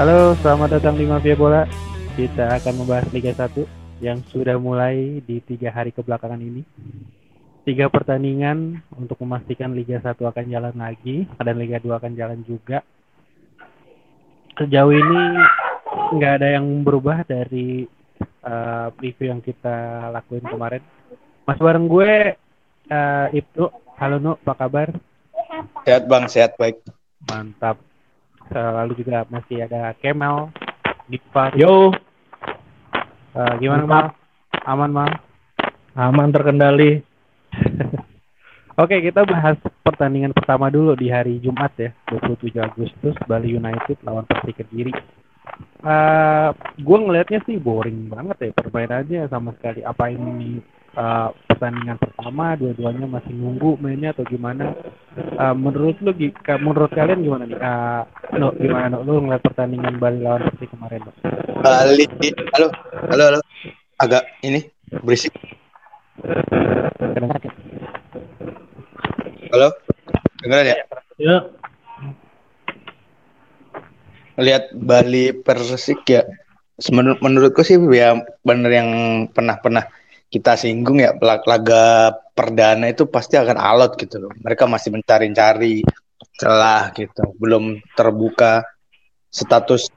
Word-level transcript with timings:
Halo, 0.00 0.32
selamat 0.40 0.80
datang 0.80 0.96
di 0.96 1.04
Mafia 1.04 1.36
Bola. 1.36 1.68
Kita 2.16 2.56
akan 2.56 2.72
membahas 2.80 3.04
Liga 3.12 3.36
1 3.36 4.00
yang 4.00 4.24
sudah 4.32 4.56
mulai 4.56 5.20
di 5.20 5.44
tiga 5.44 5.68
hari 5.68 5.92
kebelakangan 5.92 6.40
ini. 6.40 6.64
Tiga 7.68 7.92
pertandingan 7.92 8.80
untuk 8.96 9.20
memastikan 9.20 9.76
Liga 9.76 10.00
1 10.00 10.16
akan 10.16 10.44
jalan 10.48 10.72
lagi 10.72 11.28
dan 11.36 11.52
Liga 11.60 11.84
2 11.84 12.00
akan 12.00 12.16
jalan 12.16 12.40
juga. 12.48 12.80
Sejauh 14.56 14.88
ini 14.88 15.20
nggak 16.16 16.32
ada 16.32 16.48
yang 16.48 16.80
berubah 16.80 17.20
dari 17.28 17.84
uh, 18.48 18.88
preview 18.96 19.36
yang 19.36 19.44
kita 19.44 20.08
lakuin 20.16 20.48
kemarin. 20.48 20.80
Mas 21.44 21.60
bareng 21.60 21.84
gue 21.92 22.40
uh, 22.88 23.26
Ibnu. 23.36 23.68
Halo 24.00 24.16
Nu, 24.16 24.32
apa 24.48 24.64
kabar? 24.64 24.96
Sehat 25.84 26.08
Bang, 26.08 26.24
sehat 26.24 26.56
baik. 26.56 26.80
Mantap. 27.28 27.89
Lalu 28.50 28.92
juga 28.98 29.22
masih 29.30 29.62
ada 29.62 29.94
Kemal, 30.02 30.50
Dipa. 31.06 31.54
Yo. 31.54 31.94
Uh, 33.30 33.54
gimana 33.62 33.86
Mal? 33.86 34.06
Aman 34.66 34.90
Mal? 34.90 35.10
Aman 35.94 36.34
terkendali. 36.34 36.98
Oke, 38.80 38.98
kita 38.98 39.22
bahas 39.22 39.54
pertandingan 39.86 40.34
pertama 40.34 40.66
dulu 40.66 40.96
di 40.98 41.12
hari 41.12 41.38
Jumat 41.38 41.70
ya, 41.78 41.94
27 42.10 42.58
Agustus 42.58 43.14
Bali 43.28 43.54
United 43.54 44.02
lawan 44.02 44.26
Persik 44.26 44.62
Kediri. 44.64 44.90
Uh, 45.84 46.50
gue 46.80 46.98
ngelihatnya 46.98 47.44
sih 47.44 47.60
boring 47.60 48.08
banget 48.08 48.36
ya 48.40 48.50
permainannya 48.56 49.28
sama 49.30 49.54
sekali. 49.60 49.84
Apa 49.86 50.10
ini 50.10 50.58
uh, 50.96 51.28
pertandingan 51.46 52.00
pertama 52.00 52.56
dua-duanya 52.58 53.06
masih 53.06 53.32
nunggu 53.34 53.78
mainnya 53.78 54.10
atau 54.10 54.24
gimana. 54.26 54.74
Uh, 55.36 55.54
menurut 55.54 55.98
lu 56.02 56.12
menurut 56.62 56.90
kalian 56.94 57.22
gimana 57.22 57.44
nih? 57.46 57.58
Uh, 57.58 58.02
no, 58.38 58.54
gimana 58.56 58.90
no? 58.90 59.04
lu 59.06 59.26
ngeliat 59.26 59.42
pertandingan 59.44 60.00
Bali 60.00 60.18
lawan 60.22 60.46
Persik 60.50 60.70
kemarin 60.74 61.02
no? 61.06 61.12
Bali. 61.62 62.04
Halo 62.56 62.68
halo 63.12 63.22
halo. 63.34 63.40
Agak 64.00 64.24
ini 64.42 64.64
berisik. 65.04 65.34
Halo? 69.50 69.68
Dengar 70.40 70.64
ya? 70.64 70.76
Ya. 71.20 71.36
Lihat 74.40 74.72
Bali 74.72 75.36
Persik 75.36 76.00
ya? 76.08 76.24
Menurut 76.88 77.20
menurutku 77.20 77.60
sih 77.60 77.76
ya 77.92 78.16
bener 78.40 78.72
yang 78.72 78.88
pernah 79.28 79.60
pernah 79.60 79.84
kita 80.30 80.54
singgung 80.54 81.02
ya 81.02 81.12
laga 81.20 82.14
perdana 82.32 82.86
itu 82.86 83.04
pasti 83.10 83.34
akan 83.34 83.58
alot 83.58 83.98
gitu 83.98 84.22
loh. 84.22 84.32
Mereka 84.38 84.70
masih 84.70 84.94
mencari-cari 84.94 85.82
celah 86.38 86.94
gitu, 86.94 87.34
belum 87.36 87.82
terbuka 87.98 88.64
status 89.28 89.90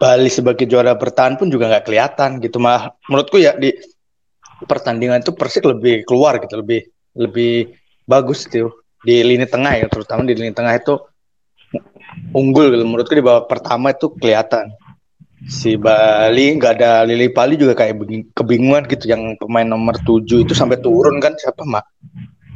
Bali 0.00 0.32
sebagai 0.32 0.64
juara 0.64 0.96
bertahan 0.96 1.36
pun 1.36 1.52
juga 1.52 1.68
nggak 1.68 1.84
kelihatan 1.84 2.40
gitu. 2.40 2.56
Mah 2.56 2.96
menurutku 3.04 3.36
ya 3.36 3.52
di 3.52 3.68
pertandingan 4.64 5.20
itu 5.20 5.36
Persik 5.36 5.66
lebih 5.68 6.08
keluar 6.08 6.40
gitu, 6.40 6.56
lebih 6.56 6.88
lebih 7.12 7.76
bagus 8.08 8.48
tuh 8.48 8.72
di 9.04 9.20
lini 9.20 9.44
tengah 9.44 9.76
ya, 9.76 9.86
terutama 9.92 10.24
di 10.24 10.32
lini 10.32 10.56
tengah 10.56 10.72
itu 10.72 10.96
unggul 12.32 12.72
gitu. 12.72 12.84
Menurutku 12.88 13.12
di 13.12 13.20
babak 13.20 13.52
pertama 13.52 13.92
itu 13.92 14.08
kelihatan 14.16 14.72
si 15.48 15.80
Bali 15.80 16.60
nggak 16.60 16.72
ada 16.80 17.08
Lili 17.08 17.32
Pali 17.32 17.56
juga 17.56 17.72
kayak 17.72 17.96
kebingungan 18.36 18.84
gitu. 18.90 19.08
Yang 19.08 19.40
pemain 19.40 19.68
nomor 19.68 19.96
7 20.04 20.44
itu 20.44 20.52
sampai 20.52 20.80
turun 20.80 21.22
kan 21.22 21.32
siapa 21.40 21.64
mak? 21.64 21.86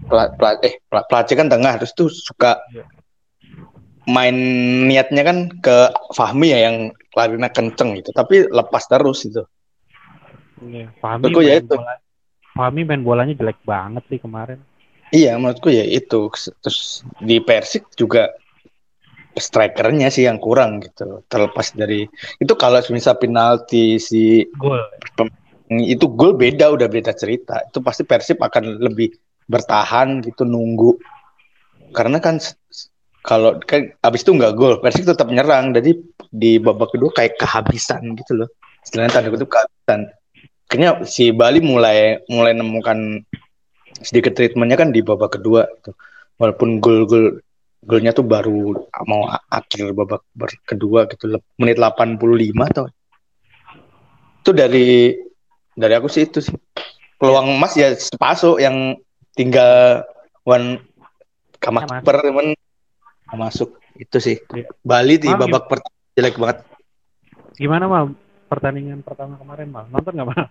Pla, 0.04 0.28
pla, 0.36 0.60
eh 0.60 0.76
pla, 0.92 1.00
Place 1.08 1.32
kan 1.32 1.48
tengah 1.48 1.80
terus 1.80 1.96
tuh 1.96 2.12
suka 2.12 2.60
main 4.04 4.36
niatnya 4.84 5.24
kan 5.24 5.48
ke 5.64 5.88
Fahmi 6.12 6.52
ya 6.52 6.68
yang 6.68 6.92
larinya 7.16 7.48
kenceng 7.48 7.96
gitu. 7.96 8.12
Tapi 8.12 8.44
lepas 8.52 8.84
terus 8.84 9.24
itu 9.24 9.40
iya, 10.68 10.92
Fahmi 11.00 11.32
main 11.32 11.40
ya 11.48 11.54
itu. 11.56 11.72
bola, 11.72 11.96
Fahmi 12.52 12.80
main 12.84 13.00
bolanya 13.00 13.32
jelek 13.32 13.58
banget 13.64 14.04
sih 14.12 14.20
kemarin. 14.20 14.60
Iya 15.08 15.40
menurutku 15.40 15.72
ya 15.72 15.88
itu. 15.88 16.28
Terus 16.60 17.00
di 17.22 17.40
Persik 17.40 17.88
juga 17.96 18.28
strikernya 19.34 20.08
sih 20.14 20.26
yang 20.26 20.38
kurang 20.38 20.78
gitu 20.78 21.26
terlepas 21.26 21.74
dari 21.74 22.06
itu 22.38 22.52
kalau 22.54 22.78
misal 22.90 23.18
penalti 23.18 23.98
si 23.98 24.46
gol. 24.54 24.78
itu 25.74 26.06
gol 26.12 26.36
beda 26.36 26.70
udah 26.70 26.86
beda 26.86 27.16
cerita. 27.16 27.58
Itu 27.66 27.80
pasti 27.80 28.06
Persib 28.06 28.38
akan 28.38 28.78
lebih 28.78 29.10
bertahan 29.48 30.22
gitu 30.22 30.46
nunggu. 30.46 31.00
Karena 31.90 32.22
kan 32.22 32.38
kalau 33.24 33.56
kan 33.64 33.90
abis 34.04 34.22
itu 34.22 34.32
nggak 34.36 34.54
gol 34.54 34.78
Persib 34.78 35.08
tetap 35.08 35.26
nyerang. 35.32 35.74
Jadi 35.74 35.98
di 36.30 36.60
babak 36.62 36.94
kedua 36.94 37.10
kayak 37.10 37.40
kehabisan 37.40 38.14
gitu 38.14 38.44
loh. 38.44 38.48
Istilahnya 38.84 39.10
tanda 39.18 39.32
kutip 39.32 39.50
kehabisan. 39.50 40.12
Kayaknya 40.70 40.90
si 41.08 41.32
Bali 41.34 41.60
mulai 41.60 42.22
mulai 42.30 42.52
nemukan 42.54 43.24
sedikit 44.04 44.34
treatmentnya 44.36 44.78
kan 44.78 44.90
di 44.90 45.00
babak 45.00 45.38
kedua 45.38 45.66
gitu. 45.80 45.94
walaupun 46.34 46.82
gol-gol 46.82 47.38
golnya 47.84 48.16
tuh 48.16 48.24
baru 48.24 48.88
mau 49.04 49.28
akhir 49.28 49.92
babak 49.92 50.24
kedua 50.64 51.04
gitu 51.12 51.36
menit 51.60 51.76
85 51.76 52.18
atau? 52.72 52.84
Itu 54.40 54.50
dari 54.56 55.16
dari 55.76 55.92
aku 55.94 56.08
sih 56.08 56.24
itu 56.24 56.40
sih. 56.40 56.56
Peluang 57.20 57.56
emas 57.56 57.76
ya 57.78 57.92
sepaso 57.94 58.58
yang 58.58 58.98
tinggal 59.36 60.02
one 60.44 60.80
per 62.04 62.18
temen 62.24 62.56
masuk. 63.32 63.78
Itu 63.94 64.18
sih. 64.18 64.40
Ya. 64.52 64.66
Bali 64.82 65.20
di 65.20 65.30
babak 65.30 65.70
pertama 65.70 65.96
jelek 66.18 66.36
banget. 66.40 66.58
Gimana 67.54 67.84
mal? 67.86 68.04
Pertandingan 68.50 69.00
pertama 69.06 69.38
kemarin 69.38 69.68
mal? 69.70 69.86
Nonton 69.88 70.12
nggak 70.18 70.28
mal? 70.28 70.46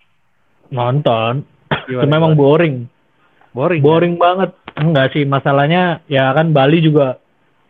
Nonton. 0.71 1.33
Gimana, 1.89 2.03
Cuma 2.07 2.15
emang 2.15 2.35
boring. 2.39 2.75
Boring 3.53 3.81
boring 3.83 4.15
ya? 4.17 4.21
banget. 4.21 4.51
Enggak 4.73 5.07
sih 5.13 5.23
masalahnya 5.27 6.01
ya 6.09 6.33
kan 6.33 6.49
Bali 6.49 6.81
juga 6.81 7.21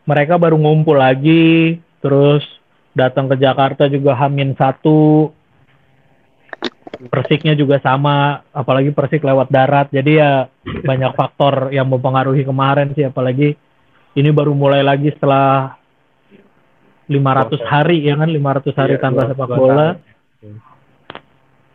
mereka 0.03 0.35
baru 0.35 0.59
ngumpul 0.59 0.99
lagi 0.99 1.79
terus 2.03 2.43
datang 2.91 3.31
ke 3.31 3.35
Jakarta 3.39 3.87
juga 3.87 4.15
Hamin 4.15 4.55
satu. 4.55 5.31
Persiknya 7.03 7.51
juga 7.57 7.83
sama 7.83 8.45
apalagi 8.55 8.95
Persik 8.95 9.25
lewat 9.27 9.51
darat. 9.51 9.91
Jadi 9.91 10.19
ya 10.23 10.47
banyak 10.63 11.11
faktor 11.17 11.73
yang 11.75 11.89
mempengaruhi 11.91 12.47
kemarin 12.47 12.95
sih 12.95 13.03
apalagi 13.03 13.59
ini 14.13 14.29
baru 14.31 14.55
mulai 14.55 14.85
lagi 14.85 15.11
setelah 15.11 15.75
500 17.09 17.59
hari 17.67 18.07
ya 18.07 18.15
kan? 18.15 18.29
500 18.31 18.79
hari 18.79 18.95
iya, 18.95 19.01
tanpa 19.03 19.21
sepak 19.27 19.49
bola. 19.51 19.99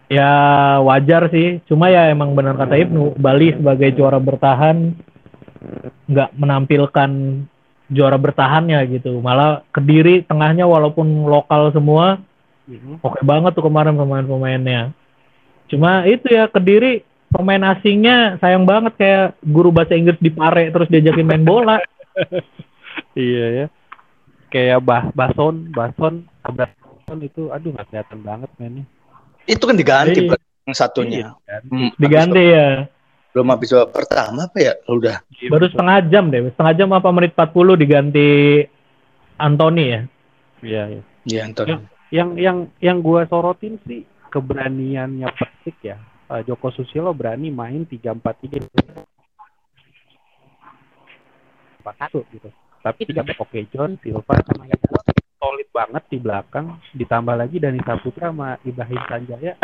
ya 0.09 0.33
wajar 0.81 1.29
sih. 1.29 1.61
Cuma 1.69 1.93
ya 1.93 2.09
emang 2.09 2.33
benar 2.33 2.57
kata 2.57 2.79
Ibnu 2.81 3.21
Bali 3.21 3.53
sebagai 3.53 3.93
juara 3.93 4.17
bertahan 4.17 4.97
nggak 6.09 6.31
menampilkan 6.39 7.11
juara 7.89 8.21
bertahannya 8.21 8.79
gitu. 8.93 9.19
Malah 9.19 9.65
Kediri 9.73 10.25
tengahnya 10.25 10.69
walaupun 10.69 11.25
lokal 11.25 11.73
semua 11.73 12.21
mm-hmm. 12.69 13.01
oke 13.01 13.17
okay 13.17 13.25
banget 13.25 13.53
tuh 13.57 13.65
kemarin 13.65 13.97
pemain-pemainnya. 13.97 14.93
Cuma 15.69 16.05
itu 16.05 16.29
ya 16.29 16.49
Kediri 16.49 17.05
pemain 17.29 17.61
asingnya 17.77 18.41
sayang 18.41 18.65
banget 18.65 18.97
kayak 18.97 19.27
guru 19.45 19.73
bahasa 19.73 19.97
Inggris 19.97 20.21
di 20.21 20.33
Pare 20.33 20.73
terus 20.73 20.89
diajakin 20.89 21.27
main 21.29 21.45
bola. 21.45 21.81
iya 23.17 23.47
ya. 23.65 23.67
Kayak 24.49 24.81
bah 24.81 25.05
Bason, 25.13 25.69
Bason, 25.73 26.25
Bason 26.41 27.19
itu 27.21 27.53
aduh 27.53 27.73
nggak 27.73 27.89
kelihatan 27.93 28.21
banget 28.25 28.51
mainnya. 28.57 28.85
Itu 29.49 29.65
kan 29.65 29.77
diganti 29.77 30.29
yang 30.69 30.77
satunya. 30.77 31.33
Iya, 31.49 31.65
hmm, 31.65 31.91
diganti 31.97 32.43
ya 32.53 32.69
belum 33.39 33.55
habis 33.55 33.71
babak 33.71 34.03
pertama 34.03 34.51
apa 34.51 34.59
ya? 34.59 34.75
Udah 34.91 35.23
baru 35.47 35.71
setengah 35.71 36.11
jam 36.11 36.27
deh. 36.27 36.51
Setengah 36.51 36.75
jam 36.75 36.91
apa 36.91 37.07
menit 37.15 37.39
40 37.39 37.79
diganti 37.79 38.29
Anthony 39.39 39.85
ya? 39.87 40.01
Iya 40.59 40.83
iya. 40.91 41.03
Iya 41.23 41.41
Anthony. 41.47 41.71
Yang 41.71 41.83
yang 42.11 42.29
yang, 42.35 42.59
yang 42.83 42.99
gue 42.99 43.23
sorotin 43.31 43.79
sih 43.87 44.03
keberaniannya 44.35 45.31
Persik 45.31 45.79
ya. 45.87 46.03
Uh, 46.27 46.43
Joko 46.43 46.75
Susilo 46.75 47.15
berani 47.15 47.55
main 47.55 47.87
tiga 47.87 48.11
empat 48.11 48.43
tiga. 48.43 48.59
Satu 51.87 52.27
gitu. 52.35 52.51
Tapi 52.83 53.07
tiga 53.07 53.23
oke 53.23 53.59
John 53.71 54.03
Silva 54.03 54.35
sama 54.51 54.67
yang 54.67 54.83
solid 55.39 55.69
banget 55.71 56.03
di 56.11 56.19
belakang. 56.19 56.75
Ditambah 56.91 57.39
lagi 57.39 57.63
Dani 57.63 57.79
Saputra 57.87 58.35
sama 58.35 58.59
Ibrahim 58.67 58.99
Sanjaya 59.07 59.55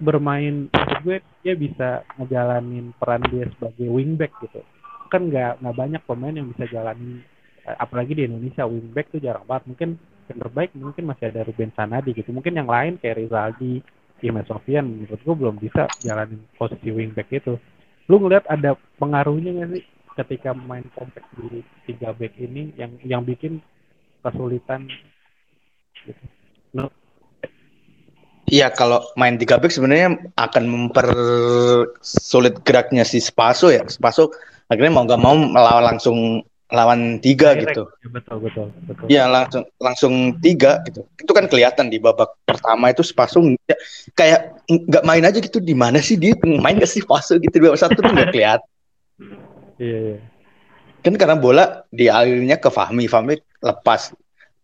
bermain 0.00 0.66
menurut 0.72 1.00
gue 1.04 1.16
dia 1.44 1.54
bisa 1.54 1.88
ngejalanin 2.16 2.96
peran 2.96 3.22
dia 3.28 3.46
sebagai 3.54 3.86
wingback 3.92 4.32
gitu. 4.40 4.64
Kan 5.12 5.28
nggak 5.28 5.60
nggak 5.60 5.76
banyak 5.76 6.02
pemain 6.08 6.34
yang 6.34 6.48
bisa 6.50 6.64
jalanin 6.72 7.20
eh, 7.68 7.76
apalagi 7.76 8.16
di 8.16 8.24
Indonesia 8.24 8.64
wingback 8.64 9.12
tuh 9.12 9.20
jarang 9.20 9.44
banget. 9.44 9.68
Mungkin 9.70 9.90
yang 10.32 10.38
terbaik 10.40 10.70
mungkin 10.74 11.04
masih 11.04 11.24
ada 11.30 11.44
Ruben 11.44 11.70
Sanadi 11.76 12.10
gitu. 12.16 12.32
Mungkin 12.32 12.56
yang 12.56 12.68
lain 12.70 12.96
kayak 12.96 13.20
Rizaldi 13.20 13.84
Iman 14.20 14.44
Sofian 14.44 14.84
menurut 14.84 15.20
gue 15.20 15.36
belum 15.36 15.56
bisa 15.60 15.88
jalanin 16.00 16.40
posisi 16.56 16.88
wingback 16.88 17.28
itu. 17.32 17.60
Lu 18.08 18.16
ngeliat 18.18 18.48
ada 18.48 18.76
pengaruhnya 18.98 19.52
nggak 19.52 19.70
sih 19.76 19.84
ketika 20.18 20.50
main 20.52 20.84
kompak 20.92 21.24
di 21.38 21.62
tiga 21.86 22.12
back 22.12 22.34
ini 22.36 22.74
yang 22.76 22.92
yang 23.06 23.22
bikin 23.24 23.62
kesulitan 24.20 24.90
Iya, 28.50 28.66
kalau 28.74 29.06
main 29.14 29.38
tiga 29.38 29.62
back 29.62 29.70
sebenarnya 29.70 30.18
akan 30.34 30.64
mempersulit 30.66 32.58
geraknya 32.66 33.06
si 33.06 33.22
Spaso 33.22 33.70
ya. 33.70 33.86
Spaso 33.86 34.34
akhirnya 34.66 34.90
mau 34.90 35.06
nggak 35.06 35.22
mau 35.22 35.38
melawan 35.38 35.94
langsung 35.94 36.42
lawan 36.70 37.18
tiga 37.18 37.54
Direct. 37.54 37.74
gitu. 37.74 37.82
Ya, 37.86 38.08
betul 38.10 38.36
betul 38.42 38.66
betul. 38.86 39.06
Iya 39.10 39.22
langsung 39.26 39.62
langsung 39.78 40.14
tiga 40.38 40.82
gitu. 40.86 41.06
Itu 41.18 41.30
kan 41.30 41.46
kelihatan 41.50 41.90
di 41.90 41.98
babak 42.02 42.34
pertama 42.46 42.90
itu 42.90 43.02
Spaso 43.06 43.42
ya, 43.66 43.76
kayak 44.14 44.66
nggak 44.66 45.04
main 45.06 45.22
aja 45.26 45.38
gitu. 45.38 45.58
Di 45.62 45.74
mana 45.74 45.98
sih 46.02 46.18
dia 46.18 46.34
main 46.42 46.78
gak 46.78 46.90
sih 46.90 47.02
Spaso 47.02 47.38
gitu 47.38 47.54
di 47.54 47.64
babak 47.66 47.78
satu 47.78 47.98
tuh 47.98 48.10
nggak 48.10 48.30
kelihatan. 48.34 48.70
Iya 49.78 49.98
iya. 49.98 50.18
Kan 51.00 51.16
karena 51.16 51.34
bola 51.38 51.86
dialirnya 51.90 52.60
ke 52.60 52.68
Fahmi, 52.68 53.06
Fahmi 53.10 53.34
lepas. 53.62 54.14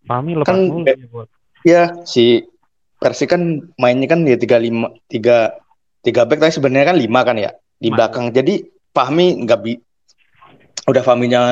Fahmi 0.07 0.39
lepas 0.39 0.55
Kan- 0.55 0.69
mulu 0.71 0.87
ya, 0.87 1.07
Bol. 1.11 1.27
Ya 1.67 1.83
si 2.07 2.47
Persi 2.97 3.25
kan 3.29 3.61
mainnya 3.77 4.09
kan 4.09 4.25
ya 4.25 4.41
tiga 4.41 4.57
lima 4.57 4.89
tiga 5.07 5.53
tiga 6.01 6.25
back 6.25 6.41
tapi 6.41 6.55
sebenarnya 6.55 6.95
kan 6.95 6.99
lima 6.99 7.21
kan 7.27 7.37
ya 7.37 7.51
di 7.77 7.89
Ma- 7.93 7.97
belakang. 8.01 8.33
Jadi 8.33 8.65
Fahmi 8.97 9.45
nggak 9.45 9.61
bi 9.61 9.77
udah 10.87 11.03
Fahminya 11.05 11.43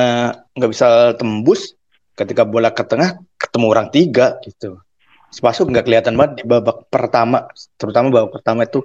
nggak 0.55 0.71
bisa 0.71 1.13
tembus 1.19 1.77
ketika 2.15 2.47
bola 2.47 2.71
ke 2.71 2.81
tengah 2.87 3.19
ketemu 3.37 3.65
orang 3.69 3.87
tiga 3.93 4.39
gitu. 4.41 4.81
Spaso 5.29 5.67
nggak 5.67 5.85
kelihatan 5.85 6.15
banget 6.15 6.41
di 6.41 6.43
babak 6.47 6.87
pertama, 6.87 7.51
terutama 7.75 8.07
babak 8.09 8.39
pertama 8.39 8.63
itu 8.63 8.81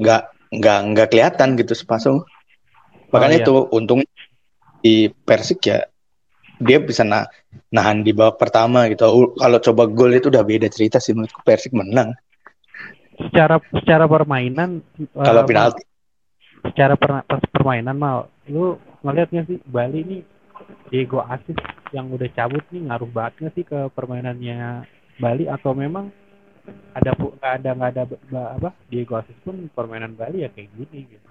nggak 0.00 0.22
nggak 0.52 0.78
nggak 0.96 1.08
kelihatan 1.12 1.48
gitu 1.60 1.76
Spaso. 1.76 2.24
Makanya 3.12 3.36
iya. 3.38 3.44
itu 3.44 3.54
untung 3.70 4.00
di 4.80 5.12
Persik 5.12 5.60
ya 5.68 5.84
dia 6.62 6.78
bisa 6.78 7.02
na 7.02 7.26
nahan 7.68 8.06
di 8.06 8.14
babak 8.14 8.38
pertama 8.38 8.86
gitu. 8.88 9.34
Kalau 9.36 9.58
coba 9.58 9.82
gol 9.90 10.14
itu 10.14 10.30
udah 10.30 10.46
beda 10.46 10.70
cerita 10.70 11.02
sih 11.02 11.12
menurutku 11.12 11.42
Persik 11.42 11.74
menang. 11.74 12.14
Secara 13.18 13.60
secara 13.76 14.04
permainan 14.08 14.80
Kalau 15.12 15.42
eh, 15.44 15.48
penalti 15.48 15.82
secara 16.62 16.94
per- 16.94 17.26
per- 17.26 17.50
permainan 17.50 17.98
mal 17.98 18.30
lu 18.46 18.78
ngeliat 19.02 19.28
nggak 19.34 19.46
sih 19.50 19.58
Bali 19.66 19.98
ini 20.06 20.18
Diego 20.88 21.18
Asis 21.26 21.58
yang 21.90 22.08
udah 22.14 22.30
cabut 22.32 22.62
nih 22.70 22.86
ngaruh 22.86 23.10
banget 23.10 23.32
nggak 23.42 23.54
sih 23.58 23.64
ke 23.66 23.78
permainannya 23.92 24.86
Bali 25.18 25.50
atau 25.50 25.74
memang 25.74 26.14
ada 26.94 27.10
nggak 27.18 27.52
ada 27.58 27.70
nggak 27.74 27.90
ada 27.98 28.02
apa 28.54 28.70
Diego 28.86 29.18
Asis 29.18 29.34
pun 29.42 29.66
permainan 29.74 30.14
Bali 30.14 30.46
ya 30.46 30.48
kayak 30.54 30.70
gini 30.78 31.10
gitu 31.10 31.28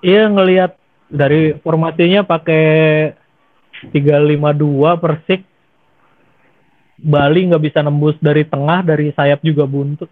Iya 0.00 0.24
ngelihat 0.32 0.72
dari 1.12 1.52
formasinya 1.60 2.24
pakai 2.24 2.64
352 3.90 5.02
Persik. 5.02 5.42
Bali 7.02 7.50
nggak 7.50 7.64
bisa 7.66 7.82
nembus 7.82 8.14
dari 8.22 8.46
tengah 8.46 8.86
dari 8.86 9.10
sayap 9.10 9.42
juga 9.42 9.66
buntut. 9.66 10.06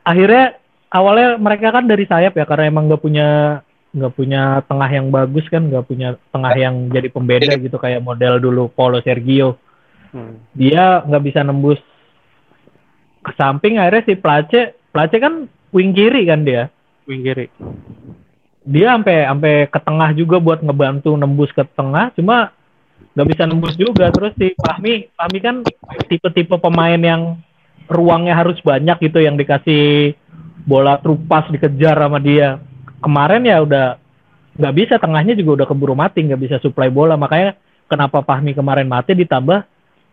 Akhirnya 0.00 0.56
awalnya 0.88 1.36
mereka 1.36 1.68
kan 1.68 1.84
dari 1.84 2.08
sayap 2.08 2.32
ya 2.32 2.48
karena 2.48 2.72
emang 2.72 2.88
nggak 2.88 3.02
punya 3.04 3.28
nggak 3.90 4.12
punya 4.14 4.62
tengah 4.64 4.88
yang 4.88 5.10
bagus 5.10 5.44
kan 5.50 5.66
nggak 5.66 5.84
punya 5.84 6.14
tengah 6.30 6.54
yang 6.54 6.88
jadi 6.88 7.10
pembeda 7.10 7.58
gitu 7.58 7.76
kayak 7.76 8.00
model 8.00 8.40
dulu 8.40 8.62
Paulo 8.72 9.02
Sergio. 9.04 9.60
Hmm. 10.10 10.42
dia 10.58 11.06
nggak 11.06 11.24
bisa 11.28 11.40
nembus. 11.46 11.78
Ke 13.20 13.36
samping 13.36 13.78
akhirnya 13.78 14.06
si 14.08 14.14
Place 14.16 14.74
Place 14.90 15.16
kan 15.20 15.46
wing 15.70 15.94
kiri 15.94 16.26
kan 16.26 16.42
dia? 16.42 16.72
Wing 17.06 17.22
kiri. 17.22 17.46
Dia 18.66 18.96
sampai 18.96 19.28
sampai 19.28 19.54
ke 19.70 19.78
tengah 19.84 20.10
juga 20.18 20.36
buat 20.42 20.64
ngebantu 20.64 21.14
nembus 21.14 21.52
ke 21.54 21.62
tengah 21.76 22.10
cuma 22.18 22.50
nggak 23.14 23.28
bisa 23.28 23.42
nembus 23.46 23.74
juga. 23.74 24.10
Terus 24.14 24.32
si 24.38 24.54
Fahmi 24.54 25.10
Fahmi 25.14 25.38
kan 25.42 25.56
tipe-tipe 26.06 26.54
pemain 26.58 26.98
yang 26.98 27.38
ruangnya 27.90 28.38
harus 28.38 28.58
banyak 28.62 29.10
gitu 29.10 29.18
yang 29.18 29.34
dikasih 29.34 30.14
bola 30.62 31.00
trupas 31.02 31.50
dikejar 31.50 31.98
sama 31.98 32.22
dia. 32.22 32.62
Kemarin 33.00 33.42
ya 33.48 33.58
udah 33.64 33.86
nggak 34.60 34.74
bisa 34.76 34.94
tengahnya 35.00 35.34
juga 35.34 35.62
udah 35.62 35.66
keburu 35.66 35.94
mati 35.96 36.22
nggak 36.22 36.40
bisa 36.40 36.56
supply 36.62 36.92
bola. 36.92 37.18
Makanya 37.18 37.58
kenapa 37.90 38.22
Fahmi 38.22 38.54
kemarin 38.54 38.86
mati 38.86 39.18
ditambah 39.18 39.58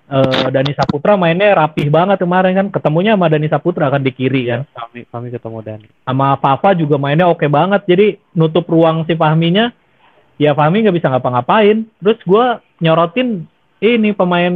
eh, 0.09 0.47
Dani 0.49 0.73
Saputra 0.73 1.13
mainnya 1.19 1.53
rapih 1.53 1.93
banget 1.93 2.17
kemarin 2.17 2.53
kan. 2.57 2.67
Ketemunya 2.73 3.13
sama 3.13 3.29
Dani 3.29 3.47
Saputra 3.51 3.93
kan 3.93 4.01
di 4.01 4.09
kiri 4.09 4.49
kan. 4.49 4.65
Kami 4.73 5.05
kami 5.05 5.27
ketemu 5.29 5.59
Dani. 5.61 5.87
Sama 6.01 6.33
Fafa 6.41 6.73
juga 6.73 6.97
mainnya 6.97 7.29
oke 7.29 7.45
banget. 7.45 7.85
Jadi 7.85 8.17
nutup 8.33 8.65
ruang 8.65 9.05
si 9.05 9.13
Fahminya 9.13 9.69
ya 10.37 10.53
Fahmi 10.53 10.85
nggak 10.85 10.97
bisa 10.97 11.09
ngapa-ngapain. 11.11 11.85
Terus 12.01 12.19
gua 12.23 12.61
nyorotin 12.81 13.45
ini 13.81 14.09
pemain 14.13 14.53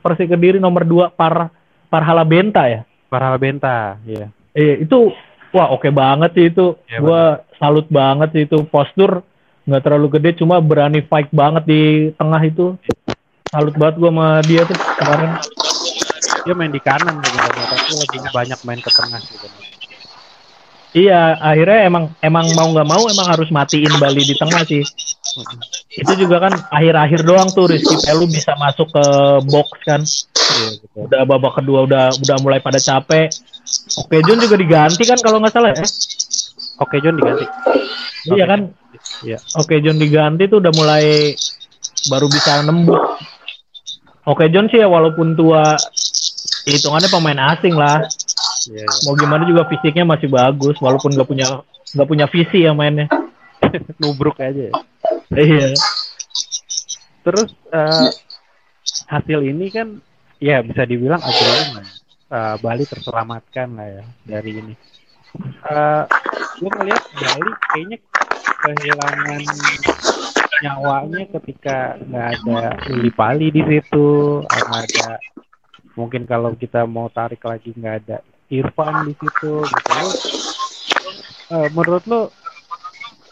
Persik 0.00 0.32
Kediri 0.32 0.60
nomor 0.60 0.84
2 0.84 1.12
Par 1.16 1.52
Parhala 1.88 2.24
Benta 2.24 2.68
ya? 2.68 2.84
Farhal 3.12 3.36
Benta 3.36 4.00
ya 4.08 4.32
eh, 4.56 4.84
itu 4.84 5.12
wah 5.52 5.72
oke 5.72 5.88
banget 5.92 6.30
sih 6.36 6.46
itu. 6.48 6.76
Iya, 6.88 6.98
gua 7.00 7.22
salut 7.56 7.86
banget 7.88 8.28
sih 8.32 8.42
itu. 8.48 8.64
Postur 8.68 9.24
nggak 9.68 9.82
terlalu 9.84 10.18
gede 10.18 10.42
cuma 10.42 10.58
berani 10.58 11.04
fight 11.06 11.28
banget 11.32 11.64
di 11.68 11.82
tengah 12.16 12.40
itu. 12.44 12.76
Salut 13.52 13.74
banget 13.76 13.96
gua 14.00 14.10
sama 14.12 14.28
dia 14.44 14.62
tuh 14.64 14.76
kemarin. 15.00 15.30
Dia 16.42 16.54
main 16.58 16.74
di 16.74 16.82
kanan 16.82 17.22
sebenarnya 17.22 17.64
tapi 17.70 17.92
lebih 18.02 18.20
banyak 18.34 18.58
main 18.66 18.80
ke 18.82 18.90
tengah 18.90 19.20
gitu 19.22 19.46
Iya, 20.92 21.40
akhirnya 21.40 21.88
emang 21.88 22.04
emang 22.20 22.52
mau 22.52 22.68
nggak 22.68 22.88
mau 22.88 23.02
emang 23.08 23.26
harus 23.32 23.48
matiin 23.48 23.88
Bali 23.96 24.28
di 24.28 24.36
tengah 24.36 24.60
sih. 24.68 24.84
Itu 25.88 26.12
juga 26.20 26.36
kan 26.48 26.52
akhir-akhir 26.68 27.24
doang 27.24 27.48
tuh 27.48 27.72
Rizky 27.72 27.96
Pelu 28.04 28.28
bisa 28.28 28.52
masuk 28.60 28.92
ke 28.92 29.04
box 29.48 29.68
kan. 29.88 30.04
iya 30.52 30.68
Udah 30.92 31.24
babak 31.24 31.56
kedua 31.64 31.88
udah 31.88 32.12
udah 32.12 32.36
mulai 32.44 32.60
pada 32.60 32.76
capek. 32.76 33.32
Oke 34.04 34.20
John 34.20 34.36
juga 34.44 34.60
diganti 34.60 35.02
kan 35.08 35.16
kalau 35.24 35.40
nggak 35.40 35.52
salah 35.56 35.72
ya. 35.72 35.80
oke 36.84 36.96
John 37.00 37.16
diganti 37.16 37.44
Iya 38.28 38.44
kan. 38.44 38.60
Iya. 39.24 39.38
Oke 39.56 39.80
John 39.80 39.96
diganti 39.96 40.44
tuh 40.52 40.60
udah 40.60 40.72
mulai 40.76 41.32
baru 42.12 42.28
bisa 42.28 42.60
nembus. 42.68 43.00
Oke 44.28 44.46
John 44.52 44.68
sih 44.68 44.76
ya 44.76 44.92
walaupun 44.92 45.34
tua 45.34 45.72
hitungannya 46.68 47.08
pemain 47.10 47.40
asing 47.56 47.74
lah. 47.74 48.04
Iya 48.70 48.84
iya. 48.84 48.98
Mau 49.08 49.14
gimana 49.18 49.42
juga 49.48 49.66
fisiknya 49.66 50.04
masih 50.06 50.28
bagus 50.30 50.76
walaupun 50.78 51.10
nggak 51.14 51.28
punya 51.28 51.46
nggak 51.96 52.08
punya 52.08 52.26
visi 52.30 52.62
ya 52.62 52.72
mainnya. 52.76 53.08
nubruk 54.02 54.38
aja 54.38 54.70
ya. 54.70 54.74
Iya. 55.32 55.70
Terus 57.22 57.50
eh, 57.70 58.10
hasil 59.08 59.38
ini 59.42 59.66
kan 59.70 59.98
ya 60.42 60.60
bisa 60.62 60.82
dibilang 60.86 61.22
akhirnya 61.22 61.86
eh, 62.30 62.54
Bali 62.58 62.84
terselamatkan 62.86 63.68
lah 63.78 63.88
ya 63.88 64.04
dari 64.26 64.50
ini. 64.58 64.74
Eh 65.66 66.02
gue 66.60 66.70
ngeliat 66.70 67.04
Bali 67.16 67.50
kayaknya 67.70 67.98
kehilangan 68.62 69.42
nyawanya 70.62 71.22
ketika 71.40 71.98
nggak 72.06 72.26
ada 72.38 72.78
Uli 72.94 73.10
Pali 73.10 73.50
di 73.50 73.62
situ, 73.66 74.42
nggak 74.46 74.70
ada 74.70 75.18
mungkin 75.96 76.24
kalau 76.24 76.56
kita 76.56 76.88
mau 76.88 77.12
tarik 77.12 77.44
lagi 77.44 77.72
nggak 77.76 77.96
ada 78.04 78.18
Irfan 78.52 79.08
di 79.08 79.14
situ 79.16 79.64
gitu. 79.64 79.90
Lu, 79.96 80.08
eh, 81.56 81.68
menurut 81.72 82.04
lo 82.04 82.20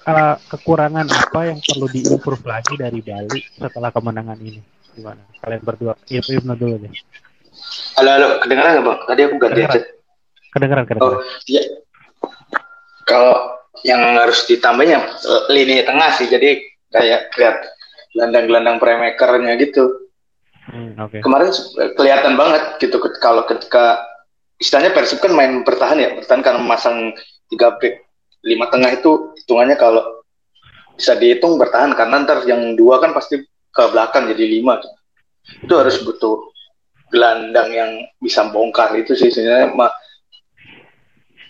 eh, 0.09 0.37
kekurangan 0.49 1.07
apa 1.13 1.41
yang 1.53 1.59
perlu 1.61 1.87
diimprove 1.93 2.45
lagi 2.49 2.75
dari 2.81 3.05
Bali 3.05 3.39
setelah 3.53 3.93
kemenangan 3.93 4.41
ini? 4.41 4.61
Gimana? 4.97 5.23
Kalian 5.45 5.63
berdua, 5.63 5.93
Ibnu 6.09 6.55
dulu 6.57 6.77
deh. 6.81 6.93
Halo, 8.01 8.11
halo, 8.17 8.29
kedengeran 8.41 8.71
nggak 8.81 8.87
bang? 8.89 8.99
Tadi 9.05 9.21
aku 9.29 9.37
ganti 9.37 9.61
headset. 9.61 9.85
Kedengeran, 10.57 10.85
kedengeran. 10.89 11.21
Oh, 11.21 11.23
iya. 11.47 11.63
Kalau 13.05 13.37
yang 13.85 14.01
harus 14.17 14.41
ditambahnya 14.49 14.99
eh, 15.05 15.43
lini 15.53 15.85
tengah 15.85 16.11
sih, 16.17 16.33
jadi 16.33 16.65
kayak 16.91 17.31
lihat 17.37 17.57
gelandang-gelandang 18.17 18.77
playmakernya 18.83 19.53
gitu. 19.61 20.11
Hmm, 20.71 20.97
Oke. 21.03 21.21
Kemarin 21.23 21.51
kelihatan 21.99 22.35
banget 22.39 22.63
gitu 22.83 22.97
kalau 23.19 23.43
ketika 23.47 24.01
istilahnya 24.61 24.93
Persib 24.93 25.25
kan 25.25 25.33
main 25.33 25.65
bertahan 25.65 25.97
ya, 25.97 26.13
bertahan 26.13 26.45
karena 26.45 26.61
memasang 26.61 27.17
tiga 27.49 27.81
back 27.81 28.05
lima 28.45 28.69
tengah 28.69 28.93
itu 28.93 29.33
hitungannya 29.41 29.77
kalau 29.81 30.21
bisa 30.95 31.17
dihitung 31.17 31.57
bertahan 31.57 31.97
karena 31.97 32.21
ntar 32.29 32.45
yang 32.45 32.77
dua 32.77 33.01
kan 33.01 33.17
pasti 33.17 33.41
ke 33.73 33.83
belakang 33.89 34.29
jadi 34.29 34.45
lima. 34.61 34.77
Itu 35.65 35.81
harus 35.81 36.05
butuh 36.05 36.53
gelandang 37.09 37.73
yang 37.73 37.91
bisa 38.21 38.45
bongkar 38.53 38.93
itu 39.01 39.17
sih 39.17 39.33
sebenarnya 39.33 39.73
ma- 39.73 39.97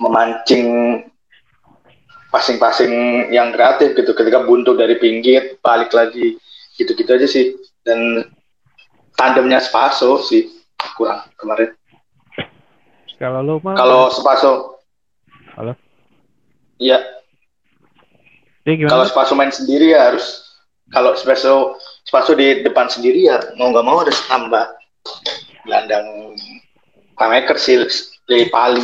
memancing 0.01 0.67
passing-passing 2.31 3.27
yang 3.35 3.51
kreatif 3.51 3.99
gitu. 3.99 4.15
Ketika 4.15 4.47
buntu 4.47 4.79
dari 4.79 4.95
pinggir 5.03 5.59
balik 5.59 5.91
lagi 5.91 6.39
gitu-gitu 6.79 7.11
aja 7.11 7.27
sih. 7.27 7.59
Dan 7.83 8.23
tandemnya 9.19 9.59
Spaso 9.59 10.23
sih 10.23 10.47
kurang 10.95 11.27
kemarin 11.37 11.75
Kalau 13.21 13.45
lo 13.45 13.61
mah, 13.61 13.77
kalau 13.77 14.09
Spaso 14.09 14.81
Halo? 15.61 15.77
Iya, 16.81 16.97
kalau 18.89 19.05
Spaso 19.05 19.37
main 19.37 19.53
sendiri 19.53 19.93
ya 19.93 20.09
harus 20.09 20.57
kalau 20.89 21.13
Spaso 21.13 21.77
Spaso 22.09 22.33
di 22.33 22.65
depan 22.65 22.89
sendiri 22.89 23.29
ya 23.29 23.37
mau 23.61 23.69
nggak 23.69 23.85
mau 23.85 24.01
harus 24.01 24.17
tambah 24.25 24.65
gelandang 25.69 26.33
playmaker 27.13 27.61
si 27.61 27.77
Lili 28.33 28.49
Pali. 28.49 28.81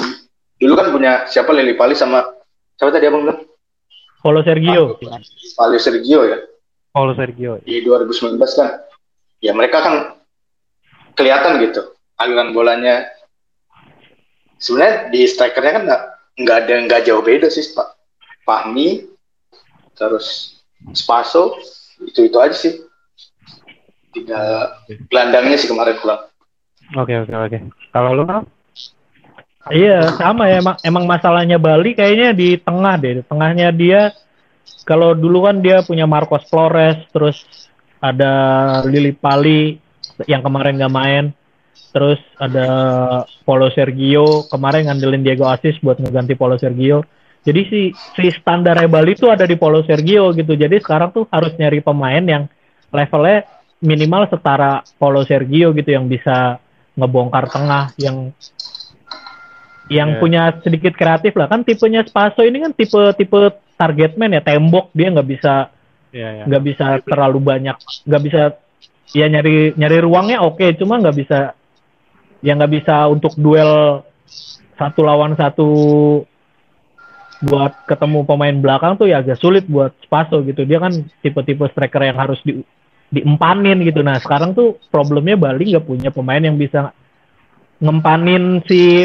Dulu 0.61 0.73
kan 0.77 0.93
punya 0.93 1.25
siapa 1.25 1.57
Lili 1.57 1.73
Pali 1.73 1.97
sama 1.97 2.21
siapa 2.77 2.93
tadi 2.93 3.09
abang 3.09 3.25
bilang? 3.25 3.41
Paulo 4.21 4.45
Sergio. 4.45 5.01
Pali 5.57 5.81
Sergio 5.81 6.21
ya. 6.29 6.39
Paulo 6.93 7.17
Sergio. 7.17 7.57
Di 7.65 7.81
2019 7.81 8.37
kan. 8.53 8.85
Ya 9.41 9.57
mereka 9.57 9.81
kan 9.81 10.21
kelihatan 11.17 11.65
gitu 11.65 11.97
aliran 12.21 12.53
bolanya. 12.53 13.16
Sebenarnya 14.57 15.13
di 15.13 15.21
strikernya 15.29 15.73
kan 15.73 15.83
nggak 15.85 16.03
nggak 16.37 16.57
ada 16.65 16.75
nggak 16.89 17.03
jauh 17.09 17.23
beda 17.25 17.49
sih 17.53 17.65
Pak. 17.77 17.89
Fahmi 18.47 19.05
terus 19.97 20.59
Spaso 20.93 21.57
itu 22.01 22.29
itu 22.29 22.37
aja 22.37 22.57
sih. 22.57 22.85
Tinggal 24.13 24.81
gelandangnya 25.13 25.57
sih 25.61 25.69
kemarin 25.69 25.97
pulang. 26.01 26.21
Oke 26.97 27.15
oke 27.21 27.35
oke. 27.35 27.59
Kalau 27.91 28.11
lu? 28.15 28.25
Iya, 29.67 30.15
sama 30.15 30.47
ya. 30.47 30.63
Emang, 30.63 30.79
emang 30.87 31.05
masalahnya 31.11 31.59
Bali 31.59 31.99
kayaknya 31.99 32.31
di 32.31 32.55
tengah 32.55 32.95
deh. 33.03 33.19
Di 33.19 33.23
tengahnya 33.27 33.75
dia, 33.75 34.15
kalau 34.87 35.11
dulu 35.11 35.51
kan 35.51 35.59
dia 35.59 35.83
punya 35.83 36.07
Marcos 36.07 36.47
Flores, 36.47 37.03
terus 37.11 37.43
ada 37.99 38.33
Lili 38.87 39.11
Pali 39.11 39.75
yang 40.31 40.47
kemarin 40.47 40.79
nggak 40.79 40.95
main. 40.95 41.25
Terus 41.97 42.21
ada 42.37 42.67
Paulo 43.47 43.73
Sergio, 43.73 44.45
kemarin 44.53 44.89
ngandelin 44.93 45.25
Diego 45.25 45.49
Asis 45.49 45.81
buat 45.81 45.97
ngeganti 45.97 46.37
Paulo 46.37 46.61
Sergio. 46.61 47.01
Jadi 47.47 47.61
si, 47.71 47.81
si 47.95 48.27
standar 48.37 48.77
Bali 48.91 49.15
itu 49.15 49.31
ada 49.31 49.47
di 49.47 49.57
Paulo 49.57 49.81
Sergio 49.87 50.35
gitu. 50.37 50.53
Jadi 50.59 50.83
sekarang 50.83 51.15
tuh 51.15 51.25
harus 51.31 51.55
nyari 51.57 51.81
pemain 51.81 52.21
yang 52.21 52.45
levelnya 52.93 53.49
minimal 53.81 54.29
setara 54.29 54.83
Paulo 55.01 55.23
Sergio 55.25 55.73
gitu 55.73 55.89
yang 55.95 56.09
bisa 56.09 56.59
ngebongkar 56.97 57.49
tengah 57.53 57.93
yang 58.01 58.33
yang 59.87 60.19
Yeah. 60.19 60.19
punya 60.19 60.43
sedikit 60.67 60.99
kreatif 60.99 61.31
lah 61.39 61.47
kan 61.47 61.63
tipenya 61.63 62.03
Spaso 62.03 62.43
ini 62.43 62.59
kan 62.59 62.75
tipe 62.75 62.99
tipe 63.15 63.39
target 63.79 64.19
man 64.19 64.35
ya 64.35 64.43
tembok 64.43 64.91
dia 64.91 65.15
nggak 65.15 65.29
bisa 65.31 65.71
Iya 66.11 66.43
ya. 66.43 66.45
nggak 66.51 66.63
bisa 66.67 66.87
terlalu 67.07 67.39
banyak 67.39 67.77
nggak 68.03 68.23
bisa 68.27 68.41
ya 69.15 69.31
nyari 69.31 69.79
nyari 69.79 69.99
ruangnya 70.03 70.43
oke 70.43 70.75
cuma 70.75 70.99
nggak 70.99 71.17
bisa 71.23 71.55
ya 72.45 72.53
nggak 72.57 72.73
bisa 72.73 73.09
untuk 73.09 73.33
duel 73.37 74.05
satu 74.77 75.01
lawan 75.05 75.33
satu 75.37 75.69
buat 77.45 77.85
ketemu 77.85 78.25
pemain 78.25 78.57
belakang 78.57 78.97
tuh 78.97 79.09
ya 79.13 79.21
agak 79.21 79.37
sulit 79.37 79.69
buat 79.69 79.93
Spaso 80.05 80.41
gitu. 80.45 80.65
Dia 80.65 80.81
kan 80.81 80.93
tipe-tipe 81.21 81.69
striker 81.69 82.01
yang 82.01 82.17
harus 82.17 82.41
di 82.45 82.65
diempanin 83.13 83.85
gitu. 83.85 84.01
Nah 84.01 84.19
sekarang 84.19 84.57
tuh 84.57 84.81
problemnya 84.89 85.37
Bali 85.37 85.77
nggak 85.77 85.87
punya 85.87 86.11
pemain 86.11 86.41
yang 86.41 86.57
bisa 86.57 86.91
ngempanin 87.81 88.65
si 88.65 89.05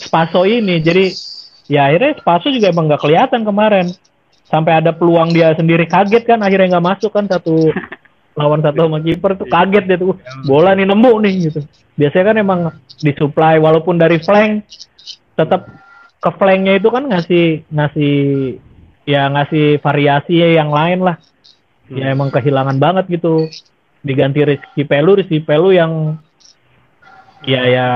Spaso 0.00 0.46
ini. 0.46 0.78
Jadi 0.78 1.10
ya 1.66 1.90
akhirnya 1.90 2.14
Spaso 2.22 2.46
juga 2.54 2.70
emang 2.70 2.86
nggak 2.86 3.02
kelihatan 3.02 3.42
kemarin. 3.42 3.86
Sampai 4.44 4.78
ada 4.78 4.94
peluang 4.94 5.34
dia 5.34 5.50
sendiri 5.56 5.88
kaget 5.88 6.22
kan 6.28 6.38
akhirnya 6.44 6.78
nggak 6.78 6.86
masuk 6.94 7.10
kan 7.10 7.26
satu 7.26 7.74
lawan 8.34 8.60
satu 8.60 8.90
sama 8.90 8.98
kiper 8.98 9.38
tuh 9.38 9.46
kaget 9.46 9.84
dia 9.86 9.98
tuh 9.98 10.18
bola 10.46 10.74
nih 10.74 10.86
nemu 10.86 11.12
nih 11.22 11.32
gitu. 11.50 11.60
Biasanya 11.94 12.24
kan 12.34 12.36
emang 12.42 12.60
disuplai 12.98 13.62
walaupun 13.62 13.96
dari 13.98 14.18
flank 14.18 14.66
tetap 15.38 15.70
ke 16.18 16.30
flanknya 16.34 16.82
itu 16.82 16.88
kan 16.90 17.06
ngasih 17.06 17.62
ngasih 17.70 18.14
ya 19.06 19.30
ngasih 19.30 19.78
variasi 19.78 20.42
yang 20.42 20.74
lain 20.74 21.06
lah. 21.06 21.16
Ya 21.86 22.10
emang 22.10 22.34
kehilangan 22.34 22.80
banget 22.82 23.20
gitu. 23.20 23.46
Diganti 24.04 24.42
Rizky 24.44 24.82
Pelu 24.84 25.16
Rizky 25.16 25.40
Pelu 25.40 25.70
yang 25.70 26.18
ya 27.44 27.62
ya 27.68 27.88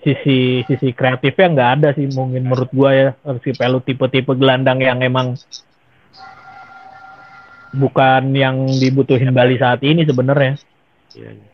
sisi 0.00 0.64
sisi 0.64 0.96
kreatifnya 0.96 1.52
nggak 1.52 1.70
ada 1.76 1.88
sih 1.92 2.08
mungkin 2.16 2.48
menurut 2.48 2.72
gua 2.72 2.90
ya. 2.96 3.10
Rizky 3.28 3.52
Pelu 3.52 3.84
tipe-tipe 3.84 4.32
gelandang 4.32 4.80
yang 4.80 5.04
emang 5.04 5.36
bukan 7.70 8.34
yang 8.34 8.56
dibutuhin 8.78 9.30
Bali 9.30 9.58
saat 9.58 9.80
ini 9.86 10.02
sebenarnya 10.02 10.58
Iya. 11.14 11.30
iya. 11.34 11.50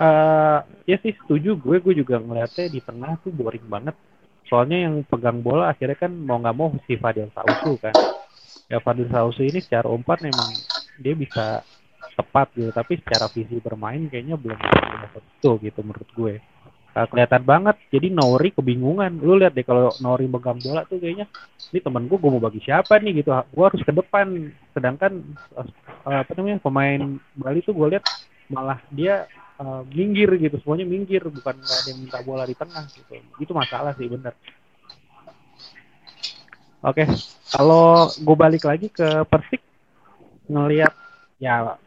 Eh, 0.00 0.58
ya 0.88 0.96
sih 1.04 1.12
setuju 1.12 1.60
gue 1.60 1.76
gue 1.84 1.94
juga 2.00 2.16
ngeliatnya 2.16 2.72
di 2.72 2.80
tengah 2.80 3.20
tuh 3.20 3.36
boring 3.36 3.68
banget. 3.68 3.92
Soalnya 4.48 4.88
yang 4.88 5.04
pegang 5.04 5.44
bola 5.44 5.68
akhirnya 5.70 5.94
kan 6.00 6.10
mau 6.16 6.40
nggak 6.40 6.56
mau 6.56 6.72
si 6.88 6.96
Fadil 6.96 7.28
Sausu 7.36 7.76
kan. 7.76 7.92
Ya 8.72 8.80
Fadil 8.80 9.12
Sausu 9.12 9.44
ini 9.44 9.60
secara 9.60 9.92
umpan 9.92 10.16
memang 10.24 10.56
dia 10.96 11.12
bisa 11.12 11.60
tepat 12.16 12.48
gitu, 12.56 12.72
tapi 12.72 12.96
secara 12.96 13.28
visi 13.28 13.60
bermain 13.60 14.08
kayaknya 14.08 14.40
belum 14.40 14.56
betul 15.12 15.60
gitu 15.60 15.84
menurut 15.84 16.08
gue. 16.16 16.34
Eh, 16.90 17.06
kelihatan 17.06 17.42
banget. 17.46 17.76
Jadi 17.94 18.10
Nori 18.10 18.50
kebingungan. 18.50 19.22
Lu 19.22 19.38
lihat 19.38 19.54
deh 19.54 19.62
kalau 19.62 19.94
Nori 20.02 20.26
megang 20.26 20.58
bola 20.58 20.82
tuh 20.90 20.98
kayaknya 20.98 21.30
ini 21.70 21.78
temen 21.78 22.10
gue 22.10 22.18
gue 22.18 22.30
mau 22.30 22.42
bagi 22.42 22.58
siapa 22.66 22.98
nih 22.98 23.22
gitu. 23.22 23.30
Gue 23.54 23.64
harus 23.70 23.82
ke 23.86 23.92
depan. 23.94 24.50
Sedangkan 24.74 25.12
eh, 26.10 26.18
apa 26.26 26.32
namanya 26.34 26.58
pemain 26.58 27.00
Bali 27.38 27.62
tuh 27.62 27.78
gue 27.78 27.94
lihat 27.94 28.04
malah 28.50 28.82
dia 28.90 29.30
eh, 29.62 29.82
minggir 29.94 30.34
gitu 30.42 30.58
semuanya 30.60 30.86
minggir 30.90 31.22
bukan 31.22 31.54
ada 31.62 31.86
yang 31.86 31.98
minta 32.02 32.18
bola 32.26 32.42
di 32.42 32.58
tengah 32.58 32.84
gitu 32.90 33.14
itu 33.38 33.52
masalah 33.54 33.94
sih 33.94 34.10
bener 34.10 34.34
oke 36.82 37.04
kalau 37.54 38.10
gue 38.10 38.36
balik 38.36 38.66
lagi 38.66 38.90
ke 38.90 39.22
Persik 39.30 39.62
ngelihat 40.50 40.90
ya 41.38 41.78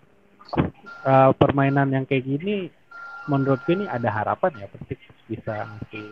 eh, 1.03 1.31
permainan 1.35 1.91
yang 1.91 2.07
kayak 2.07 2.23
gini 2.23 2.71
menurut 3.29 3.59
gue 3.63 3.75
ini 3.79 3.85
ada 3.87 4.09
harapan 4.11 4.51
ya 4.63 4.67
Persik 4.67 4.99
bisa 5.31 5.53
ngasih 5.63 6.05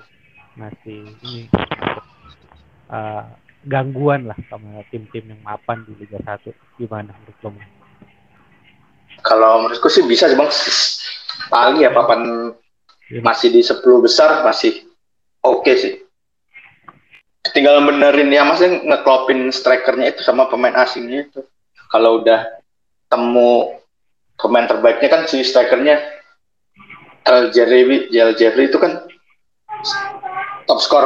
ngasih 0.60 1.02
ini 1.28 1.42
eh, 2.92 3.24
gangguan 3.68 4.26
lah 4.26 4.38
sama 4.50 4.82
tim-tim 4.90 5.32
yang 5.32 5.42
mapan 5.46 5.86
di 5.86 5.94
Liga 6.02 6.18
1 6.18 6.50
gimana 6.82 7.14
menurut 7.14 7.38
lo? 7.46 7.50
Kalau 9.22 9.66
menurutku 9.66 9.92
sih 9.92 10.08
bisa 10.08 10.26
sih 10.32 10.38
bang. 10.40 10.50
Paling 11.52 11.78
ya 11.84 11.92
papan 11.94 12.52
Iya. 13.12 13.20
masih 13.28 13.52
di 13.52 13.60
10 13.60 13.84
besar 14.00 14.40
masih 14.48 14.88
oke 15.44 15.68
sih. 15.76 16.00
Tinggal 17.52 17.84
benerin 17.84 18.32
ya 18.32 18.48
maksudnya 18.48 18.80
ngeklopin 18.88 19.52
strikernya 19.52 20.16
itu 20.16 20.24
sama 20.24 20.48
pemain 20.48 20.72
asingnya 20.80 21.28
itu. 21.28 21.44
Kalau 21.92 22.24
udah 22.24 22.48
temu 23.12 23.76
pemain 24.40 24.64
terbaiknya 24.64 25.12
kan 25.12 25.22
si 25.28 25.44
strikernya 25.44 26.00
El 27.26 27.54
Jeffrey, 27.54 28.10
El 28.10 28.34
Jeffrey 28.34 28.66
itu 28.66 28.78
kan 28.82 29.06
top 30.66 30.80
skor 30.82 31.06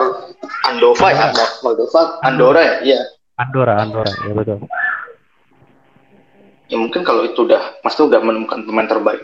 Andova 0.66 1.08
ya, 1.12 1.32
Moldova, 1.62 2.22
Andorra 2.24 2.62
ya, 2.62 2.76
iya. 2.86 3.00
Andorra 3.36 3.84
Andorra 3.84 4.12
ya 4.24 4.32
betul. 4.32 4.58
Ya 6.66 6.78
mungkin 6.82 7.06
kalau 7.06 7.28
itu 7.28 7.46
udah 7.46 7.78
maksudnya 7.84 8.18
udah 8.18 8.22
menemukan 8.26 8.60
pemain 8.66 8.90
terbaik 8.90 9.22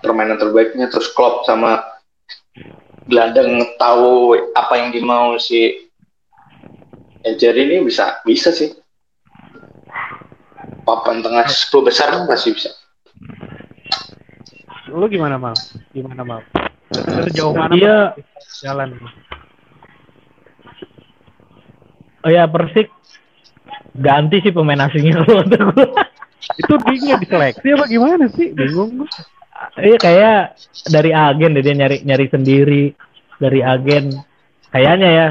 permainan 0.00 0.40
terbaiknya 0.40 0.88
terus 0.88 1.12
Klopp 1.12 1.44
sama 1.44 1.84
gelandang 3.04 3.60
tahu 3.76 4.38
apa 4.56 4.74
yang 4.80 4.88
dimau 4.94 5.36
si 5.36 5.90
Ejer 7.20 7.52
ini 7.52 7.84
bisa 7.84 8.24
bisa 8.24 8.48
sih. 8.48 8.72
Papan 10.88 11.20
tengah 11.20 11.44
10 11.44 11.68
besar 11.84 12.08
masih 12.24 12.56
bisa 12.56 12.79
lu 14.90 15.06
gimana 15.06 15.38
mal 15.38 15.54
gimana 15.94 16.22
mal 16.26 16.40
sejauh 17.30 17.54
mana 17.54 17.72
Iya. 17.74 17.98
Jalan 18.66 18.98
oh 22.26 22.30
ya 22.30 22.44
Persik 22.50 22.90
ganti 23.96 24.42
sih 24.42 24.52
pemain 24.52 24.86
asingnya 24.86 25.22
kalau 25.24 25.42
gua. 25.46 25.86
itu 26.56 26.74
dia 26.88 27.16
diseleksi 27.20 27.68
apa 27.76 27.84
gimana 27.86 28.24
sih 28.32 28.50
bingung 28.52 29.04
gue 29.04 29.08
Iya 29.76 29.96
kayak 30.00 30.40
dari 30.88 31.12
agen 31.12 31.52
deh 31.52 31.60
dia 31.60 31.76
nyari 31.76 32.00
nyari 32.00 32.26
sendiri 32.32 32.84
dari 33.36 33.60
agen. 33.60 34.16
Kayaknya 34.72 35.08
ya 35.12 35.26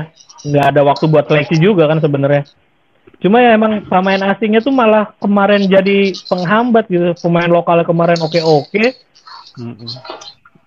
nggak 0.45 0.65
ada 0.69 0.81
waktu 0.85 1.09
buat 1.09 1.25
seleksi 1.25 1.57
juga 1.57 1.89
kan 1.89 1.97
sebenarnya. 1.97 2.45
Cuma 3.19 3.41
ya 3.41 3.57
emang 3.57 3.89
pemain 3.89 4.21
asingnya 4.29 4.61
tuh 4.61 4.69
malah 4.69 5.17
kemarin 5.17 5.65
jadi 5.65 6.13
penghambat 6.29 6.85
gitu. 6.93 7.17
Pemain 7.25 7.49
lokalnya 7.49 7.89
kemarin 7.89 8.21
oke 8.21 8.37
oke. 9.55 9.85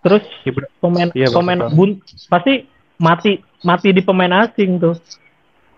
Terus 0.02 0.24
Iya, 0.42 0.50
pemain 0.78 1.08
betul, 1.08 1.30
pemain 1.30 1.58
betul. 1.62 1.74
bun 1.76 1.90
pasti 2.26 2.54
mati 2.98 3.32
mati 3.62 3.88
di 3.90 4.02
pemain 4.02 4.32
asing 4.42 4.78
tuh. 4.78 4.96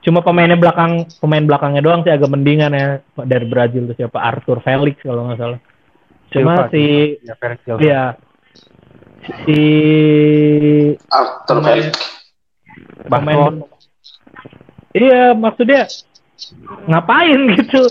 Cuma 0.00 0.20
pemainnya 0.20 0.56
belakang 0.56 1.08
pemain 1.16 1.40
belakangnya 1.40 1.80
doang 1.80 2.04
sih 2.04 2.12
agak 2.12 2.28
mendingan 2.28 2.72
ya 2.72 2.88
dari 3.24 3.44
Brazil 3.44 3.88
tuh 3.88 3.96
siapa 3.96 4.20
Arthur 4.20 4.60
Felix 4.60 5.00
kalau 5.00 5.28
nggak 5.28 5.40
salah. 5.40 5.60
Cuma 6.28 6.68
Silva, 6.68 6.72
si 6.72 6.84
ya, 7.20 7.34
Felix 7.36 7.58
Silva. 7.64 7.80
Iya. 7.80 8.02
Si 9.44 9.60
Arthur 11.08 11.56
Pemain- 11.60 11.80
Felix 11.80 11.96
pemain 13.04 13.52
Iya, 14.94 15.34
maksudnya 15.34 15.90
ngapain 16.86 17.40
gitu? 17.58 17.82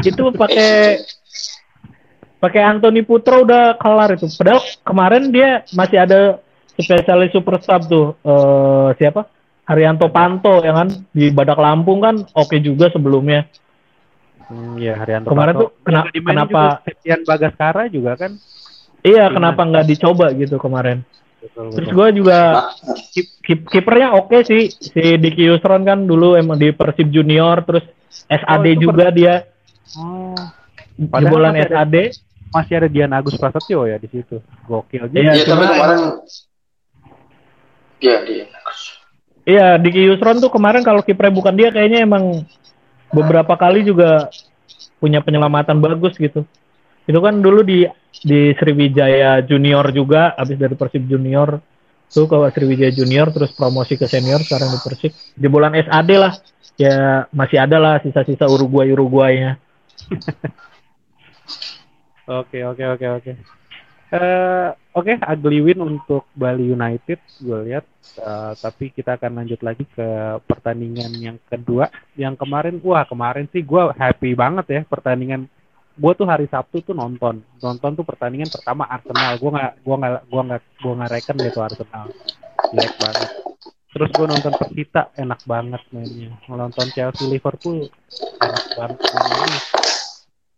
Itu 0.00 0.32
pakai 0.32 1.02
pakai 2.36 2.62
Anthony 2.62 3.00
Putra 3.00 3.40
udah 3.40 3.74
kelar 3.76 4.14
itu. 4.14 4.28
Padahal 4.32 4.60
kemarin 4.82 5.22
dia 5.28 5.64
masih 5.72 5.98
ada 5.98 6.20
spesialis 6.72 7.32
super 7.32 7.56
sub 7.60 7.82
tuh 7.86 8.06
eh 8.20 8.88
siapa? 8.96 9.26
Haryanto 9.66 10.06
Panto 10.08 10.62
ya 10.62 10.70
kan 10.72 10.86
di 11.10 11.26
Badak 11.28 11.58
Lampung 11.58 11.98
kan 11.98 12.22
oke 12.32 12.54
juga 12.60 12.86
sebelumnya. 12.88 13.50
Hmm, 14.46 14.78
ya 14.78 14.94
Haryanto 14.94 15.26
Kemarin 15.26 15.54
Pato. 15.54 15.62
tuh 15.62 15.70
kena- 15.82 16.06
Juga 16.06 16.22
kenapa 16.22 16.60
juga 16.62 16.82
Septian 16.86 17.20
Bagaskara 17.22 17.82
juga 17.90 18.12
kan 18.14 18.32
iya 19.02 19.26
kenapa 19.26 19.62
nggak 19.62 19.86
dicoba 19.86 20.30
gitu 20.32 20.56
kemarin. 20.56 21.02
betul, 21.42 21.66
Terus 21.74 21.88
betul. 21.90 21.98
gue 21.98 22.08
juga 22.22 22.38
kip, 23.10 23.26
kip- 23.42 23.68
kipernya 23.68 24.14
oke 24.14 24.38
sih 24.42 24.70
si 24.70 25.02
Diki 25.14 25.46
Yusron 25.46 25.82
kan 25.82 25.98
dulu 26.02 26.34
emang 26.34 26.58
di 26.58 26.70
Persib 26.70 27.10
Junior 27.10 27.58
terus 27.62 27.82
SAD 28.26 28.66
Oh, 28.70 28.78
juga 28.80 29.10
dia 29.10 29.34
Oh, 29.94 30.34
Padahal 30.96 31.22
jebolan 31.26 31.54
ada- 31.54 31.66
SAD. 31.66 31.96
Masih 32.54 32.74
ada 32.78 32.88
Dian 32.88 33.12
Agus 33.12 33.34
Prasetyo 33.38 33.86
ya 33.86 33.96
di 33.98 34.08
situ 34.10 34.38
gokil 34.66 35.10
juga 35.10 35.18
Iya, 35.18 35.32
Iya, 35.34 35.44
tapi 35.46 35.64
kemarin 35.66 36.00
Iya, 37.96 38.16
dia. 38.28 38.44
Iya, 39.46 39.66
Diki 39.78 40.02
Yusron 40.10 40.42
tuh 40.42 40.50
kemarin 40.50 40.82
kalau 40.82 41.00
kipernya 41.00 41.32
bukan 41.32 41.54
dia 41.54 41.70
kayaknya 41.70 42.02
emang 42.02 42.44
beberapa 43.14 43.54
kali 43.54 43.86
juga 43.86 44.28
punya 44.98 45.22
penyelamatan 45.22 45.78
bagus 45.78 46.18
gitu. 46.18 46.42
Itu 47.06 47.18
kan 47.22 47.38
dulu 47.38 47.62
di 47.62 47.86
di 48.26 48.50
Sriwijaya 48.58 49.46
Junior 49.46 49.86
juga, 49.94 50.34
habis 50.34 50.58
dari 50.58 50.74
Persib 50.74 51.06
Junior 51.06 51.62
tuh 52.10 52.26
ke 52.26 52.36
Sriwijaya 52.58 52.90
Junior 52.90 53.30
terus 53.30 53.54
promosi 53.54 53.94
ke 53.94 54.10
senior 54.10 54.42
sekarang 54.42 54.74
di 54.74 54.78
Persib. 54.82 55.12
Di 55.38 55.46
bulan 55.46 55.78
SAD 55.78 56.10
lah. 56.18 56.34
Ya 56.76 57.24
masih 57.32 57.56
ada 57.56 57.80
lah 57.80 57.94
sisa-sisa 58.04 58.44
Uruguay 58.50 58.92
Uruguaynya. 58.92 59.56
Oke 62.26 62.58
oke 62.66 62.82
oke 62.82 63.06
oke. 63.22 63.32
Eh 64.06 64.68
oke 64.98 65.12
ugly 65.18 65.62
win 65.62 65.78
untuk 65.78 66.26
Bali 66.34 66.74
United 66.74 67.22
gue 67.38 67.58
lihat. 67.70 67.86
Eh, 68.18 68.52
tapi 68.58 68.90
kita 68.90 69.14
akan 69.14 69.42
lanjut 69.42 69.62
lagi 69.62 69.86
ke 69.86 70.38
pertandingan 70.42 71.14
yang 71.22 71.38
kedua. 71.46 71.86
Yang 72.18 72.42
kemarin 72.42 72.82
wah 72.82 73.06
kemarin 73.06 73.46
sih 73.54 73.62
gue 73.62 73.82
happy 73.94 74.34
banget 74.34 74.66
ya 74.66 74.80
pertandingan. 74.82 75.46
Gue 75.96 76.12
tuh 76.18 76.26
hari 76.26 76.50
Sabtu 76.50 76.82
tuh 76.82 76.98
nonton. 76.98 77.46
Nonton 77.62 77.94
tuh 77.94 78.02
pertandingan 78.02 78.50
pertama 78.50 78.90
Arsenal. 78.90 79.38
Gue 79.38 79.50
nggak 79.54 79.72
gua 79.86 79.96
nggak 79.96 80.22
gua 80.28 80.42
nggak 80.44 80.62
gua 80.82 80.92
nggak 80.98 81.10
reken 81.14 81.36
gitu 81.40 81.58
Arsenal. 81.62 82.06
Jelek 82.74 82.94
banget. 82.98 83.30
Terus 83.96 84.10
gue 84.12 84.26
nonton 84.28 84.52
Persita 84.60 85.02
enak 85.14 85.40
banget 85.46 85.82
mainnya. 85.94 86.34
Nonton 86.50 86.90
Chelsea 86.90 87.30
Liverpool 87.30 87.86
enak 88.42 88.64
banget 88.74 88.98
mainnya 89.14 89.60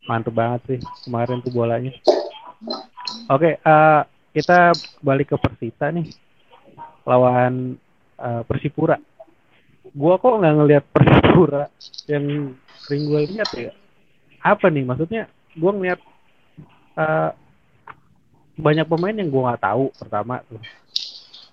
mantep 0.08 0.32
banget 0.32 0.60
sih 0.64 0.80
kemarin 1.04 1.44
tuh 1.44 1.52
bolanya. 1.52 1.92
Oke, 3.28 3.60
eh, 3.60 4.00
kita 4.32 4.72
balik 5.04 5.30
ke 5.30 5.36
Persita 5.36 5.92
nih 5.92 6.08
lawan 7.04 7.76
eh, 8.16 8.42
Persipura. 8.48 8.96
Gua 9.92 10.16
kok 10.16 10.40
nggak 10.40 10.54
ngelihat 10.56 10.84
Persipura 10.96 11.68
yang 12.08 12.56
sering 12.88 13.04
gue 13.04 13.20
lihat 13.36 13.48
ya. 13.52 13.72
Apa 14.40 14.72
nih 14.72 14.88
maksudnya? 14.88 15.28
Gua 15.60 15.76
ngeliat 15.76 16.00
eh, 16.96 17.30
banyak 18.56 18.88
pemain 18.88 19.14
yang 19.14 19.28
gua 19.28 19.52
nggak 19.52 19.64
tahu 19.68 19.84
pertama 19.92 20.40
tuh. 20.48 20.60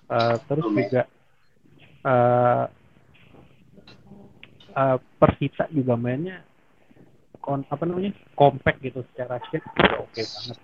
Eh, 0.06 0.36
terus 0.48 0.64
juga 0.64 1.02
eh, 2.08 2.64
eh, 4.80 4.98
Persita 5.20 5.68
juga 5.68 5.94
mainnya 6.00 6.40
kon 7.46 7.62
apa 7.70 7.86
namanya 7.86 8.10
compact 8.36 8.78
gitu 8.84 9.00
secara 9.12 9.40
shape 9.48 9.64
juga 9.74 10.04
oke 10.04 10.20
banget. 10.20 10.58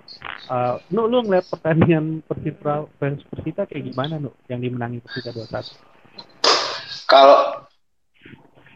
Uh, 0.47 0.77
nu 0.93 1.09
lu 1.09 1.25
ngeliat 1.25 1.49
pertandingan 1.49 2.21
Persipura 2.23 2.85
versus 3.01 3.25
Persita 3.33 3.65
kayak 3.65 3.91
gimana 3.91 4.21
nu 4.21 4.31
yang 4.47 4.61
dimenangi 4.61 5.01
Persita 5.01 5.33
2-1? 5.33 7.09
Kalau 7.09 7.65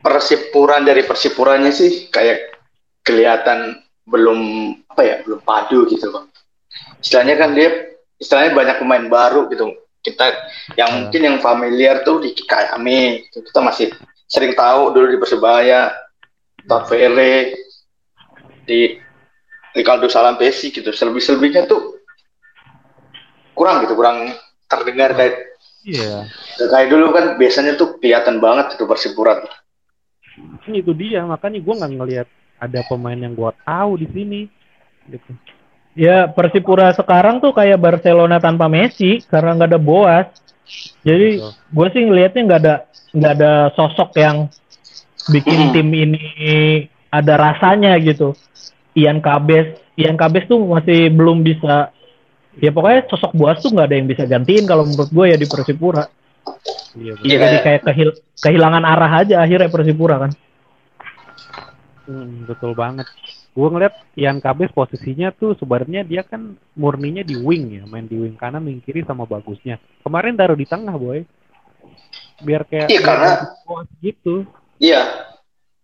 persipuran 0.01 0.87
dari 0.87 1.03
persipuranya 1.03 1.73
sih 1.75 2.09
kayak 2.09 2.57
kelihatan 3.03 3.81
belum 4.07 4.39
apa 4.87 5.03
ya 5.03 5.17
belum 5.27 5.43
padu 5.43 5.87
gitu 5.91 6.15
bang. 6.15 6.27
Istilahnya 7.03 7.35
kan 7.37 7.51
dia 7.59 7.69
istilahnya 8.17 8.55
banyak 8.55 8.77
pemain 8.79 9.07
baru 9.07 9.51
gitu. 9.51 9.75
Kita 10.01 10.27
yang 10.79 10.91
Hmm. 10.91 10.99
mungkin 11.07 11.23
yang 11.27 11.37
familiar 11.43 12.07
tuh 12.07 12.23
di 12.23 12.31
Kayame 12.39 13.27
gitu. 13.27 13.43
kita 13.43 13.59
masih 13.59 13.91
sering 14.31 14.55
tahu 14.55 14.95
dulu 14.95 15.07
di 15.11 15.19
Persebaya, 15.19 15.91
Tavere, 16.67 17.55
di 18.67 18.99
Ricardo 19.73 20.11
Salampesi 20.11 20.75
gitu. 20.75 20.91
Selebih-selebihnya 20.91 21.65
tuh 21.65 22.03
kurang 23.57 23.87
gitu, 23.87 23.97
kurang 23.97 24.35
terdengar 24.67 25.15
kayak 25.15 25.57
Iya. 25.87 26.27
kayak 26.59 26.91
dulu 26.91 27.15
kan 27.15 27.25
biasanya 27.39 27.79
tuh 27.79 28.03
kelihatan 28.03 28.43
banget 28.43 28.75
itu 28.75 28.85
Persipura 28.91 29.39
tuh. 29.39 29.55
Ini 30.67 30.83
itu 30.83 30.91
dia 30.93 31.23
makanya 31.23 31.63
gua 31.63 31.75
nggak 31.79 31.93
ngelihat 31.95 32.29
ada 32.59 32.81
pemain 32.91 33.15
yang 33.15 33.39
gua 33.39 33.55
tahu 33.63 34.03
di 34.03 34.07
sini 34.11 34.41
gitu. 35.07 35.31
Ya 35.95 36.27
Persipura 36.27 36.91
sekarang 36.91 37.39
tuh 37.39 37.55
kayak 37.55 37.79
Barcelona 37.79 38.43
tanpa 38.43 38.67
Messi 38.67 39.23
karena 39.31 39.55
nggak 39.55 39.71
ada 39.73 39.81
Boas. 39.81 40.27
Jadi 41.07 41.39
gue 41.47 41.87
sih 41.95 42.03
ngelihatnya 42.03 42.43
nggak 42.43 42.61
ada 42.67 42.75
nggak 43.15 43.33
ada 43.39 43.53
sosok 43.79 44.11
yang 44.19 44.51
bikin 45.31 45.71
Mm. 45.71 45.73
tim 45.73 45.89
ini 45.95 46.25
ada 47.09 47.39
rasanya 47.39 47.95
gitu. 48.03 48.35
Ian 48.97 49.21
Kabes, 49.21 49.77
Ian 49.95 50.17
Kabes 50.17 50.49
tuh 50.49 50.57
masih 50.65 51.13
belum 51.13 51.45
bisa. 51.45 51.93
Ya 52.57 52.73
pokoknya 52.73 53.05
sosok 53.13 53.37
Boas 53.37 53.61
tuh 53.61 53.69
nggak 53.69 53.87
ada 53.93 53.97
yang 54.01 54.09
bisa 54.09 54.25
gantiin 54.25 54.65
kalau 54.65 54.89
menurut 54.89 55.13
gue 55.13 55.27
ya 55.29 55.37
di 55.37 55.45
Persipura. 55.45 56.09
Iya. 56.97 57.13
Iya, 57.21 57.37
Jadi 57.37 57.57
kayak- 57.61 57.65
kayak 57.65 57.83
kehil- 57.85 58.19
kehilangan 58.41 58.85
arah 58.89 59.13
aja 59.21 59.45
akhirnya 59.45 59.69
Persipura 59.69 60.17
kan. 60.25 60.33
Hmm, 62.09 62.49
betul 62.49 62.73
banget. 62.73 63.05
Gue 63.53 63.69
ngeliat 63.69 63.93
Ian 64.17 64.41
Kabes 64.41 64.73
posisinya 64.73 65.33
tuh 65.33 65.53
sebenarnya 65.57 66.05
dia 66.05 66.25
kan 66.25 66.57
murninya 66.73 67.21
di 67.21 67.37
wing 67.37 67.77
ya, 67.77 67.85
main 67.85 68.09
di 68.09 68.17
wing 68.17 68.37
kanan, 68.37 68.65
wing 68.65 68.81
kiri 68.81 69.05
sama 69.05 69.29
bagusnya. 69.29 69.77
Kemarin 70.01 70.37
taruh 70.37 70.57
di 70.57 70.65
tengah 70.65 70.97
boy, 70.97 71.25
biar 72.41 72.65
kayak 72.69 72.89
Iya, 72.89 73.01
karena- 73.05 73.41
gitu. 74.01 74.45
Iya, 74.77 75.03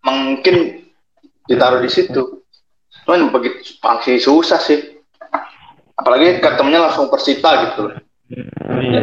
mungkin 0.05 0.85
ditaruh 1.49 1.81
di 1.81 1.91
situ. 1.93 2.42
Cuman 3.05 3.35
begitu 3.35 3.77
pasti 3.83 4.19
susah 4.19 4.61
sih. 4.63 4.79
Apalagi 5.99 6.43
ketemunya 6.43 6.83
langsung 6.83 7.11
Persita 7.11 7.51
gitu. 7.71 7.83
Iya. 8.81 9.03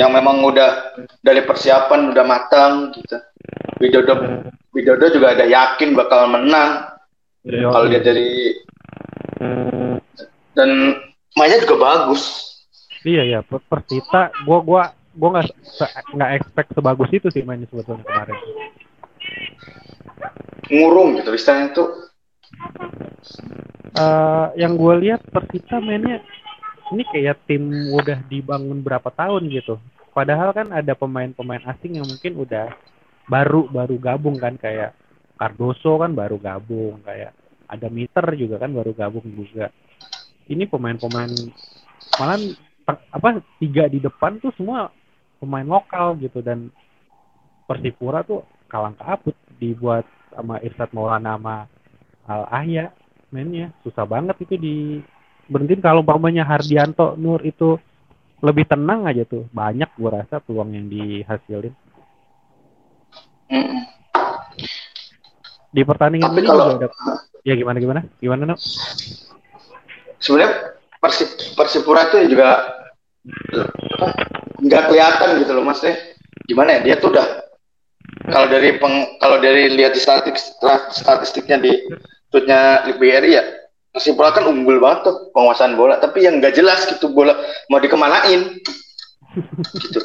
Yang 0.00 0.10
memang 0.16 0.40
udah 0.42 0.96
dari 1.20 1.44
persiapan 1.44 2.10
udah 2.14 2.24
matang 2.24 2.94
gitu. 2.96 3.20
Widodo 3.82 4.14
Widodo 4.72 5.06
juga 5.12 5.36
ada 5.36 5.44
yakin 5.44 5.92
bakal 5.92 6.30
menang 6.32 6.88
kalau 7.44 7.86
dia 7.90 8.00
dari 8.00 8.56
dan 10.54 10.96
mainnya 11.34 11.60
juga 11.66 11.76
bagus. 11.82 12.22
Iya 13.02 13.26
ya, 13.26 13.38
Per- 13.42 13.66
Persita, 13.66 14.30
gua 14.46 14.62
gua 14.62 14.82
gua 15.18 15.28
nggak 15.42 15.50
nggak 16.14 16.30
expect 16.38 16.70
sebagus 16.72 17.10
itu 17.10 17.28
sih 17.34 17.42
mainnya 17.42 17.66
sebetulnya 17.66 18.06
kemarin. 18.06 18.38
Ngurung 20.70 21.18
gitu 21.18 21.34
istilahnya 21.34 21.74
tuh. 21.74 21.88
Eh, 23.92 24.46
yang 24.56 24.80
gue 24.80 24.94
lihat 25.04 25.20
Persita 25.28 25.76
mainnya 25.76 26.24
ini 26.92 27.04
kayak 27.12 27.44
tim 27.44 27.92
udah 27.92 28.24
dibangun 28.24 28.80
berapa 28.80 29.12
tahun 29.12 29.52
gitu. 29.52 29.76
Padahal 30.16 30.52
kan 30.56 30.72
ada 30.72 30.92
pemain-pemain 30.96 31.60
asing 31.72 32.00
yang 32.00 32.08
mungkin 32.08 32.40
udah 32.40 32.72
baru 33.28 33.68
baru 33.68 33.96
gabung 34.00 34.36
kan 34.40 34.56
kayak 34.56 34.96
Cardoso 35.36 36.00
kan 36.00 36.12
baru 36.12 36.36
gabung 36.40 37.00
kayak 37.04 37.32
ada 37.68 37.88
Meter 37.88 38.24
juga 38.36 38.60
kan 38.60 38.72
baru 38.72 38.92
gabung 38.96 39.24
juga. 39.32 39.68
Ini 40.48 40.68
pemain-pemain 40.68 41.32
malah 42.16 42.40
apa 42.88 43.40
tiga 43.60 43.88
di 43.88 44.00
depan 44.00 44.40
tuh 44.40 44.52
semua 44.56 44.88
pemain 45.40 45.64
lokal 45.64 46.16
gitu 46.20 46.40
dan 46.40 46.72
Persipura 47.68 48.24
tuh 48.26 48.44
kalang 48.68 48.96
kabut 48.96 49.36
dibuat 49.60 50.04
sama 50.32 50.58
Irsad 50.64 50.90
Maulana 50.96 51.36
sama 51.36 51.56
Al 52.28 52.46
Ahya 52.48 52.90
mainnya. 53.30 53.70
Susah 53.82 54.06
banget 54.06 54.36
itu 54.42 54.54
di 54.56 54.74
berhentiin. 55.48 55.82
Kalau 55.82 56.02
umpamanya 56.04 56.46
Hardianto 56.46 57.14
Nur 57.18 57.42
itu 57.42 57.78
lebih 58.42 58.66
tenang 58.66 59.06
aja 59.06 59.22
tuh. 59.24 59.46
Banyak 59.50 59.94
gua 59.98 60.22
rasa 60.22 60.38
peluang 60.38 60.74
yang 60.74 60.86
dihasilin. 60.86 61.74
Di 65.72 65.82
pertandingan 65.88 66.28
Tapi 66.32 66.40
ini 66.44 66.48
kalau- 66.48 66.76
juga 66.76 66.88
ada 66.88 66.88
ya 67.42 67.54
gimana 67.56 67.76
gimana? 67.80 68.00
Gimana 68.20 68.42
no? 68.44 68.56
Sebenarnya 70.20 70.78
Persip 71.02 71.28
Persipura 71.58 72.06
itu 72.06 72.30
juga 72.30 72.48
nggak 74.62 74.82
kelihatan 74.86 75.28
gitu 75.42 75.52
loh 75.56 75.64
mas 75.66 75.82
eh 75.82 76.14
gimana 76.46 76.78
ya? 76.78 76.80
Dia 76.86 76.94
tuh 77.00 77.10
udah 77.10 77.26
kalau 78.30 78.46
dari 78.46 78.78
peng, 78.78 79.18
kalau 79.18 79.42
dari 79.42 79.72
lihat 79.74 79.96
di 79.96 80.00
statistik 80.00 80.46
statistiknya 80.94 81.58
di 81.58 81.72
tweetnya 82.32 82.88
BRI 82.96 83.30
ya 83.36 83.44
Persipura 83.92 84.32
kan 84.32 84.48
unggul 84.48 84.80
banget 84.80 85.04
tuh 85.04 85.16
penguasaan 85.36 85.76
bola, 85.76 86.00
tapi 86.00 86.24
yang 86.24 86.40
nggak 86.40 86.56
jelas 86.56 86.88
gitu 86.88 87.12
bola 87.12 87.36
mau 87.68 87.76
dikemanain. 87.76 88.56
gitu. 89.76 90.00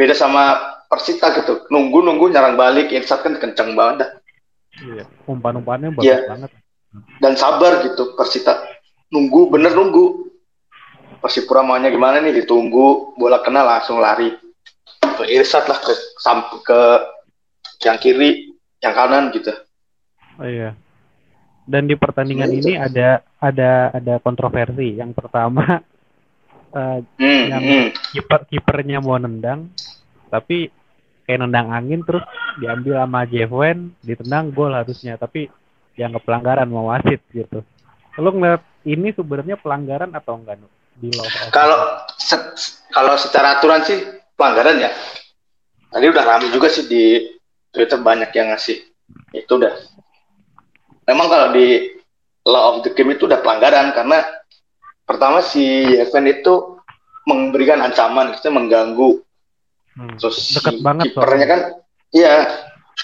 Beda 0.00 0.16
sama 0.16 0.56
Persita 0.88 1.36
gitu, 1.36 1.68
nunggu-nunggu 1.68 2.32
nyerang 2.32 2.56
balik, 2.56 2.88
insat 2.88 3.20
kan 3.20 3.36
kenceng 3.36 3.76
banget 3.76 4.08
dah. 4.08 4.10
Iya. 4.80 5.04
Umpan-umpannya 5.28 5.92
bagus 5.92 6.08
Iya. 6.08 6.24
banget. 6.24 6.50
Dan 7.20 7.36
sabar 7.36 7.84
gitu 7.84 8.16
Persita. 8.16 8.64
Nunggu, 9.12 9.52
bener 9.52 9.76
nunggu. 9.76 10.32
Persipura 11.20 11.60
maunya 11.60 11.92
gimana 11.92 12.24
nih, 12.24 12.32
ditunggu, 12.40 13.12
bola 13.20 13.44
kena 13.44 13.60
langsung 13.60 14.00
lari. 14.00 14.32
Ke 15.04 15.28
Irsat 15.28 15.68
lah, 15.68 15.76
ke, 15.76 15.92
sampai 16.16 16.58
ke 16.64 16.80
yang 17.84 18.00
kiri, 18.00 18.56
yang 18.80 18.96
kanan 18.96 19.28
gitu. 19.36 19.52
Oh, 20.40 20.48
iya. 20.48 20.72
Dan 21.68 21.84
di 21.84 21.94
pertandingan 21.94 22.48
ini 22.48 22.80
ada 22.80 23.20
ada 23.36 23.92
ada 23.92 24.14
kontroversi. 24.18 24.96
Yang 24.96 25.20
pertama 25.20 25.84
eh, 26.78 26.98
Hmm, 27.20 27.44
Yang- 27.52 27.64
hmm. 27.68 27.86
kiper 28.16 28.40
kipernya 28.48 28.98
mau 29.04 29.20
nendang, 29.20 29.68
tapi 30.32 30.72
kayak 31.28 31.44
nendang 31.44 31.68
angin 31.68 32.00
terus 32.00 32.24
diambil 32.56 33.04
sama 33.04 33.28
Jevwen, 33.28 33.92
ditendang 34.00 34.48
gol 34.48 34.72
harusnya, 34.72 35.20
tapi 35.20 35.52
dianggap 35.92 36.24
pelanggaran 36.24 36.72
mau 36.72 36.88
wasit 36.88 37.20
gitu. 37.28 37.60
Lo 38.16 38.32
ngeliat 38.32 38.64
ini 38.88 39.12
sebenarnya 39.12 39.60
pelanggaran 39.60 40.10
atau 40.16 40.40
enggak 40.40 40.56
Nuk? 40.56 40.72
di 40.98 41.14
Kalau 41.52 41.78
se- 42.18 42.56
kalau 42.90 43.14
secara 43.14 43.60
aturan 43.60 43.84
sih 43.84 44.02
pelanggaran 44.34 44.82
ya. 44.82 44.90
Tadi 45.88 46.04
udah 46.04 46.24
ramai 46.24 46.50
juga 46.50 46.66
sih 46.68 46.88
di 46.88 47.22
Twitter 47.70 48.00
banyak 48.00 48.32
yang 48.34 48.50
ngasih. 48.50 48.82
Itu 49.30 49.56
udah. 49.56 49.72
Memang 51.08 51.26
kalau 51.32 51.48
di 51.56 51.96
law 52.44 52.76
of 52.76 52.84
the 52.84 52.92
game 52.92 53.16
itu 53.16 53.24
udah 53.24 53.40
pelanggaran 53.40 53.96
karena 53.96 54.20
pertama 55.08 55.40
si 55.40 55.64
Evan 55.96 56.28
itu 56.28 56.76
memberikan 57.24 57.80
ancaman, 57.80 58.36
kita 58.36 58.52
mengganggu. 58.52 59.24
Hmm, 59.96 60.16
Terus 60.20 60.52
deket 60.52 60.76
si 60.78 60.84
banget 60.84 61.04
kipernya 61.12 61.46
kan, 61.48 61.60
iya, 62.12 62.34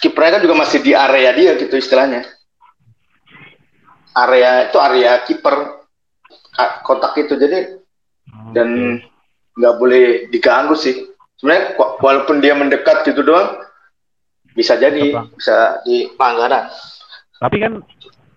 kipernya 0.00 0.38
kan 0.38 0.42
juga 0.44 0.56
masih 0.60 0.78
di 0.84 0.92
area 0.92 1.32
dia 1.32 1.56
gitu 1.56 1.74
istilahnya. 1.76 2.28
Area 4.14 4.70
itu 4.70 4.78
area 4.78 5.12
kiper 5.26 5.84
Ka- 6.54 6.86
kotak 6.86 7.18
itu 7.18 7.34
jadi 7.34 7.82
Hmm, 8.30 8.54
dan 8.54 8.68
nggak 9.58 9.74
boleh 9.78 10.04
diganggu 10.30 10.78
sih. 10.78 11.10
Sebenarnya 11.38 11.74
wa- 11.74 11.98
walaupun 11.98 12.38
dia 12.38 12.54
mendekat 12.54 13.02
gitu 13.06 13.26
doang, 13.26 13.58
bisa 14.54 14.78
jadi 14.78 15.02
bisa 15.34 15.82
di 15.82 16.14
pelanggaran. 16.14 16.70
Tapi 17.44 17.56
kan 17.60 17.72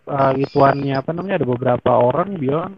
eh, 0.07 0.33
ituannya 0.43 0.99
apa 0.99 1.11
namanya 1.15 1.39
ada 1.39 1.47
beberapa 1.47 1.91
orang 1.95 2.35
bilang 2.35 2.75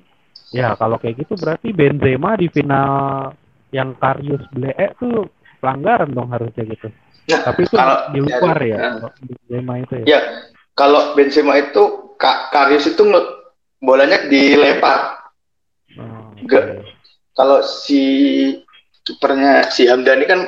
ya 0.53 0.77
kalau 0.77 1.01
kayak 1.01 1.25
gitu 1.25 1.33
berarti 1.33 1.73
Benzema 1.73 2.37
di 2.37 2.45
final 2.53 3.33
yang 3.73 3.97
Karius 3.97 4.45
Blee 4.53 4.93
tuh 4.97 5.29
pelanggaran 5.61 6.13
dong 6.13 6.29
harusnya 6.29 6.65
gitu. 6.69 6.89
Nah, 7.29 7.45
Tapi 7.45 7.61
itu 7.65 7.75
kalau 7.77 7.97
di 8.09 8.19
luar 8.25 8.57
ya, 8.61 8.77
Nah. 8.77 8.89
kalau 8.97 9.09
Benzema 9.21 9.73
itu 9.77 9.93
ya. 10.01 10.05
Ya, 10.05 10.19
kalau 10.73 11.01
Benzema 11.13 11.53
itu 11.57 11.83
Ka- 12.17 12.49
Karius 12.49 12.89
itu 12.89 13.03
bolanya 13.79 14.25
dilempar. 14.25 15.21
Oh, 15.97 16.33
Enggak. 16.37 16.63
oke. 16.65 16.81
Kalau 17.37 17.57
si 17.63 18.01
kipernya 19.07 19.69
si 19.71 19.87
Hamdani 19.87 20.25
kan 20.27 20.41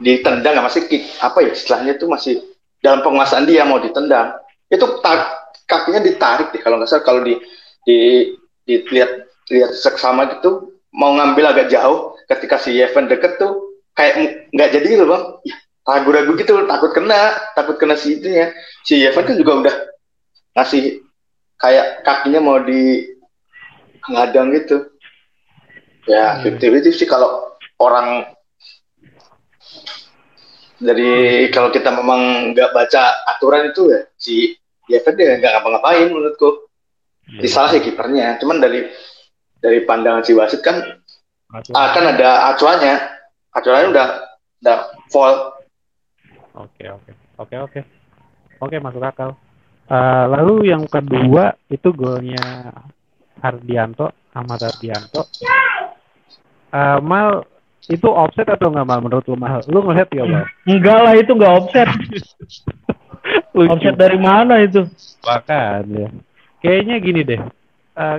ditendang 0.00 0.58
masih 0.64 0.88
kick 0.88 1.06
apa 1.20 1.44
ya 1.44 1.52
istilahnya 1.52 1.94
itu 1.94 2.08
masih 2.08 2.40
dalam 2.80 3.04
penguasaan 3.04 3.44
dia 3.44 3.62
mau 3.68 3.78
ditendang 3.78 4.32
itu 4.70 4.86
ta- 5.02 5.50
kakinya 5.66 6.00
ditarik 6.02 6.54
deh 6.54 6.62
kalau 6.62 6.78
nggak 6.78 6.90
salah. 6.90 7.04
Kalau 7.04 7.20
di 7.26 7.34
di 7.86 7.98
dilihat 8.66 9.26
lihat 9.50 9.70
seksama 9.74 10.30
gitu 10.38 10.78
mau 10.94 11.14
ngambil 11.18 11.54
agak 11.54 11.66
jauh 11.70 12.14
ketika 12.30 12.58
si 12.58 12.78
Evan 12.78 13.10
deket 13.10 13.38
tuh 13.38 13.78
kayak 13.94 14.48
nggak 14.54 14.70
jadi 14.74 14.86
gitu 14.86 15.04
bang. 15.10 15.24
Ya, 15.46 15.56
ragu-ragu 15.86 16.32
gitu 16.38 16.52
takut 16.70 16.90
kena 16.94 17.34
takut 17.58 17.76
kena 17.78 17.98
si 17.98 18.18
itu 18.22 18.30
ya. 18.30 18.54
Si 18.86 19.02
Evan 19.02 19.26
kan 19.26 19.36
juga 19.36 19.52
udah 19.66 19.76
ngasih 20.58 21.02
kayak 21.58 22.06
kakinya 22.06 22.40
mau 22.40 22.58
di 22.62 23.10
ngadang 24.10 24.54
gitu. 24.54 24.86
Ya 26.08 26.40
Hmm. 26.40 26.56
50 26.58 26.90
sih 26.94 27.06
kalau 27.06 27.54
orang 27.78 28.24
dari 30.80 31.46
kalau 31.52 31.68
kita 31.68 31.92
memang 31.92 32.52
nggak 32.56 32.72
baca 32.72 33.02
aturan 33.36 33.68
itu 33.68 33.92
ya 33.92 34.00
si 34.16 34.56
Evan 34.92 35.14
dia 35.14 35.36
nggak 35.36 35.52
ngapa-ngapain 35.54 36.08
menurutku 36.08 36.66
Iya. 37.30 37.46
disalah 37.46 37.70
sih 37.70 37.78
kipernya 37.78 38.42
cuman 38.42 38.58
dari 38.58 38.90
dari 39.62 39.86
pandangan 39.86 40.26
si 40.26 40.34
wasit 40.34 40.66
kan 40.66 40.82
Aturan. 41.46 41.78
akan 41.78 42.04
ada 42.10 42.30
acuannya 42.50 42.94
acuannya 43.52 43.88
udah 43.92 44.06
udah 44.58 44.78
fall 45.08 45.36
Oke 46.50 46.90
oke 46.90 47.10
oke 47.38 47.54
oke 47.56 47.80
oke 48.58 48.76
masuk 48.82 49.00
akal. 49.00 49.38
Eh, 49.86 50.24
lalu 50.26 50.66
yang 50.68 50.82
kedua 50.84 51.54
itu 51.66 51.94
golnya 51.94 52.42
Hardianto 53.38 54.10
Ahmad 54.34 54.58
Hardianto. 54.58 55.30
Eh, 56.68 56.98
Mal 57.00 57.46
itu 57.86 58.10
offset 58.10 58.44
atau 58.44 58.68
nggak 58.68 58.82
Mal 58.82 58.98
menurut 59.00 59.24
lu 59.24 59.38
Mal? 59.38 59.62
Lu 59.70 59.86
ngeliat 59.86 60.10
ya 60.10 60.26
Mal? 60.26 60.44
Enggak 60.66 60.98
lah 61.00 61.14
itu 61.14 61.30
enggak 61.32 61.54
offset. 61.54 61.88
Lucu 63.50 63.72
offset 63.74 63.98
dari 63.98 64.18
mana 64.18 64.62
itu? 64.62 64.86
Bahkan 65.26 65.82
ya. 65.90 66.08
Kayaknya 66.62 66.96
gini 67.02 67.20
deh. 67.26 67.40
Eh, 67.98 68.18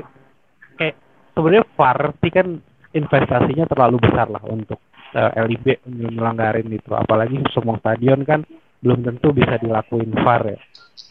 kayak 0.76 0.96
sebenarnya 1.32 1.64
VAR 1.78 2.00
sih 2.20 2.32
kan 2.34 2.48
investasinya 2.92 3.66
terlalu 3.72 3.98
besar 4.04 4.28
lah 4.28 4.44
untuk 4.44 4.80
eh, 5.16 5.32
LIB 5.48 5.88
melanggarin 5.88 6.68
itu. 6.68 6.92
Apalagi 6.92 7.40
semua 7.56 7.80
stadion 7.80 8.28
kan 8.28 8.44
belum 8.82 9.08
tentu 9.08 9.32
bisa 9.32 9.56
dilakuin 9.62 10.12
VAR 10.20 10.44
ya. 10.52 10.60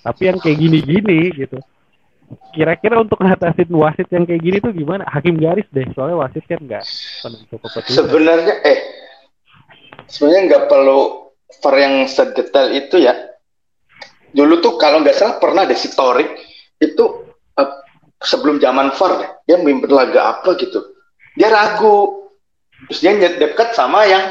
Tapi 0.05 0.23
yang 0.29 0.39
kayak 0.39 0.59
gini-gini 0.59 1.19
gitu. 1.33 1.59
Kira-kira 2.55 3.01
untuk 3.03 3.19
ngatasin 3.19 3.73
wasit 3.75 4.07
yang 4.15 4.23
kayak 4.23 4.43
gini 4.45 4.57
tuh 4.63 4.71
gimana? 4.71 5.03
Hakim 5.09 5.41
garis 5.41 5.67
deh. 5.73 5.89
Soalnya 5.97 6.21
wasit 6.21 6.45
kan 6.47 6.61
nggak 6.61 6.85
penentu 7.25 7.57
keputusan. 7.57 7.97
sebenarnya 8.05 8.55
eh 8.69 8.79
sebenarnya 10.07 10.43
nggak 10.47 10.65
perlu 10.69 11.01
VAR 11.65 11.77
yang 11.81 11.95
sedetail 12.07 12.69
itu 12.77 13.03
ya 13.03 13.31
dulu 14.31 14.59
tuh 14.59 14.75
kalau 14.77 15.01
nggak 15.01 15.15
salah 15.15 15.37
pernah 15.37 15.63
ada 15.63 15.75
si 15.75 15.91
Torik 15.91 16.29
itu 16.77 17.05
eh, 17.55 17.71
sebelum 18.19 18.57
zaman 18.57 18.93
VAR 18.93 19.43
dia 19.43 19.57
mimpin 19.57 19.89
laga 19.89 20.39
apa 20.39 20.55
gitu. 20.57 20.81
Dia 21.35 21.49
ragu. 21.49 22.27
Terus 22.89 23.01
dia 23.01 23.13
dekat 23.31 23.73
sama 23.73 24.05
yang 24.05 24.25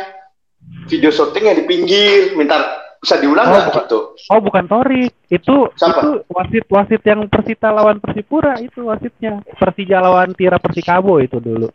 video 0.90 1.10
shooting 1.10 1.46
yang 1.46 1.56
di 1.56 1.66
pinggir 1.66 2.34
minta 2.34 2.58
bisa 3.00 3.16
diulang 3.16 3.48
Oh, 3.48 3.62
bukan. 3.64 3.80
gitu? 3.80 4.00
Oh 4.28 4.40
bukan 4.42 4.66
Torik, 4.66 5.14
itu 5.30 5.56
Siapa? 5.72 6.04
itu 6.04 6.10
wasit 6.28 6.66
wasit 6.68 7.02
yang 7.06 7.30
Persita 7.32 7.72
lawan 7.72 7.98
Persipura 7.98 8.60
itu 8.60 8.84
wasitnya. 8.84 9.40
Persija 9.56 9.98
lawan 9.98 10.36
Tira 10.36 10.60
Persikabo 10.60 11.18
itu 11.18 11.40
dulu. 11.40 11.72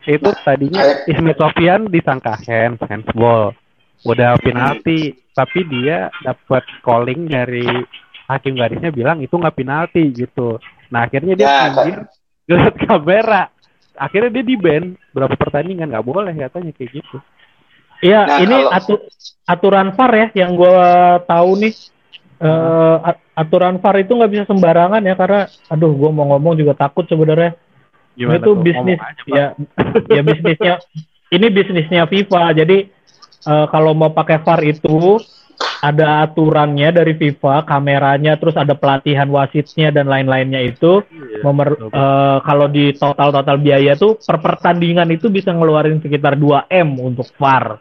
Itu 0.00 0.32
tadinya 0.42 0.80
kayak- 0.80 1.00
Ismet 1.06 1.36
Sofian 1.36 1.80
disangka 1.86 2.40
hands 2.40 2.80
handsball, 2.80 3.52
udah 4.02 4.40
penalti, 4.40 5.12
tapi 5.40 5.64
dia 5.64 6.12
dapat 6.20 6.68
calling 6.84 7.24
dari 7.24 7.64
hakim 8.28 8.60
garisnya 8.60 8.92
bilang 8.92 9.24
itu 9.24 9.32
nggak 9.32 9.56
penalti 9.56 10.04
gitu. 10.12 10.60
Nah 10.92 11.08
akhirnya 11.08 11.32
dia 11.32 11.48
Ya, 11.48 11.56
pinggir 11.72 11.96
ngeliat 12.44 12.76
kamera, 12.76 13.42
akhirnya 13.96 14.30
dia 14.36 14.44
di 14.44 14.56
ban 14.60 14.84
berapa 15.16 15.32
pertandingan 15.32 15.88
nggak 15.88 16.04
boleh 16.04 16.34
katanya 16.36 16.72
kayak 16.76 16.90
gitu. 17.00 17.16
Iya, 18.00 18.20
Nah, 18.24 18.38
ini 18.40 18.56
kalau- 18.56 18.72
atu- 18.72 19.04
aturan 19.44 19.88
VAR 19.92 20.12
ya 20.12 20.26
yang 20.44 20.52
gua 20.56 20.80
tahu 21.24 21.50
nih. 21.60 21.74
Eh, 22.40 22.96
at- 23.04 23.20
aturan 23.36 23.76
VAR 23.76 23.96
itu 24.00 24.12
nggak 24.16 24.32
bisa 24.32 24.44
sembarangan 24.48 25.04
ya 25.04 25.12
karena, 25.12 25.44
aduh, 25.68 25.92
gua 25.92 26.08
mau 26.08 26.26
ngomong 26.32 26.56
juga 26.56 26.72
takut 26.72 27.04
sebenarnya. 27.04 27.56
Gimana 28.16 28.40
itu 28.40 28.50
tuh? 28.50 28.56
bisnis, 28.64 28.98
aja, 29.00 29.22
ya, 29.28 29.46
ya 30.08 30.20
bisnisnya. 30.24 30.74
Ini 31.30 31.46
bisnisnya 31.52 32.02
FIFA. 32.08 32.42
Jadi 32.56 32.76
eh, 33.44 33.66
kalau 33.68 33.92
mau 33.96 34.12
pakai 34.12 34.40
VAR 34.42 34.60
itu 34.64 35.20
ada 35.80 36.24
aturannya 36.28 36.92
dari 36.92 37.16
FIFA, 37.16 37.64
kameranya, 37.64 38.36
terus 38.36 38.56
ada 38.56 38.76
pelatihan 38.76 39.28
wasitnya 39.28 39.92
dan 39.92 40.08
lain-lainnya 40.08 40.60
itu. 40.60 41.04
Iya, 41.08 41.44
Memer- 41.44 41.76
betul. 41.76 41.88
eh, 41.92 42.38
kalau 42.44 42.66
di 42.68 42.84
total 42.96 43.28
total 43.32 43.56
biaya 43.60 43.96
tuh 43.96 44.20
per 44.20 44.40
pertandingan 44.40 45.08
itu 45.12 45.32
bisa 45.32 45.52
ngeluarin 45.52 46.00
sekitar 46.00 46.36
2 46.36 46.68
m 46.68 46.88
untuk 47.00 47.28
VAR. 47.36 47.80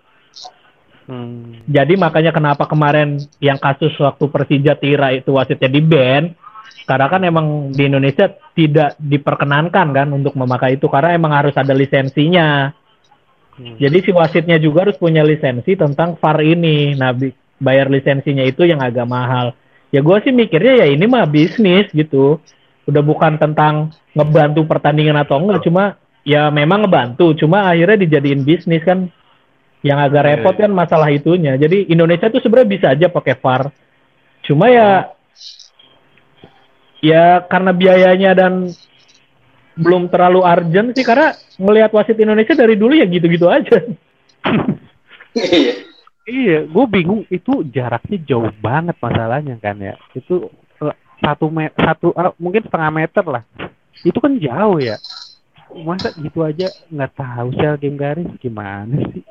Hmm. 1.09 1.65
Jadi 1.65 1.97
makanya 1.97 2.29
kenapa 2.29 2.69
kemarin 2.69 3.17
yang 3.41 3.57
kasus 3.57 3.97
waktu 3.97 4.29
Persija 4.29 4.77
Tira 4.77 5.09
itu 5.09 5.33
wasitnya 5.33 5.65
di 5.65 5.81
ban 5.81 6.37
karena 6.85 7.05
kan 7.09 7.21
emang 7.25 7.73
di 7.73 7.85
Indonesia 7.85 8.29
tidak 8.53 8.93
diperkenankan 9.01 9.89
kan 9.89 10.07
untuk 10.13 10.37
memakai 10.37 10.77
itu 10.77 10.85
karena 10.85 11.17
emang 11.17 11.33
harus 11.33 11.53
ada 11.57 11.73
lisensinya. 11.73 12.73
Hmm. 13.59 13.75
Jadi 13.75 13.97
si 14.07 14.11
wasitnya 14.15 14.55
juga 14.55 14.87
harus 14.87 14.95
punya 14.95 15.19
lisensi 15.19 15.75
tentang 15.75 16.15
VAR 16.15 16.39
ini. 16.39 16.95
Nah, 16.95 17.11
bayar 17.59 17.91
lisensinya 17.91 18.47
itu 18.47 18.63
yang 18.63 18.79
agak 18.79 19.03
mahal. 19.03 19.51
Ya 19.91 19.99
gue 19.99 20.17
sih 20.23 20.31
mikirnya 20.31 20.85
ya 20.85 20.87
ini 20.87 21.03
mah 21.05 21.27
bisnis 21.27 21.91
gitu. 21.91 22.39
udah 22.89 23.05
bukan 23.05 23.37
tentang 23.37 23.93
ngebantu 24.17 24.65
pertandingan 24.65 25.21
atau 25.21 25.37
enggak 25.37 25.61
cuma 25.61 26.01
ya 26.25 26.49
memang 26.49 26.89
ngebantu 26.89 27.37
cuma 27.37 27.69
akhirnya 27.69 28.01
dijadiin 28.01 28.41
bisnis 28.41 28.81
kan 28.81 29.13
yang 29.85 30.01
agak 30.01 30.25
Iya, 30.25 30.29
repot 30.41 30.55
iya. 30.57 30.61
kan 30.65 30.71
masalah 30.73 31.09
itunya 31.13 31.53
jadi 31.53 31.85
Indonesia 31.85 32.33
tuh 32.33 32.41
sebenarnya 32.41 32.69
bisa 32.73 32.87
aja 32.89 33.07
pakai 33.13 33.37
VAR 33.37 33.69
cuma 34.41 34.73
ya 34.73 35.13
ya 36.99 37.45
karena 37.47 37.71
biayanya 37.71 38.31
dan 38.33 38.53
belum 39.79 40.11
terlalu 40.11 40.43
urgent 40.43 40.91
sih 40.93 41.07
karena 41.07 41.31
melihat 41.55 41.91
wasit 41.95 42.19
Indonesia 42.19 42.53
dari 42.53 42.75
dulu 42.75 42.93
ya 42.93 43.07
gitu-gitu 43.07 43.47
aja 43.47 43.79
Iya. 45.35 45.73
Iya, 46.29 46.69
gue 46.69 46.85
bingung 46.85 47.25
itu 47.33 47.65
jaraknya 47.73 48.21
jauh 48.21 48.53
banget 48.61 48.93
masalahnya 49.01 49.57
kan 49.57 49.81
ya. 49.81 49.97
Itu 50.13 50.53
eh, 50.77 50.95
satu 51.25 51.49
meter, 51.49 51.73
satu 51.73 52.13
eh, 52.13 52.33
mungkin 52.37 52.61
setengah 52.69 52.91
meter 52.93 53.25
lah. 53.25 53.43
Itu 54.05 54.21
kan 54.21 54.37
jauh 54.37 54.77
ya. 54.77 55.01
Masa 55.73 56.13
gitu 56.17 56.45
aja 56.45 56.69
nggak 56.89 57.13
tahu 57.17 57.47
sel 57.57 57.81
game 57.81 57.97
garis 57.97 58.29
gimana 58.37 58.93
sih? 59.09 59.25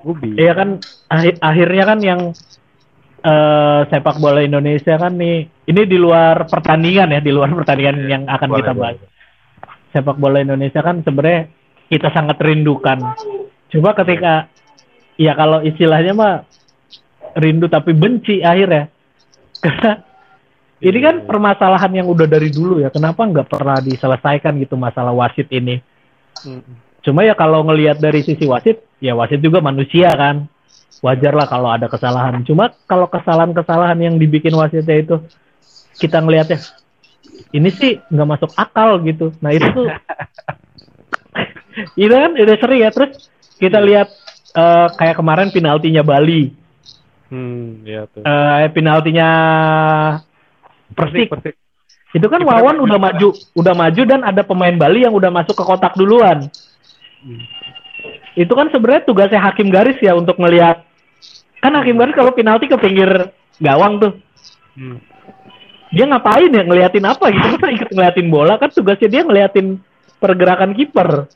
Gue 0.00 0.14
bingung. 0.16 0.40
Iya 0.40 0.52
kan 0.56 0.68
akhir- 1.12 1.40
akhirnya 1.44 1.84
kan 1.84 1.98
yang 2.00 2.20
eh, 3.24 3.80
sepak 3.92 4.16
bola 4.16 4.40
Indonesia 4.40 4.96
kan 4.96 5.12
nih 5.16 5.48
ini 5.68 5.82
di 5.84 5.96
luar 6.00 6.48
pertandingan 6.48 7.12
ya 7.16 7.20
di 7.20 7.32
luar 7.32 7.52
pertandingan 7.52 7.96
yang 8.08 8.22
akan 8.28 8.48
Boleh, 8.48 8.58
kita 8.64 8.72
boleh. 8.72 8.96
Sepak 9.94 10.18
bola 10.18 10.42
Indonesia 10.42 10.82
kan 10.82 11.06
sebenarnya 11.06 11.46
kita 11.86 12.10
sangat 12.10 12.42
rindukan. 12.42 12.98
Coba 13.70 13.94
ketika 14.02 14.50
ya 15.14 15.38
kalau 15.38 15.62
istilahnya 15.62 16.12
mah 16.18 16.42
rindu 17.38 17.70
tapi 17.70 17.94
benci 17.94 18.42
akhirnya. 18.42 18.90
Karena 19.64 19.92
ini 20.82 20.98
kan 21.00 21.16
Iya. 21.22 21.26
permasalahan 21.30 21.92
yang 21.94 22.06
udah 22.10 22.26
dari 22.26 22.50
dulu 22.50 22.82
ya. 22.82 22.90
Kenapa 22.90 23.24
nggak 23.24 23.48
pernah 23.48 23.78
diselesaikan 23.80 24.58
gitu 24.60 24.74
masalah 24.76 25.14
wasit 25.14 25.48
ini? 25.48 25.80
Cuma 27.00 27.24
ya 27.24 27.32
kalau 27.32 27.64
ngelihat 27.64 28.02
dari 28.02 28.20
sisi 28.20 28.44
wasit, 28.44 28.82
ya 29.00 29.16
wasit 29.16 29.40
juga 29.40 29.64
manusia 29.64 30.10
kan. 30.12 30.44
Wajar 31.00 31.36
lah 31.36 31.46
kalau 31.48 31.68
ada 31.68 31.86
kesalahan. 31.88 32.44
Cuma 32.44 32.72
kalau 32.88 33.08
kesalahan-kesalahan 33.08 33.96
yang 34.00 34.14
dibikin 34.16 34.56
wasitnya 34.56 35.04
itu 35.04 35.16
kita 36.00 36.20
ngelihatnya 36.20 36.58
ini 37.52 37.70
sih 37.70 37.98
nggak 38.10 38.28
masuk 38.28 38.50
akal 38.54 39.02
gitu. 39.02 39.34
Nah 39.42 39.50
itu 39.54 39.66
tuh 39.72 39.88
itu 42.00 42.14
kan 42.14 42.32
udah 42.34 42.56
sering 42.58 42.80
ya. 42.82 42.90
Terus 42.90 43.30
kita 43.58 43.78
lihat 43.82 44.08
eh, 44.54 44.88
kayak 44.98 45.16
kemarin 45.18 45.48
penaltinya 45.50 46.02
Bali, 46.02 46.54
Hmm, 47.32 47.82
ya 47.82 48.06
tuh. 48.06 48.22
eh 48.22 48.68
penaltinya 48.70 49.28
Persik. 50.94 51.32
Persik. 51.32 51.54
Itu 52.14 52.30
kan 52.30 52.46
Wawan 52.46 52.78
udah 52.78 52.98
maju, 53.00 53.34
udah 53.58 53.74
maju 53.74 54.02
dan 54.06 54.22
ada 54.22 54.46
pemain 54.46 54.76
Bali 54.78 55.02
yang 55.02 55.10
udah 55.10 55.34
masuk 55.34 55.58
ke 55.58 55.64
kotak 55.66 55.98
duluan. 55.98 56.46
Hmm. 57.24 57.42
Itu 58.38 58.54
kan 58.54 58.70
sebenarnya 58.70 59.02
tugasnya 59.02 59.42
hakim 59.42 59.74
garis 59.74 59.98
ya 59.98 60.14
untuk 60.14 60.38
melihat. 60.38 60.86
Kan 61.58 61.74
hakim 61.74 61.98
garis 61.98 62.14
kalau 62.14 62.30
penalti 62.30 62.70
ke 62.70 62.78
pinggir 62.78 63.34
gawang 63.58 63.98
tuh. 63.98 64.12
Hmm. 64.78 65.02
Dia 65.94 66.04
ngapain 66.10 66.50
ya 66.50 66.62
ngeliatin 66.66 67.06
apa 67.06 67.30
gitu? 67.30 67.46
Masa 67.54 67.66
ikut 67.70 67.90
ngeliatin 67.94 68.28
bola 68.28 68.58
kan 68.58 68.70
tugasnya 68.74 69.08
dia 69.08 69.22
ngeliatin 69.22 69.78
pergerakan 70.18 70.74
kiper. 70.74 71.30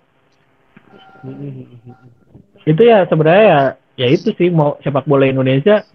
Itu 2.67 2.83
ya 2.83 3.07
sebenarnya 3.07 3.47
ya, 3.47 3.61
ya 3.95 4.07
itu 4.11 4.35
sih 4.35 4.51
mau 4.51 4.75
sepak 4.83 5.07
bola 5.07 5.31
Indonesia 5.31 5.87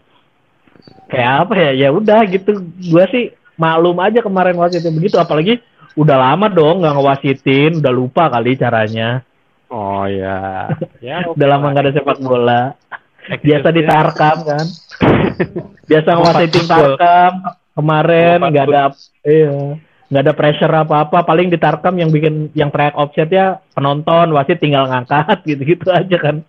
kayak 1.11 1.33
apa 1.47 1.53
ya? 1.59 1.71
Ya 1.75 1.89
udah 1.91 2.23
gitu. 2.31 2.63
Gua 2.87 3.03
sih 3.11 3.35
maklum 3.59 3.99
aja 3.99 4.23
kemarin 4.23 4.55
wasitnya 4.55 4.95
begitu 4.95 5.19
apalagi 5.19 5.59
udah 5.93 6.17
lama 6.17 6.49
dong 6.49 6.81
nggak 6.81 6.95
ngewasitin, 6.97 7.71
udah 7.83 7.93
lupa 7.93 8.31
kali 8.31 8.55
caranya. 8.57 9.21
Oh 9.67 10.07
ya. 10.07 10.71
Ya. 11.03 11.27
Udah 11.27 11.47
lama 11.51 11.75
nggak 11.75 11.83
ada 11.83 11.93
sepak 11.99 12.19
bola. 12.23 12.79
Biasa 13.43 13.67
ditarkam 13.75 14.37
kan. 14.47 14.65
Biasa 15.89 16.09
ngewasitin 16.15 16.63
tarkam. 16.63 17.62
Kemarin 17.73 18.37
nggak 18.39 18.65
ada 18.69 18.93
iya 19.25 19.77
nggak 20.13 20.23
ada 20.29 20.33
pressure 20.37 20.69
apa-apa. 20.69 21.25
Paling 21.25 21.49
ditarkam 21.49 21.97
yang 21.97 22.13
bikin 22.13 22.53
yang 22.53 22.69
teriak 22.69 22.93
offset 22.93 23.29
ya 23.33 23.57
penonton 23.73 24.29
wasit 24.37 24.61
tinggal 24.61 24.85
ngangkat 24.85 25.41
gitu-gitu 25.49 25.89
aja 25.89 26.17
kan. 26.21 26.45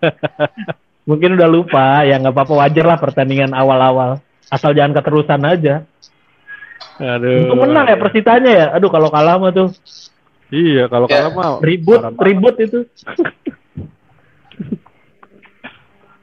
Mungkin 1.08 1.36
udah 1.36 1.48
lupa 1.48 2.00
ya 2.08 2.16
nggak 2.16 2.32
apa-apa 2.32 2.54
wajar 2.64 2.84
lah 2.88 2.96
pertandingan 2.96 3.52
awal-awal. 3.52 4.24
Asal 4.48 4.72
jangan 4.72 4.96
keterusan 4.96 5.44
aja. 5.44 5.84
Aduh. 6.96 7.50
Untuk 7.50 7.68
menang 7.68 7.92
ya 7.92 7.96
persitanya 8.00 8.52
ya. 8.52 8.66
Aduh 8.72 8.88
kalau 8.88 9.12
kalah 9.12 9.36
mah 9.36 9.52
tuh 9.52 9.68
Iya, 10.54 10.86
kalau 10.86 11.10
Ya. 11.10 11.26
kalah 11.26 11.32
mah 11.34 11.50
ribut 11.60 12.00
ribut 12.20 12.54
itu. 12.62 12.86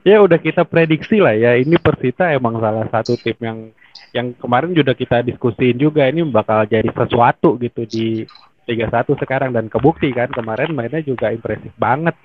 ya 0.08 0.18
udah 0.18 0.40
kita 0.42 0.66
prediksi 0.66 1.22
lah 1.22 1.38
ya 1.38 1.54
ini 1.58 1.78
Persita 1.78 2.34
emang 2.34 2.58
salah 2.58 2.90
satu 2.90 3.14
tim 3.22 3.38
yang 3.38 3.70
yang 4.12 4.36
kemarin 4.36 4.76
juga 4.76 4.92
kita 4.92 5.24
diskusiin 5.24 5.80
juga 5.80 6.04
ini 6.08 6.24
bakal 6.28 6.68
jadi 6.68 6.88
sesuatu 6.92 7.56
gitu 7.60 7.88
di 7.88 8.28
Liga 8.68 8.88
1 8.92 9.16
sekarang. 9.16 9.56
Dan 9.56 9.72
kebukti 9.72 10.12
kan 10.12 10.28
kemarin 10.32 10.76
mainnya 10.76 11.00
juga 11.00 11.32
impresif 11.32 11.72
banget. 11.80 12.16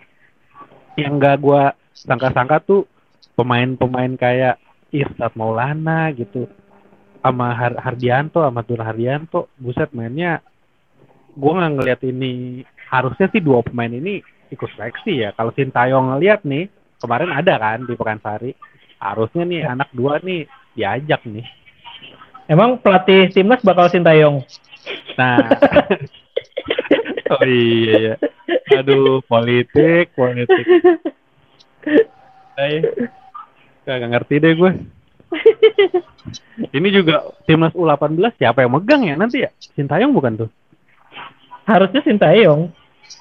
Yang 0.99 1.12
gak 1.22 1.37
gua 1.38 1.62
sangka-sangka 1.94 2.59
tuh 2.66 2.83
pemain-pemain 3.38 4.18
kayak 4.18 4.59
Irfan 4.90 5.33
Maulana 5.38 6.11
gitu 6.14 6.51
sama 7.22 7.55
Har- 7.55 7.81
Hardianto 7.83 8.42
sama 8.42 8.62
Tur 8.62 8.83
Hardianto 8.83 9.51
buset 9.59 9.90
mainnya 9.94 10.42
gua 11.38 11.62
nggak 11.62 11.72
ngeliat 11.79 12.01
ini. 12.03 12.62
Harusnya 12.87 13.27
sih 13.31 13.42
dua 13.42 13.62
pemain 13.66 13.90
ini 13.90 14.22
ikut 14.51 14.70
seleksi 14.75 15.27
ya. 15.27 15.31
Kalau 15.35 15.55
Sintayong 15.55 16.18
ngeliat 16.18 16.42
nih 16.42 16.66
kemarin 16.99 17.31
ada 17.31 17.55
kan 17.59 17.87
di 17.87 17.94
Pekansari. 17.94 18.51
Harusnya 18.99 19.44
nih 19.46 19.62
anak 19.70 19.90
dua 19.94 20.18
nih 20.22 20.49
diajak 20.72 21.22
nih 21.29 21.65
Emang 22.46 22.78
pelatih 22.78 23.30
timnas 23.35 23.62
bakal 23.62 23.90
Sintayong? 23.90 24.42
nah. 25.18 25.50
Oh 27.26 27.42
iya 27.42 28.14
ya 28.14 28.14
aduh 28.78 29.18
politik 29.26 30.14
politik. 30.14 30.66
Ay, 32.54 32.87
gak 33.82 34.06
ngerti 34.06 34.38
deh 34.38 34.54
gue 34.54 34.72
ini 36.72 36.88
juga 36.94 37.35
timnas 37.44 37.74
U18 37.74 38.38
siapa 38.38 38.64
yang 38.64 38.72
megang 38.78 39.02
ya 39.04 39.14
nanti 39.18 39.44
ya? 39.44 39.50
Sintayong 39.74 40.12
bukan 40.14 40.46
tuh? 40.46 40.50
Harusnya 41.66 42.00
Sintayong. 42.06 42.70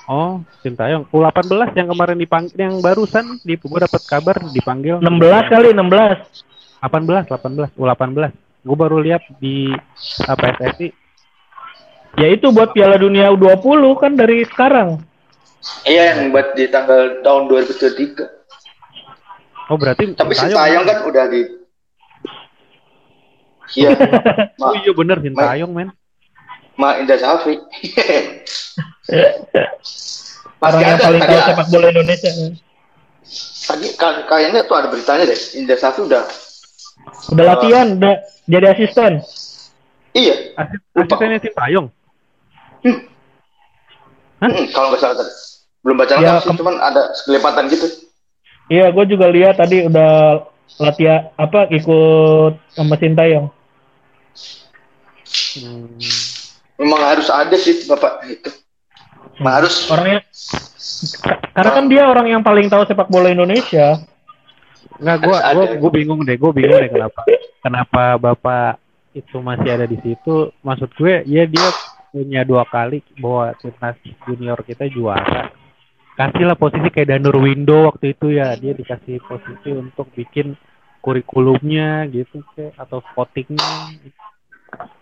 oh 0.09 0.41
Sintayong. 0.61 1.09
U18 1.09 1.73
yang 1.73 1.89
kemarin 1.91 2.17
dipanggil 2.17 2.57
yang 2.57 2.77
barusan 2.79 3.41
di 3.41 3.57
gue 3.57 3.79
dapat 3.81 4.01
kabar 4.05 4.37
dipanggil. 4.53 5.01
16 5.01 5.53
kali 5.53 5.69
16. 5.73 6.85
18 6.85 7.25
18 7.25 7.73
U18 7.73 8.44
gue 8.65 8.73
baru 8.75 8.97
lihat 8.97 9.21
di 9.37 9.69
apa 10.25 10.57
PSSI 10.57 10.89
Ya 12.15 12.31
itu 12.31 12.47
buat 12.47 12.71
Piala 12.71 12.95
Dunia 12.95 13.27
U20 13.35 13.59
kan 13.99 14.15
dari 14.15 14.47
sekarang. 14.47 15.03
Iya 15.83 16.15
yang 16.15 16.31
buat 16.31 16.55
di 16.55 16.71
tanggal 16.71 17.19
tahun 17.19 17.51
2023. 17.51 18.23
oh 19.67 19.75
berarti 19.75 20.15
Tapi 20.15 20.31
Sintayong 20.31 20.87
kan 20.87 20.97
udah 21.03 21.25
di 21.27 21.41
Iya, 23.75 23.91
oh 24.63 24.73
iya 24.79 24.91
bener 24.95 25.19
Sintayong 25.19 25.71
men 25.75 25.89
Ma 26.79 26.95
Indra 26.95 27.19
Safri. 27.19 27.59
Pasti 30.55 30.63
Orang 30.63 30.81
yang 30.87 30.99
paling 31.03 31.19
tahu 31.19 31.39
sepak 31.43 31.67
bola 31.67 31.87
Indonesia. 31.91 32.31
tadi 33.65 33.87
ka- 33.97 34.23
kayaknya 34.29 34.63
tuh 34.63 34.75
ada 34.79 34.87
beritanya 34.87 35.27
deh. 35.27 35.39
Indra 35.59 35.75
Safri 35.75 36.07
udah 36.07 36.23
Udah 37.31 37.45
latihan, 37.47 37.87
udah 37.95 38.13
jadi 38.45 38.65
asisten. 38.71 39.21
iya. 40.11 40.35
Asis, 40.55 40.79
Lupa. 40.93 41.15
asistennya 41.15 41.39
Sintayong 41.39 41.87
Hah? 44.35 44.49
Hmm, 44.51 44.65
kalau 44.71 44.87
nggak 44.91 45.01
salah 45.01 45.15
tadi. 45.17 45.31
Belum 45.81 45.95
baca 45.95 46.13
Ya, 46.17 46.39
sih, 46.39 46.49
kem- 46.49 46.59
cuman 46.59 46.75
ada 46.77 47.01
sekelipatan 47.13 47.65
gitu. 47.69 47.87
Iya, 48.67 48.89
gue 48.89 49.05
juga 49.05 49.29
lihat 49.29 49.57
tadi 49.57 49.85
udah 49.85 50.41
latihan 50.77 51.29
apa 51.35 51.69
ikut 51.69 52.53
sama 52.73 52.95
Sintayong. 52.97 53.47
Hmm. 55.55 55.97
Memang 56.75 57.01
harus 57.01 57.27
ada 57.31 57.55
sih 57.55 57.87
bapak 57.87 58.27
itu. 58.27 58.49
Memang 59.39 59.53
harus. 59.63 59.87
Orangnya 59.87 60.19
Ka- 61.21 61.39
karena 61.55 61.71
kan 61.71 61.85
dia 61.87 62.03
orang 62.05 62.27
yang 62.29 62.41
paling 62.41 62.67
tahu 62.67 62.83
sepak 62.85 63.07
bola 63.07 63.31
Indonesia. 63.31 64.03
Nggak, 64.95 65.17
gua, 65.27 65.37
gua, 65.51 65.65
gua 65.75 65.91
bingung 65.91 66.19
deh, 66.23 66.35
gua 66.39 66.51
bingung 66.55 66.79
deh 66.79 66.91
kenapa, 66.91 67.21
kenapa 67.59 68.03
bapak 68.15 68.79
itu 69.15 69.39
masih 69.39 69.69
ada 69.71 69.87
di 69.87 69.97
situ. 70.03 70.51
Maksud 70.59 70.91
gue, 70.99 71.23
ya 71.23 71.47
dia 71.47 71.69
punya 72.11 72.43
dua 72.43 72.67
kali 72.67 72.99
bawa 73.19 73.55
timnas 73.59 73.95
junior 74.27 74.59
kita 74.63 74.91
juara. 74.91 75.51
Kasihlah 76.15 76.55
posisi 76.55 76.87
kayak 76.91 77.11
Danur 77.11 77.43
Window 77.43 77.91
waktu 77.91 78.15
itu 78.15 78.35
ya, 78.35 78.55
dia 78.55 78.71
dikasih 78.71 79.19
posisi 79.23 79.71
untuk 79.75 80.11
bikin 80.15 80.55
kurikulumnya 81.03 82.07
gitu 82.11 82.43
kayak 82.55 82.75
atau 82.79 83.03
scoutingnya. 83.11 83.99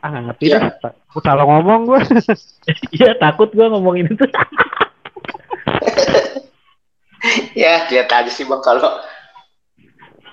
Ah 0.01 0.09
nggak 0.09 0.23
ngerti 0.29 0.45
dah. 0.53 0.73
Aku 1.09 1.21
salah 1.21 1.45
ngomong 1.45 1.89
gue. 1.89 2.01
Iya 2.97 3.17
takut 3.19 3.49
gue 3.51 3.65
ngomongin 3.65 4.09
itu. 4.09 4.25
ya 7.61 7.87
lihat 7.89 8.09
aja 8.11 8.31
sih 8.31 8.45
bang 8.45 8.61
kalau 8.61 9.01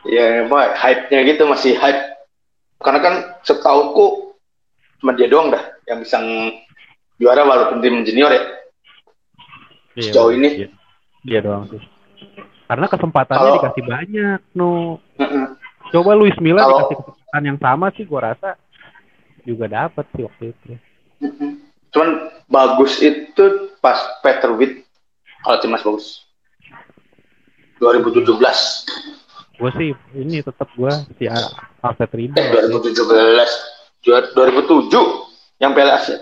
ya 0.08 0.44
emang 0.46 0.72
hype-nya 0.74 1.20
gitu 1.26 1.42
masih 1.44 1.76
hype 1.76 2.00
karena 2.80 3.00
kan 3.00 3.14
setauku 3.44 4.32
cuma 5.00 5.12
dia 5.12 5.28
doang 5.28 5.52
dah 5.52 5.60
yang 5.84 6.00
bisa 6.00 6.20
juara 7.16 7.44
walaupun 7.44 7.80
tim 7.80 8.00
junior 8.04 8.32
ya 8.32 8.44
Sejauh 10.00 10.32
ini? 10.32 10.48
Dia, 10.54 10.68
dia 11.26 11.40
doang 11.42 11.66
sih. 11.66 11.82
Karena 12.70 12.86
kesempatannya 12.86 13.42
Kalau- 13.42 13.56
dikasih 13.58 13.84
banyak, 13.84 14.38
no. 14.54 15.02
Coba 15.90 16.14
Luis 16.14 16.32
Milla 16.38 16.62
Kalau- 16.62 16.86
dikasih 16.86 16.96
kesempatan 17.02 17.42
yang 17.42 17.58
sama 17.58 17.86
sih, 17.92 18.04
gua 18.06 18.32
rasa 18.32 18.54
juga 19.42 19.66
dapat 19.66 20.06
sih 20.14 20.22
waktu 20.24 20.44
itu. 20.54 20.78
Cuman 21.90 22.08
bagus 22.46 23.02
itu 23.02 23.44
pas 23.82 23.98
Peter 24.22 24.54
Witt 24.54 24.86
kalau 25.42 25.58
timnas 25.58 25.82
bagus 25.82 26.22
2017 27.82 28.86
Gue 29.60 29.70
sih 29.76 29.90
ini 30.16 30.40
tetap 30.40 30.72
gue 30.72 30.88
si 31.14 31.28
Al- 31.28 31.52
Alfred 31.82 32.10
Riedel. 32.10 32.40
eh 32.40 32.48
2017 32.64 32.96
juara 34.00 34.26
2007 34.32 34.88
yang 35.60 35.72
Piala 35.72 36.00
Asia 36.00 36.16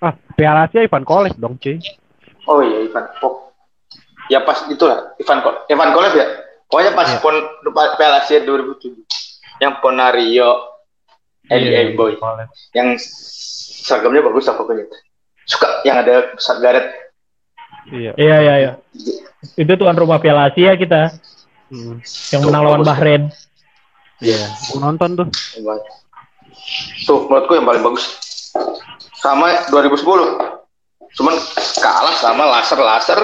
Ah, 0.00 0.16
Piala 0.32 0.64
Asia 0.64 0.80
Ivan 0.80 1.04
Kolev 1.04 1.36
dong, 1.36 1.56
cuy. 1.56 1.76
oh 2.44 2.60
iya 2.60 2.80
Ivan 2.82 3.04
oh. 3.20 3.52
ya 4.26 4.40
pas 4.40 4.64
itulah 4.66 5.12
Ivan 5.16 5.40
Kolev 5.40 5.60
Ivan 5.66 5.90
Kolev 5.92 6.14
ya 6.14 6.26
pokoknya 6.66 6.92
pas 6.92 7.08
Iya. 7.10 7.20
pon 7.20 7.36
Piala 7.94 8.16
Asia 8.18 8.40
2007 8.40 9.04
yang 9.60 9.76
Ponario 9.78 10.80
Eli 11.44 11.68
Iya, 11.68 11.92
Boy 11.92 12.16
Kolev. 12.16 12.48
yang 12.72 12.96
seragamnya 12.96 14.24
bagus 14.24 14.48
apa 14.48 14.58
pokoknya 14.58 14.88
suka 15.44 15.84
yang 15.84 16.00
ada 16.00 16.32
garet 16.58 16.86
Iya. 17.84 18.16
Iya 18.16 18.36
iya 18.40 18.54
iya. 18.58 18.72
Itu 19.54 19.76
tuan 19.76 19.92
rumah 19.92 20.16
Piala 20.16 20.48
Asia 20.48 20.72
kita 20.72 21.12
Hmm. 21.72 21.98
yang 22.32 22.42
menang 22.44 22.62
lawan. 22.64 22.80
Bahrain. 22.84 23.22
Iya. 24.20 24.40
Gua 24.72 24.78
nonton 24.90 25.10
tuh. 25.16 25.28
Tuh, 27.04 27.18
menurutku 27.28 27.52
yang 27.56 27.66
paling 27.66 27.82
bagus. 27.82 28.04
Sama 29.18 29.52
2010. 29.72 30.04
Cuman 31.14 31.34
kalah 31.80 32.14
sama 32.18 32.44
laser-laser. 32.58 33.20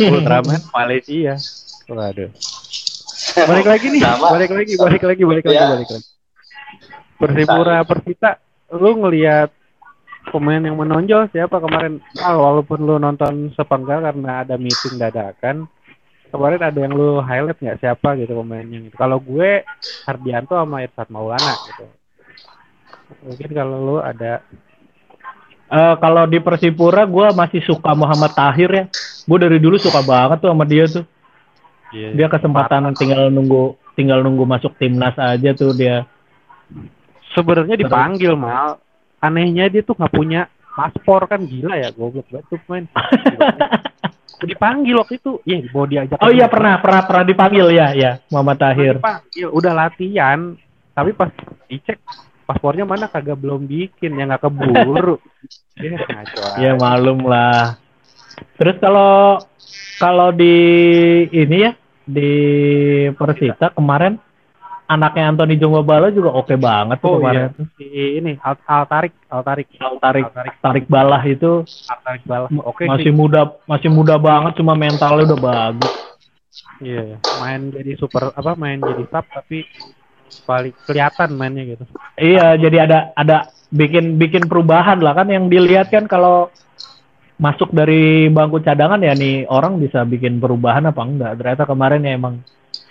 Ultraman 0.00 0.60
Malaysia. 0.72 1.34
Waduh. 1.90 2.30
Balik 3.50 3.66
lagi 3.68 3.86
nih. 3.92 4.00
Sama. 4.02 4.26
Balik 4.34 4.50
lagi, 4.54 4.74
balik 4.74 5.02
lagi, 5.04 5.22
balik 5.22 5.44
lagi, 5.46 5.56
Iya. 5.58 5.68
balik 5.70 5.88
lagi. 5.92 6.08
Persipura 7.20 7.76
Persita, 7.84 8.30
lu 8.72 8.96
ngelihat 8.96 9.52
pemain 10.32 10.62
yang 10.62 10.80
menonjol 10.80 11.28
siapa 11.28 11.60
kemarin? 11.60 12.00
Ah, 12.16 12.32
walaupun 12.32 12.80
lu 12.80 12.96
nonton 12.96 13.52
sepenggal 13.52 14.00
karena 14.00 14.40
ada 14.40 14.56
meeting 14.56 14.96
dadakan, 14.96 15.68
kemarin 16.30 16.62
ada 16.62 16.78
yang 16.78 16.94
lu 16.94 17.18
highlight 17.20 17.58
nggak 17.58 17.78
siapa 17.82 18.16
gitu 18.16 18.32
pemainnya 18.38 18.78
gitu. 18.86 18.96
Kalau 18.96 19.18
gue 19.18 19.66
Hardianto 20.06 20.54
sama 20.56 20.86
Irsat 20.86 21.08
Maulana 21.10 21.54
gitu. 21.68 21.84
Mungkin 23.26 23.50
kalau 23.50 23.76
lu 23.82 23.96
ada 23.98 24.40
Eh, 25.70 25.94
kalau 26.02 26.26
di 26.26 26.42
Persipura 26.42 27.06
gue 27.06 27.30
masih 27.30 27.62
suka 27.62 27.94
Muhammad 27.94 28.34
Tahir 28.34 28.70
ya. 28.74 28.84
Gue 29.22 29.38
dari 29.38 29.62
dulu 29.62 29.78
suka 29.78 30.02
banget 30.02 30.42
tuh 30.42 30.50
sama 30.50 30.66
dia 30.66 30.82
tuh. 30.90 31.06
Iya. 31.94 32.10
Dia 32.18 32.26
kesempatan 32.26 32.90
tinggal 32.98 33.30
nunggu 33.30 33.78
tinggal 33.94 34.18
nunggu 34.26 34.42
masuk 34.50 34.74
timnas 34.82 35.14
aja 35.14 35.54
tuh 35.54 35.70
dia. 35.74 36.06
sebenarnya 37.30 37.78
dipanggil 37.78 38.34
mal 38.34 38.82
anehnya 39.22 39.70
dia 39.70 39.86
tuh 39.86 39.94
nggak 39.94 40.10
punya 40.10 40.50
paspor 40.74 41.30
kan 41.30 41.46
gila 41.46 41.78
ya 41.78 41.94
goblok 41.94 42.26
banget 42.26 42.46
tuh 42.50 42.58
main 42.66 42.90
dipanggil 44.46 44.96
waktu 45.00 45.20
itu. 45.20 45.40
Ya 45.44 45.58
mau 45.72 45.84
diajak 45.84 46.16
Oh 46.20 46.32
iya 46.32 46.46
pernah 46.46 46.80
pernah 46.80 47.02
pernah 47.04 47.24
dipanggil. 47.24 47.66
Ya 47.72 47.92
ya 47.92 48.10
Muhammad 48.32 48.58
Tahir. 48.60 48.96
dipanggil. 49.00 49.48
Udah 49.50 49.72
latihan. 49.72 50.54
Tapi 50.94 51.10
pas 51.16 51.30
dicek 51.68 52.00
paspornya 52.44 52.84
mana? 52.84 53.08
Kagak 53.08 53.40
belum 53.40 53.64
bikin. 53.66 54.16
Ya 54.16 54.24
nggak 54.28 54.46
keburu. 54.46 55.16
Ya 55.80 55.96
Ya 56.60 56.72
malum 56.76 57.24
lah. 57.24 57.80
Terus 58.60 58.76
kalau 58.76 59.40
kalau 59.96 60.28
di 60.28 60.56
ini 61.32 61.56
ya 61.64 61.72
di 62.04 62.32
Persita 63.16 63.72
kemarin 63.72 64.20
anaknya 64.90 65.30
Anthony 65.30 65.54
Jongbala 65.54 66.10
juga 66.10 66.34
oke 66.34 66.58
banget 66.58 66.98
tuh 66.98 67.14
oh 67.14 67.16
kemarin. 67.22 67.54
iya 67.54 67.64
si 67.78 67.86
ini 68.18 68.32
Al, 68.42 68.58
Al 68.66 68.84
Tarik 68.90 69.14
Al 69.30 69.42
Tarik 69.46 69.68
Al 69.78 69.94
tarik 70.02 70.26
Tarik 70.34 70.54
tarik 70.58 70.86
balah 70.90 71.22
itu 71.22 71.62
Al 71.86 71.98
Tarik 72.02 72.24
Balah 72.26 72.50
oke 72.50 72.82
masih 72.90 73.10
sih 73.10 73.14
muda 73.14 73.54
masih 73.70 73.86
muda 73.86 74.18
banget 74.18 74.58
cuma 74.58 74.74
mentalnya 74.74 75.30
udah 75.30 75.38
bagus. 75.38 75.94
iya 76.82 77.14
iya. 77.14 77.18
main 77.38 77.70
jadi 77.70 77.94
super 77.94 78.34
apa 78.34 78.58
main 78.58 78.82
jadi 78.82 79.06
sub 79.06 79.24
tapi 79.30 79.62
paling 80.46 80.74
kelihatan 80.86 81.30
mainnya 81.38 81.62
gitu 81.74 81.84
Iya, 82.20 82.58
jadi 82.60 82.76
ada 82.86 82.98
ada 83.16 83.36
bikin 83.70 84.18
bikin 84.20 84.46
perubahan 84.46 85.00
lah 85.00 85.14
kan 85.16 85.30
yang 85.30 85.48
dilihat 85.48 85.88
kan 85.88 86.04
kalau 86.10 86.50
masuk 87.40 87.72
dari 87.72 88.28
bangku 88.28 88.60
cadangan 88.60 89.00
ya 89.00 89.16
nih 89.16 89.48
orang 89.48 89.80
bisa 89.80 90.04
bikin 90.04 90.36
perubahan 90.38 90.84
apa 90.84 91.00
enggak. 91.00 91.32
Ternyata 91.40 91.64
kemarin 91.64 92.04
ya 92.04 92.12
emang 92.14 92.34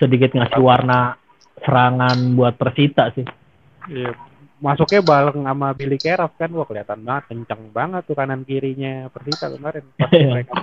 sedikit 0.02 0.34
ngasih 0.34 0.64
warna 0.64 1.14
serangan 1.62 2.18
buat 2.34 2.56
Persita 2.56 3.12
sih. 3.14 3.26
Iya. 3.88 4.14
Masuknya 4.60 5.00
bareng 5.00 5.40
sama 5.40 5.72
Billy 5.72 5.96
Keraf 5.96 6.36
kan, 6.36 6.52
wah 6.52 6.68
kelihatan 6.68 7.00
banget 7.00 7.32
kenceng 7.32 7.72
banget 7.72 8.04
tuh 8.04 8.14
kanan 8.14 8.44
kirinya 8.44 9.08
Persita 9.08 9.48
kemarin. 9.48 9.88
Pas 9.96 10.12
Iya. 10.12 10.28
mereka 10.36 10.54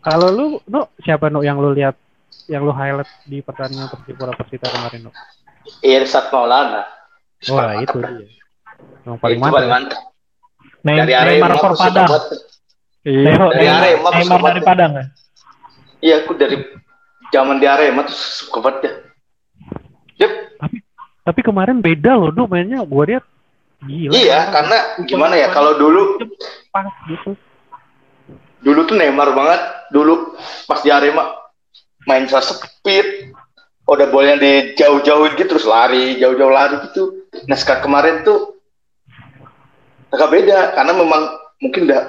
Kalau 0.00 0.28
lu, 0.28 0.46
nu 0.64 0.88
siapa 0.98 1.28
nu 1.28 1.40
yang 1.40 1.60
lu 1.60 1.72
lihat, 1.72 1.96
yang 2.48 2.64
lu 2.64 2.72
highlight 2.72 3.08
di 3.24 3.40
pertandingan 3.40 3.88
Persipura 3.88 4.32
Persita 4.32 4.68
kemarin 4.68 5.08
nu? 5.08 5.12
Irsat 5.80 6.28
Maulana. 6.28 6.84
Wah 7.48 7.76
itu 7.76 7.96
dia. 8.00 8.28
Yang 9.04 9.16
paling 9.20 9.38
Itu 9.38 9.44
paling 9.44 9.68
mantap. 9.68 10.00
mantap. 10.00 10.02
Ne 10.84 10.92
Dari 10.94 11.12
Neymar 11.12 11.52
Arema 11.52 11.56
for 11.56 11.72
Padang. 11.74 12.08
Iya. 13.02 13.32
Dari 13.48 13.66
Arema 13.68 14.08
Neymar 14.10 14.24
suka 14.40 14.48
dari. 14.50 14.60
Padang 14.60 14.92
ya. 14.92 15.04
Iya, 16.00 16.14
aku 16.24 16.32
dari 16.36 16.56
zaman 17.28 17.56
di 17.56 17.66
Arema 17.68 18.04
tuh 18.04 18.16
suka 18.16 18.58
banget 18.60 18.80
ya. 18.84 18.92
Yep. 20.18 20.32
Tapi 21.24 21.40
kemarin 21.40 21.80
beda 21.80 22.14
loh, 22.14 22.30
nu 22.30 22.44
mainnya 22.44 22.84
gua 22.84 23.08
lihat 23.08 23.24
gila. 23.84 24.12
Iya, 24.16 24.40
karena 24.52 24.78
gimana 25.08 25.34
ya 25.36 25.48
kalau 25.52 25.76
dulu 25.76 26.20
pas 26.72 26.88
gitu. 27.06 27.36
dulu 28.64 28.80
tuh 28.88 28.96
Neymar 28.96 29.36
banget 29.36 29.60
dulu 29.92 30.34
pas 30.64 30.80
di 30.80 30.88
Arema 30.88 31.36
main 32.08 32.24
speed 32.26 33.30
udah 33.84 34.08
bolanya 34.08 34.40
di 34.40 34.52
jauh-jauhin 34.74 35.36
gitu 35.36 35.56
terus 35.56 35.68
lari 35.68 36.16
jauh-jauh 36.16 36.48
lari 36.48 36.80
gitu 36.88 37.28
nah 37.44 37.54
sekarang 37.54 37.84
kemarin 37.84 38.16
tuh 38.24 38.56
agak 40.08 40.32
beda 40.32 40.72
karena 40.72 40.92
memang 40.96 41.22
mungkin 41.60 41.84
udah 41.84 42.02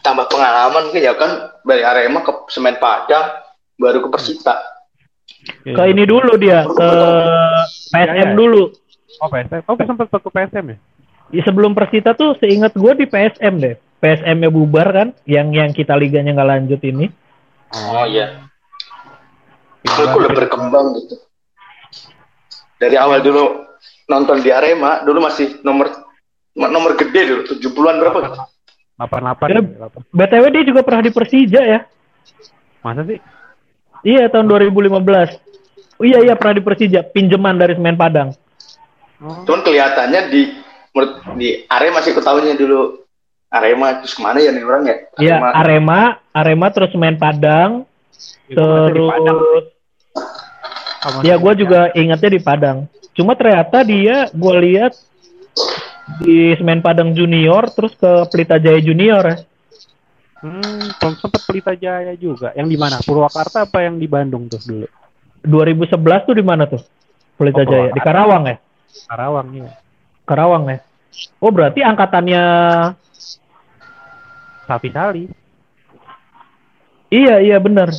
tambah 0.00 0.26
pengalaman 0.32 0.88
mungkin 0.88 1.04
ya 1.04 1.12
kan 1.12 1.52
dari 1.60 1.84
Arema 1.84 2.24
ke 2.24 2.32
Semen 2.48 2.80
Padang 2.80 3.44
baru 3.76 4.00
ke 4.00 4.08
Persita 4.08 4.56
Iya. 5.64 5.74
Ke 5.76 5.82
ini 5.90 6.04
dulu 6.04 6.32
dia 6.36 6.64
ke 6.64 6.88
PSM 7.92 8.04
Iya, 8.04 8.24
iya. 8.24 8.34
dulu. 8.36 8.62
Oh 9.18 9.28
PSM, 9.28 9.60
oh 9.66 9.74
sempat 9.74 10.06
ke 10.10 10.30
PSM 10.30 10.64
ya? 10.74 10.78
Di 11.28 11.40
sebelum 11.44 11.72
Persita 11.76 12.16
tuh 12.16 12.36
seingat 12.40 12.72
gue 12.72 12.92
di 12.96 13.04
PSM 13.04 13.54
deh. 13.60 13.74
PSM-nya 13.98 14.48
bubar 14.48 14.88
kan, 14.94 15.08
yang 15.26 15.50
yang 15.50 15.74
kita 15.74 15.98
liganya 15.98 16.30
nggak 16.38 16.50
lanjut 16.54 16.80
ini. 16.86 17.10
oh 17.74 18.06
iya 18.08 18.46
Menurutku 19.84 20.18
udah 20.24 20.32
berkembang 20.32 20.86
gitu 20.96 21.14
dari 22.78 22.96
awal 22.96 23.20
dulu 23.20 23.66
nonton 24.08 24.40
di 24.40 24.48
Arema 24.54 25.02
dulu 25.04 25.20
masih 25.20 25.60
nomor 25.60 25.90
nomor 26.54 26.94
gede 26.96 27.28
dulu 27.28 27.42
70-an 27.44 27.96
berapa 28.00 28.18
88 28.98 28.98
Ya. 28.98 29.60
ya, 29.62 29.86
8. 29.94 30.10
BTW 30.10 30.44
dia 30.50 30.64
juga 30.66 30.80
pernah 30.82 31.02
di 31.06 31.12
Persija 31.14 31.60
ya. 31.62 31.80
Masa 32.82 33.06
sih? 33.06 33.18
Iya 34.06 34.30
tahun 34.30 34.46
2015. 34.46 34.98
Oh, 35.98 36.06
iya 36.06 36.22
iya 36.22 36.34
pernah 36.38 36.54
di 36.54 36.62
Persija, 36.62 37.00
pinjaman 37.10 37.58
dari 37.58 37.74
Semen 37.74 37.98
Padang. 37.98 38.30
Oh. 39.18 39.42
Cuman 39.42 39.66
kelihatannya 39.66 40.20
di 40.30 40.42
di 41.38 41.48
Arema 41.66 42.02
sih 42.02 42.14
ketahuinya 42.14 42.54
dulu 42.54 43.02
Arema 43.50 43.98
terus 44.02 44.14
ke 44.14 44.22
mana 44.22 44.38
ya 44.38 44.54
nih 44.54 44.62
orang 44.62 44.82
ya? 44.86 44.96
Iya 45.18 45.36
Arema, 45.56 46.22
Arema 46.30 46.66
terus 46.70 46.94
Semen 46.94 47.18
Padang, 47.18 47.88
masih 48.46 49.06
Padang. 49.08 49.36
terus 49.42 49.64
Sama 50.98 51.22
ya 51.22 51.34
gue 51.38 51.52
juga 51.58 51.80
ingatnya 51.94 52.30
di 52.30 52.40
Padang. 52.42 52.78
Cuma 53.14 53.34
ternyata 53.34 53.82
dia 53.82 54.30
gue 54.30 54.54
lihat 54.62 54.92
di 56.22 56.54
Semen 56.58 56.82
Padang 56.82 57.14
Junior 57.14 57.70
terus 57.74 57.94
ke 57.98 58.26
Pelita 58.30 58.58
Jaya 58.58 58.78
Junior 58.78 59.22
ya. 59.26 59.36
Hmm, 60.38 60.86
sempat 61.02 61.42
Pelita 61.44 61.74
Jaya 61.74 62.14
juga. 62.14 62.54
Yang 62.54 62.68
di 62.70 62.76
mana? 62.78 62.96
Purwakarta 63.02 63.66
apa 63.66 63.82
yang 63.82 63.98
di 63.98 64.06
Bandung 64.06 64.46
tuh 64.46 64.62
dulu? 64.62 64.86
2011 65.42 65.98
tuh 66.30 66.34
di 66.38 66.44
mana 66.46 66.66
tuh? 66.70 66.78
Pelita 67.34 67.62
Oh, 67.62 67.66
Jaya 67.66 67.90
di 67.90 67.98
Karawang 67.98 68.44
ya? 68.46 68.56
Karawang 69.06 69.48
ya. 69.54 69.70
Karawang 70.22 70.64
ya. 70.70 70.78
Oh 71.42 71.50
berarti 71.50 71.82
angkatannya 71.82 72.42
Sapi 74.66 74.88
Sali. 74.92 75.24
iya 77.08 77.40
iya 77.40 77.56
benar. 77.58 77.90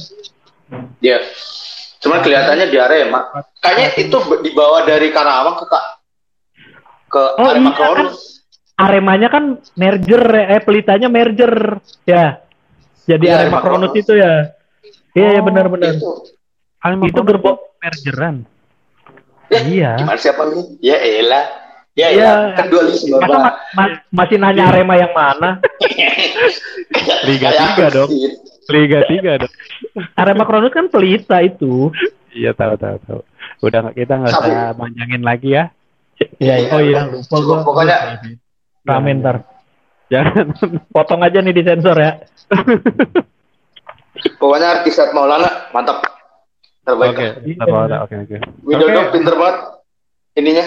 Ya. 1.01 1.19
Cuman 1.99 2.23
kelihatannya 2.23 2.71
di 2.71 2.77
Arema. 2.79 3.27
Kayaknya 3.59 3.89
itu 3.99 4.17
dibawa 4.45 4.87
dari 4.87 5.11
Karawang 5.11 5.59
ke 5.59 5.65
Kak 5.67 5.85
ke 7.09 7.23
Oh, 7.35 7.47
Arema 7.51 7.73
iya, 7.73 7.75
Kronos. 7.75 8.38
Aremanya 8.79 9.27
kan 9.27 9.43
merger 9.75 10.23
eh 10.47 10.61
pelitanya 10.63 11.11
merger 11.11 11.83
ya. 12.03 12.39
Jadi 13.03 13.25
Iya, 13.25 13.43
Arema 13.43 13.59
Kronos. 13.59 13.91
itu 13.91 14.13
ya. 14.13 14.55
Iya 15.11 15.27
iya 15.35 15.41
Oh, 15.41 15.45
benar-benar. 15.45 15.93
Itu. 15.93 16.11
Alma 16.79 17.03
Itu 17.03 17.11
Kronos 17.13 17.27
gerbong 17.27 17.57
mergeran. 17.77 18.35
Ya, 19.49 19.59
Iya. 19.61 19.91
Gimana 19.97 20.15
siapa 20.15 20.45
nih? 20.45 20.63
Ya 20.79 20.95
elah. 20.95 21.45
Ya 21.91 22.07
Iya. 22.07 22.31
Kan 22.55 22.69
dualisme. 22.69 23.17
Masa 23.17 23.35
ma- 23.35 23.57
ma- 23.75 23.99
masih 24.07 24.37
nanya 24.37 24.71
Arema 24.71 24.95
yang 24.95 25.11
mana? 25.11 25.59
Liga 27.27 27.49
tiga 27.51 27.87
dong. 27.91 28.09
Liga 28.69 28.99
3 29.03 29.41
dong. 29.41 29.53
Arema 30.13 30.45
Kronos 30.45 30.69
kan 30.69 30.87
pelita 30.87 31.41
itu. 31.41 31.89
Iya 32.31 32.53
tahu 32.53 32.77
tahu 32.77 32.95
tahu. 33.03 33.21
Udah 33.59 33.91
kita 33.91 34.13
nggak 34.15 34.31
usah 34.31 34.71
manjangin 34.77 35.25
lagi 35.25 35.57
ya. 35.57 35.73
Iya, 36.37 36.55
iya. 36.61 36.69
oh 36.69 36.79
iya 36.79 36.99
lupa 37.09 37.37
gua. 37.41 37.57
Pokoknya- 37.65 38.21
Ramen 38.85 39.19
ntar. 39.23 39.43
Jangan. 40.09 40.45
Potong 40.95 41.21
aja 41.21 41.39
nih 41.39 41.53
di 41.53 41.63
sensor 41.63 41.97
ya. 41.97 42.11
Pokoknya 44.41 44.81
artis 44.81 44.99
Ed 44.99 45.13
Maulana 45.13 45.69
mantap. 45.71 46.01
Terbaik. 46.83 47.13
Oke. 47.13 47.27
Iya. 47.45 47.63
Oke 47.63 47.95
oke 48.03 48.15
oke. 48.25 48.37
Widodo 48.65 48.99
Oke. 48.99 49.11
pinter 49.13 49.35
banget 49.37 49.57
ininya. 50.35 50.65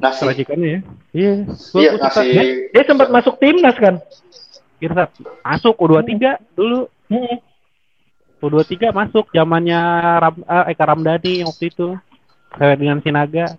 Ngasih. 0.00 0.26
Racikannya 0.28 0.68
ya. 0.68 0.80
Iya. 1.16 1.32
Iya, 1.74 1.90
ngasih. 1.96 2.26
Dia, 2.28 2.44
dia 2.74 2.82
sempat 2.84 3.08
masuk 3.08 3.34
timnas 3.40 3.76
kan? 3.80 3.96
Kira 4.76 5.08
masuk 5.44 5.74
U23 5.80 6.36
dulu. 6.52 6.88
Hmm. 7.08 7.36
U23 8.40 8.92
masuk 8.96 9.28
zamannya 9.36 9.80
Ram, 10.20 10.36
eh, 10.40 10.64
Eka 10.72 10.84
Ramdhani 10.84 11.44
waktu 11.44 11.64
itu. 11.72 11.96
Saya 12.56 12.74
dengan 12.76 13.00
Sinaga. 13.00 13.56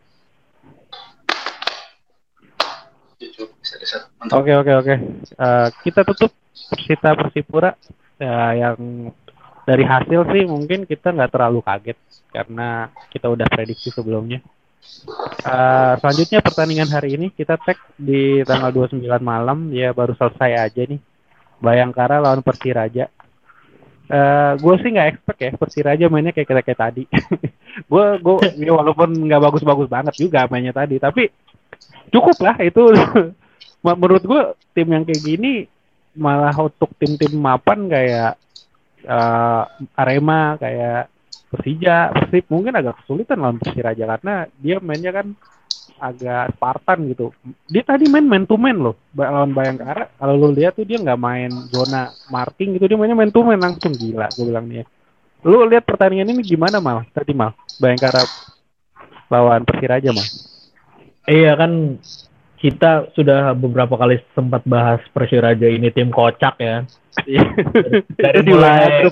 Oke 4.32 4.52
oke 4.56 4.72
oke. 4.84 4.94
Eh, 5.32 5.68
kita 5.84 6.02
tutup 6.04 6.32
Persita 6.72 7.16
Persipura 7.16 7.72
Ya, 8.22 8.54
yang 8.54 9.10
dari 9.66 9.82
hasil 9.82 10.30
sih 10.30 10.46
mungkin 10.46 10.86
kita 10.86 11.10
nggak 11.10 11.34
terlalu 11.34 11.66
kaget 11.66 11.98
karena 12.30 12.94
kita 13.10 13.34
udah 13.34 13.50
prediksi 13.50 13.90
sebelumnya. 13.90 14.46
Eh, 15.42 15.94
selanjutnya 15.98 16.46
pertandingan 16.46 16.90
hari 16.94 17.18
ini 17.18 17.34
kita 17.34 17.58
tag 17.58 17.82
di 17.98 18.46
tanggal 18.46 18.70
29 18.70 19.02
malam 19.26 19.74
ya 19.74 19.90
baru 19.90 20.14
selesai 20.14 20.70
aja 20.70 20.82
nih. 20.86 21.02
Bayangkara 21.58 22.22
lawan 22.22 22.46
Persiraja. 22.46 23.10
Eh, 24.12 24.52
gue 24.62 24.76
sih 24.86 24.90
nggak 24.94 25.10
expect 25.18 25.40
ya 25.42 25.52
Persiraja 25.58 26.06
mainnya 26.14 26.30
kayak 26.30 26.46
kayak, 26.46 26.66
kayak 26.70 26.82
tadi. 26.82 27.04
gue 27.92 28.06
gue 28.22 28.36
ya 28.62 28.74
walaupun 28.78 29.18
nggak 29.18 29.42
bagus-bagus 29.50 29.90
banget 29.90 30.14
juga 30.14 30.46
mainnya 30.46 30.78
tadi, 30.78 31.02
tapi 31.02 31.26
cukup 32.14 32.38
lah 32.46 32.54
itu. 32.62 32.86
Menurut 33.82 34.24
gue 34.24 34.42
tim 34.78 34.88
yang 34.94 35.04
kayak 35.04 35.22
gini 35.26 35.66
malah 36.14 36.54
untuk 36.58 36.92
tim-tim 37.02 37.34
mapan 37.34 37.90
kayak 37.90 38.38
eh, 39.06 39.64
Arema 39.98 40.60
kayak 40.62 41.10
Persija, 41.52 42.16
Persib 42.16 42.48
mungkin 42.48 42.80
agak 42.80 43.04
kesulitan 43.04 43.44
lawan 43.44 43.60
Persiraja 43.60 44.08
karena 44.16 44.48
dia 44.56 44.80
mainnya 44.80 45.12
kan 45.12 45.36
agak 46.00 46.56
Spartan 46.56 47.12
gitu. 47.12 47.36
Dia 47.68 47.84
tadi 47.84 48.08
main 48.08 48.24
man 48.24 48.48
to 48.48 48.56
man 48.56 48.80
loh 48.80 48.96
lawan 49.12 49.52
Bayangkara. 49.52 50.16
Kalau 50.16 50.34
lu 50.40 50.56
lihat 50.56 50.80
tuh 50.80 50.88
dia 50.88 50.96
nggak 51.04 51.20
main 51.20 51.52
zona 51.68 52.08
marking 52.32 52.80
gitu, 52.80 52.88
dia 52.88 52.96
mainnya 52.96 53.20
man 53.20 53.36
to 53.36 53.44
man 53.44 53.60
langsung 53.60 53.92
gila 53.92 54.32
gue 54.32 54.46
bilang 54.48 54.66
nih. 54.72 54.88
Lu 55.44 55.68
lihat 55.68 55.84
pertandingan 55.84 56.32
ini 56.32 56.42
gimana 56.46 56.80
mal? 56.80 57.04
Tadi 57.12 57.36
mal 57.36 57.52
Bayangkara 57.84 58.24
lawan 59.28 59.68
Persiraja 59.68 60.10
mal. 60.16 60.28
Iya 61.28 61.52
kan 61.60 62.00
kita 62.62 63.10
sudah 63.18 63.58
beberapa 63.58 63.98
kali 63.98 64.22
sempat 64.38 64.62
bahas 64.70 65.02
Persiraja 65.10 65.66
ini 65.66 65.90
tim 65.90 66.14
kocak 66.14 66.62
ya. 66.62 66.86
Dari 68.16 68.38
Itu 68.40 68.46
di 68.46 68.52
mulai 68.54 69.10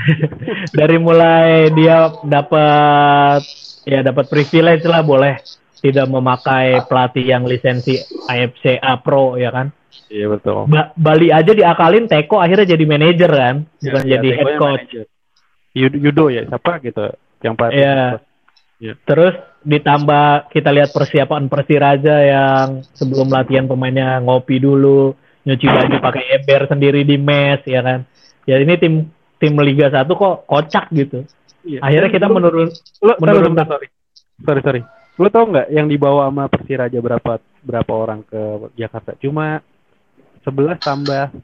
dari 0.78 0.96
mulai 0.98 1.70
dia 1.70 2.10
dapat 2.26 3.42
ya 3.86 4.02
dapat 4.02 4.26
privilege 4.26 4.84
lah 4.86 5.06
boleh 5.06 5.38
tidak 5.80 6.06
memakai 6.10 6.84
pelatih 6.84 7.24
yang 7.24 7.46
lisensi 7.48 7.96
AFC 8.28 8.76
A 8.82 8.98
Pro 8.98 9.38
ya 9.38 9.54
kan. 9.54 9.70
Iya 10.10 10.26
betul. 10.26 10.66
Ba- 10.66 10.90
Bali 10.98 11.30
aja 11.30 11.54
diakalin 11.54 12.10
Teko 12.10 12.42
akhirnya 12.42 12.74
jadi 12.74 12.84
manajer 12.84 13.30
kan, 13.30 13.56
bukan 13.78 14.02
Iya, 14.02 14.12
jadi 14.18 14.28
Teko 14.34 14.38
head 14.38 14.52
coach. 14.58 14.90
Yudo, 15.70 16.24
ya 16.34 16.42
siapa 16.50 16.82
gitu 16.82 17.14
yang 17.46 17.54
pelatih. 17.54 17.78
Iya. 18.82 18.92
Terus 19.06 19.34
ditambah 19.60 20.48
kita 20.48 20.72
lihat 20.72 20.90
persiapan 20.92 21.48
Persiraja 21.52 22.16
yang 22.24 22.66
sebelum 22.96 23.28
latihan 23.28 23.68
pemainnya 23.68 24.16
ngopi 24.24 24.56
dulu, 24.56 25.12
nyuci 25.44 25.66
baju 25.68 25.96
pakai 26.00 26.40
ember 26.40 26.64
sendiri 26.68 27.04
di 27.04 27.20
mes 27.20 27.60
ya 27.68 27.84
kan. 27.84 28.00
Ya 28.48 28.56
ini 28.56 28.74
tim 28.80 29.12
tim 29.36 29.52
Liga 29.60 29.92
1 29.92 30.08
kok 30.08 30.48
kocak 30.48 30.88
gitu. 30.96 31.24
Iya. 31.64 31.84
Akhirnya 31.84 32.10
kita 32.12 32.26
lu- 32.28 32.36
menurun 32.40 32.68
lu, 33.04 33.12
menurun- 33.20 33.52
menurun 33.52 33.68
sorry. 33.68 33.88
Sorry 34.40 34.60
sorry. 34.64 34.82
Lu 35.20 35.28
tau 35.28 35.44
nggak 35.44 35.68
yang 35.68 35.86
dibawa 35.88 36.32
sama 36.32 36.48
Persiraja 36.48 36.98
berapa 37.00 37.32
berapa 37.60 37.92
orang 37.92 38.24
ke 38.24 38.40
Jakarta? 38.80 39.12
Cuma 39.20 39.60
11 40.40 40.80
tambah 40.80 41.36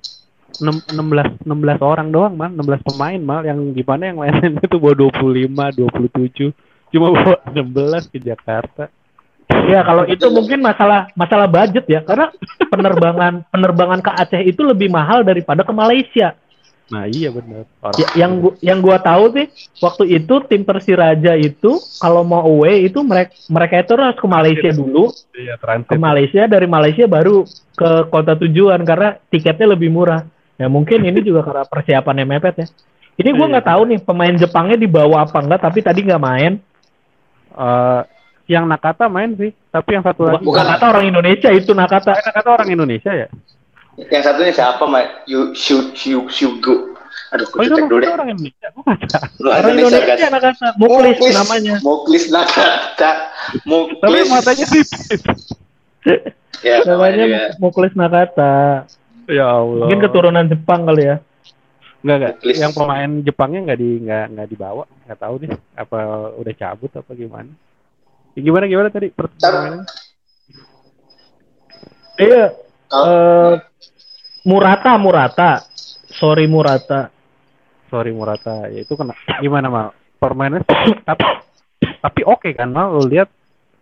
6, 0.56 0.88
16 0.88 1.44
16 1.44 1.84
orang 1.84 2.08
doang 2.08 2.32
mal 2.32 2.48
16 2.48 2.80
pemain 2.80 3.20
mal 3.20 3.44
yang 3.44 3.60
gimana 3.76 4.08
yang 4.08 4.18
lain 4.24 4.56
itu 4.56 4.76
bawa 4.80 4.94
25 4.96 5.52
27 5.52 6.48
cuma 6.88 7.12
bawa 7.12 7.36
16 7.50 8.12
ke 8.12 8.18
Jakarta 8.18 8.88
Ya 9.46 9.78
kalau 9.82 10.02
itu 10.06 10.26
mungkin 10.26 10.58
masalah 10.58 11.06
masalah 11.14 11.46
budget 11.46 11.86
ya 11.86 12.02
karena 12.02 12.34
penerbangan 12.66 13.42
penerbangan 13.54 14.02
ke 14.02 14.10
Aceh 14.12 14.42
itu 14.42 14.58
lebih 14.62 14.90
mahal 14.90 15.22
daripada 15.22 15.62
ke 15.62 15.70
Malaysia. 15.70 16.34
nah 16.86 17.02
iya 17.06 17.30
benar 17.30 17.66
orang 17.82 17.98
Ya, 17.98 18.06
yang 18.14 18.32
gua, 18.38 18.52
yang 18.62 18.78
gua 18.78 18.98
tahu 18.98 19.34
sih 19.34 19.46
waktu 19.78 20.18
itu 20.18 20.34
tim 20.46 20.62
Persiraja 20.62 21.34
itu 21.34 21.78
kalau 21.98 22.22
mau 22.22 22.42
away 22.42 22.86
itu 22.86 23.02
mereka 23.02 23.34
mereka 23.46 23.74
itu 23.82 23.90
harus 23.94 24.14
ke 24.14 24.26
Malaysia 24.26 24.70
dulu, 24.70 25.10
iya 25.34 25.58
ke 25.58 25.62
transit 25.62 25.98
Malaysia 25.98 26.42
dari 26.46 26.66
Malaysia 26.66 27.06
baru 27.06 27.42
ke 27.74 27.90
kota 28.06 28.38
tujuan 28.38 28.82
karena 28.82 29.18
tiketnya 29.30 29.74
lebih 29.74 29.90
murah. 29.90 30.22
Ya 30.54 30.70
mungkin 30.70 31.02
ini 31.02 31.22
juga 31.22 31.42
karena 31.42 31.66
persiapannya 31.66 32.22
mepet 32.24 32.54
ya. 32.62 32.66
Ini 33.16 33.30
gua 33.34 33.46
Iya. 33.46 33.52
nggak 33.58 33.66
tahu 33.66 33.82
nih 33.90 33.98
pemain 34.02 34.34
Jepangnya 34.38 34.78
dibawa 34.78 35.26
apa 35.26 35.38
enggak 35.38 35.60
tapi 35.62 35.82
tadi 35.82 36.02
nggak 36.02 36.22
main. 36.22 36.52
Eh, 37.56 38.00
yang 38.46 38.68
Nakata 38.68 39.08
main 39.08 39.34
sih 39.34 39.50
tapi 39.72 39.96
yang 39.96 40.04
satu 40.04 40.22
lagi 40.22 40.44
Bukan. 40.44 40.60
Nakata 40.60 40.84
orang 40.92 41.04
Indonesia 41.08 41.48
itu 41.50 41.72
Nakata. 41.72 42.12
Eh, 42.14 42.24
Nakata 42.24 42.48
orang 42.52 42.68
Indonesia 42.70 43.10
ya 43.10 43.28
Yang 43.96 44.22
satunya 44.22 44.52
siapa, 44.52 44.84
Mak? 44.84 45.24
Yu 45.24 45.56
Shu 45.56 45.96
Shu 45.96 46.28
Shugo. 46.28 46.92
Aduh, 47.32 47.48
oh 47.48 47.62
itu 47.64 47.74
cek 47.74 47.88
dulu 47.88 48.00
deh. 48.04 48.12
orang 48.12 48.28
Indonesia. 48.30 48.68
Lu 49.40 49.48
Orang 49.48 49.72
Indonesia, 49.72 49.98
Indonesia 49.98 50.04
guys. 50.06 50.30
Nakata. 50.30 50.68
Muklis 50.76 51.16
namanya. 51.32 51.74
Muklis 51.80 52.24
Nakata. 52.28 53.10
tapi 53.56 53.64
Muklis. 53.66 54.26
matanya 54.28 54.64
tipis 54.68 54.90
Ya, 56.60 56.80
namanya 56.84 56.86
Namanya 56.86 57.16
juga. 57.18 57.42
Muklis 57.58 57.92
Nakata. 57.96 58.54
ya 59.26 59.46
Allah 59.48 59.80
Mungkin 59.82 59.98
keturunan 59.98 60.44
Jepang 60.46 60.86
kali 60.86 61.02
ya. 61.04 61.16
Enggak 62.06 62.18
enggak. 62.22 62.34
Yang 62.54 62.72
pemain 62.78 63.10
Jepangnya 63.26 63.60
enggak 63.66 63.80
di 63.82 63.90
enggak 63.98 64.24
enggak 64.30 64.48
dibawa. 64.54 64.82
Enggak 65.02 65.18
tahu 65.18 65.34
nih 65.42 65.50
apa 65.74 65.98
udah 66.38 66.54
cabut 66.54 66.90
apa 66.94 67.10
gimana. 67.18 67.50
Ya, 68.38 68.40
gimana 68.46 68.64
gimana 68.70 68.88
tadi 68.94 69.10
pertandingan? 69.10 69.82
Iya. 72.22 72.44
Eh, 72.86 73.54
Murata, 74.46 74.92
Murata. 75.02 75.50
Sorry 76.14 76.46
Murata. 76.46 77.10
Sorry 77.90 78.14
Murata. 78.14 78.70
Ya 78.70 78.86
itu 78.86 78.94
kena 78.94 79.18
gimana 79.42 79.66
mal? 79.66 79.86
Permainnya 80.22 80.62
tapi 81.02 81.26
tapi 82.06 82.20
oke 82.22 82.54
kan 82.54 82.70
mal 82.70 82.94
lu 82.94 83.10
lihat 83.10 83.26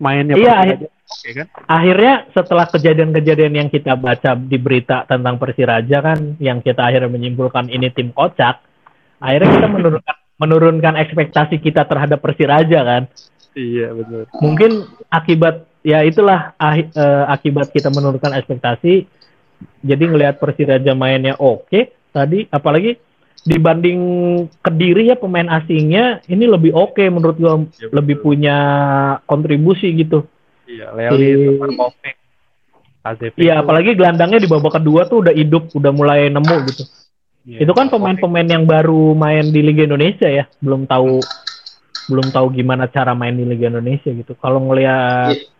mainnya 0.00 0.34
Iya, 0.34 0.54
akhir- 0.58 0.90
oke 0.90 1.30
kan? 1.34 1.46
Akhirnya 1.66 2.14
setelah 2.34 2.66
kejadian-kejadian 2.70 3.54
yang 3.54 3.68
kita 3.70 3.94
baca 3.94 4.34
di 4.34 4.58
berita 4.58 5.06
tentang 5.06 5.38
Persiraja 5.38 5.98
kan, 6.02 6.38
yang 6.42 6.58
kita 6.60 6.82
akhirnya 6.84 7.10
menyimpulkan 7.10 7.70
ini 7.70 7.90
tim 7.92 8.10
kocak, 8.10 8.60
akhirnya 9.22 9.50
kita 9.60 9.68
menurunkan 9.70 10.16
menurunkan 10.34 10.94
ekspektasi 10.98 11.62
kita 11.62 11.86
terhadap 11.86 12.18
Persiraja 12.18 12.80
kan. 12.82 13.02
Iya 13.54 13.94
betul. 13.94 14.26
Mungkin 14.42 14.70
akibat 15.06 15.70
ya 15.86 16.02
itulah 16.02 16.58
ahi- 16.58 16.90
eh, 16.90 17.24
akibat 17.30 17.70
kita 17.70 17.94
menurunkan 17.94 18.34
ekspektasi. 18.42 19.06
Jadi 19.86 20.04
ngelihat 20.10 20.42
Persiraja 20.42 20.92
mainnya 20.98 21.38
oke 21.38 21.94
tadi, 22.10 22.50
apalagi 22.50 22.98
dibanding 23.44 24.00
Kediri 24.64 25.12
ya 25.12 25.16
pemain 25.20 25.46
asingnya 25.52 26.24
ini 26.26 26.48
lebih 26.48 26.72
oke 26.72 27.04
menurut 27.12 27.36
gua 27.36 27.60
Ya, 27.76 27.92
lebih 27.92 28.18
betul. 28.18 28.24
punya 28.32 28.56
kontribusi 29.28 29.92
gitu. 29.94 30.24
Iya, 30.64 30.96
Leoli, 30.96 31.60
Si-. 32.00 32.16
Iya, 33.36 33.60
apalagi 33.60 33.92
gelandangnya 33.92 34.40
di 34.40 34.48
babak 34.48 34.80
kedua 34.80 35.04
tuh 35.04 35.20
udah 35.28 35.34
hidup, 35.36 35.68
udah 35.76 35.92
mulai 35.92 36.32
nemu 36.32 36.56
gitu. 36.72 36.84
Iya, 37.44 37.68
Itu 37.68 37.72
kan 37.76 37.92
Markovic. 37.92 38.00
pemain-pemain 38.00 38.48
yang 38.48 38.64
baru 38.64 39.12
main 39.12 39.52
di 39.52 39.60
Liga 39.60 39.84
Indonesia 39.84 40.24
ya, 40.24 40.48
belum 40.64 40.88
tahu 40.88 41.20
belum 42.04 42.32
tahu 42.32 42.46
gimana 42.52 42.88
cara 42.88 43.12
main 43.12 43.36
di 43.36 43.44
Liga 43.44 43.68
Indonesia 43.68 44.08
gitu. 44.08 44.32
Kalau 44.40 44.60
ngelihat 44.64 45.36
Iya. 45.36 45.52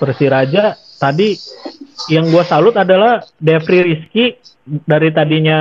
Persiraja 0.00 0.62
tadi 0.96 1.36
yang 2.08 2.30
gua 2.32 2.40
salut 2.46 2.72
adalah 2.72 3.20
Devri 3.36 3.84
Rizky 3.84 4.38
dari 4.64 5.12
tadinya 5.12 5.58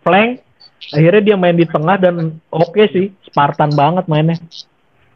flank 0.00 0.40
akhirnya 0.88 1.22
dia 1.22 1.36
main 1.36 1.56
di 1.56 1.68
tengah 1.68 1.96
dan 2.00 2.40
oke 2.48 2.82
sih, 2.88 3.12
Spartan 3.28 3.76
banget 3.76 4.08
mainnya. 4.08 4.40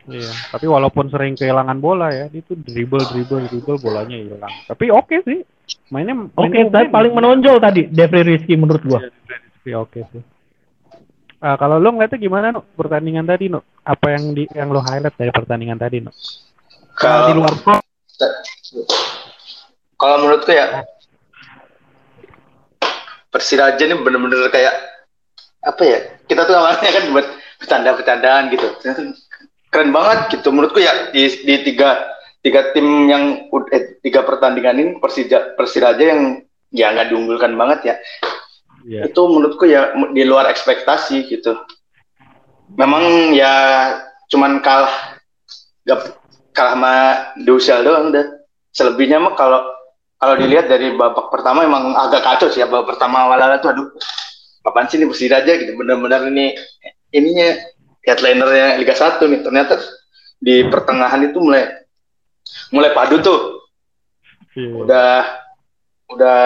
Iya, 0.04 0.28
tapi 0.52 0.68
walaupun 0.68 1.08
sering 1.08 1.32
kehilangan 1.32 1.80
bola 1.80 2.12
ya, 2.12 2.28
dia 2.28 2.44
tuh 2.44 2.60
dribble, 2.60 3.00
dribble, 3.08 3.48
dribble, 3.48 3.80
bolanya 3.80 4.20
hilang. 4.20 4.52
Tapi 4.68 4.92
oke 4.92 5.16
sih, 5.24 5.40
mainnya. 5.88 6.28
Oke, 6.36 6.52
mainnya 6.52 6.68
tapi 6.68 6.92
paling 6.92 7.12
menonjol 7.16 7.56
tadi 7.56 7.88
Devri 7.88 8.20
Rizky 8.20 8.52
menurut 8.60 8.84
gua. 8.84 9.00
Iya, 9.64 9.80
oke 9.80 10.00
sih. 10.12 10.22
Ah, 11.40 11.56
kalau 11.60 11.76
lo 11.76 11.92
ngeliatnya 11.92 12.20
gimana, 12.20 12.56
nu 12.56 12.64
pertandingan 12.72 13.28
tadi, 13.28 13.52
nu 13.52 13.60
Apa 13.84 14.16
yang 14.16 14.32
di 14.32 14.48
yang 14.56 14.72
lo 14.72 14.80
highlight 14.80 15.12
dari 15.12 15.28
pertandingan 15.28 15.76
tadi, 15.76 16.00
nu 16.00 16.08
Kalau 16.96 17.28
di 17.28 17.32
luar 17.36 17.52
kalau 19.94 20.16
menurutku 20.20 20.52
ya 20.52 20.84
Persiraja 23.32 23.82
ini 23.82 23.98
bener-bener 23.98 24.46
kayak 24.52 24.93
apa 25.64 25.82
ya? 25.82 25.98
Kita 26.28 26.44
tuh 26.44 26.56
awalnya 26.56 26.90
kan 26.92 27.04
buat 27.10 27.26
bercanda-bercandaan 27.60 28.42
gitu. 28.52 28.66
Keren 29.72 29.90
banget 29.90 30.38
gitu 30.38 30.54
menurutku 30.54 30.78
ya 30.78 31.10
di, 31.10 31.26
di 31.42 31.54
tiga 31.66 32.14
tiga 32.44 32.70
tim 32.76 33.08
yang 33.08 33.48
eh, 33.72 33.98
tiga 34.04 34.22
pertandingan 34.22 34.76
ini 34.78 34.90
Persija 35.00 35.56
Persiraja 35.56 36.04
yang 36.04 36.44
ya 36.70 36.92
nggak 36.92 37.10
diunggulkan 37.10 37.56
banget 37.56 37.80
ya. 37.82 37.96
Iya. 38.84 39.00
Itu 39.08 39.26
menurutku 39.26 39.64
ya 39.64 39.96
di 40.12 40.22
luar 40.22 40.52
ekspektasi 40.52 41.26
gitu. 41.32 41.56
Memang 42.76 43.32
ya 43.32 43.52
cuman 44.28 44.60
kalah 44.60 45.18
gak 45.88 46.20
kalah 46.52 46.72
sama 46.76 46.94
Dusel 47.42 47.82
doang 47.82 48.12
deh. 48.12 48.24
Selebihnya 48.74 49.22
mah 49.22 49.34
kalau 49.38 49.62
kalau 50.18 50.34
dilihat 50.40 50.68
dari 50.68 50.92
babak 50.96 51.28
pertama 51.28 51.64
emang 51.64 51.92
agak 51.96 52.24
kacau 52.24 52.48
sih 52.48 52.64
ya 52.64 52.68
babak 52.68 52.96
pertama 52.96 53.28
awal-awal 53.28 53.60
tuh 53.60 53.70
aduh 53.76 53.88
apaan 54.64 54.88
sih 54.88 54.96
ini 54.96 55.06
Persiraja 55.06 55.52
gitu. 55.60 55.76
Bener-bener 55.76 56.32
ini 56.32 56.56
ininya 57.12 57.60
headlinernya 58.02 58.80
Liga 58.80 58.96
1 58.96 59.20
nih. 59.20 59.40
Ternyata 59.44 59.78
di 60.40 60.64
pertengahan 60.66 61.28
itu 61.28 61.38
mulai 61.38 61.68
mulai 62.72 62.90
padu 62.96 63.20
tuh. 63.20 63.40
Iya. 64.54 64.70
udah 64.86 65.10
udah 66.14 66.40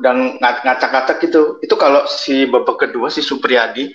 udah 0.00 0.12
ng- 0.16 0.60
ngacak-ngacak 0.64 1.16
gitu. 1.20 1.60
Itu 1.60 1.76
kalau 1.76 2.08
si 2.08 2.48
babak 2.48 2.88
kedua 2.88 3.12
si 3.12 3.20
Supriyadi 3.20 3.92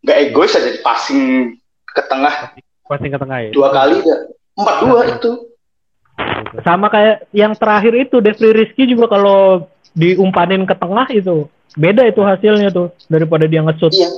nggak 0.00 0.18
egois 0.30 0.54
aja 0.54 0.70
di 0.70 0.80
passing 0.80 1.54
ke 1.84 2.02
tengah. 2.06 2.54
Passing 2.86 3.10
ke 3.10 3.18
tengah 3.18 3.38
ya. 3.42 3.50
dua 3.50 3.68
kali 3.74 3.98
ya 4.06 4.16
empat 4.54 4.76
dua 4.86 5.00
itu. 5.10 5.30
Sama 6.62 6.86
kayak 6.92 7.26
yang 7.34 7.58
terakhir 7.58 7.94
itu 7.96 8.22
Devri 8.22 8.50
Rizky 8.54 8.86
juga 8.86 9.10
kalau 9.10 9.66
diumpanin 9.94 10.64
ke 10.66 10.74
tengah 10.76 11.06
itu. 11.10 11.46
Beda 11.78 12.02
itu 12.06 12.20
hasilnya 12.22 12.74
tuh 12.74 12.90
daripada 13.06 13.46
dia 13.46 13.62
nge-shoot. 13.62 13.94
iya. 13.94 14.10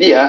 Iya. 0.00 0.24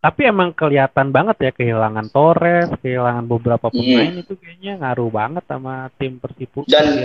Tapi 0.00 0.22
emang 0.30 0.54
kelihatan 0.54 1.10
banget 1.10 1.36
ya 1.42 1.50
kehilangan 1.50 2.06
Torres, 2.14 2.70
kehilangan 2.78 3.26
beberapa 3.26 3.66
pemain 3.74 4.22
itu 4.22 4.38
kayaknya 4.38 4.78
ngaruh 4.78 5.10
banget 5.10 5.44
sama 5.50 5.90
tim 5.98 6.22
Persipu. 6.22 6.62
Dan- 6.70 7.02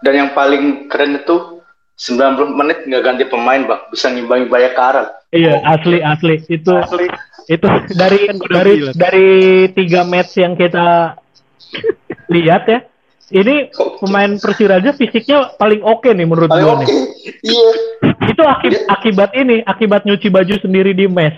dan 0.00 0.12
yang 0.16 0.30
paling 0.32 0.88
keren 0.88 1.20
itu 1.20 1.60
90 2.00 2.56
menit 2.56 2.88
nggak 2.88 3.02
ganti 3.04 3.24
pemain 3.28 3.60
bang. 3.60 3.80
Bisa 3.92 4.08
ngimbangi 4.08 4.48
Bayangkara 4.48 5.20
Iya, 5.30 5.62
asli 5.62 6.02
asli. 6.02 6.42
Itu 6.50 6.74
Asli, 6.74 7.06
itu 7.46 7.66
dari 7.94 8.20
dari 8.50 8.74
dari 8.98 9.28
tiga 9.76 10.02
match 10.02 10.40
yang 10.42 10.58
kita 10.58 11.14
lihat 12.32 12.62
ya. 12.66 12.80
Ini 13.30 13.70
pemain 14.02 14.34
Persiraja 14.42 14.90
fisiknya 14.90 15.54
paling 15.54 15.86
oke 15.86 16.10
nih 16.10 16.26
menurut 16.26 16.50
gua 16.50 16.82
oke 16.82 16.90
nih. 16.90 17.06
iya. 17.46 17.70
Itu 18.26 18.42
akib- 18.42 18.84
akibat 18.90 19.30
ini, 19.38 19.62
akibat 19.62 20.02
nyuci 20.02 20.26
baju 20.34 20.54
sendiri 20.58 20.90
di 20.90 21.06
mes. 21.06 21.34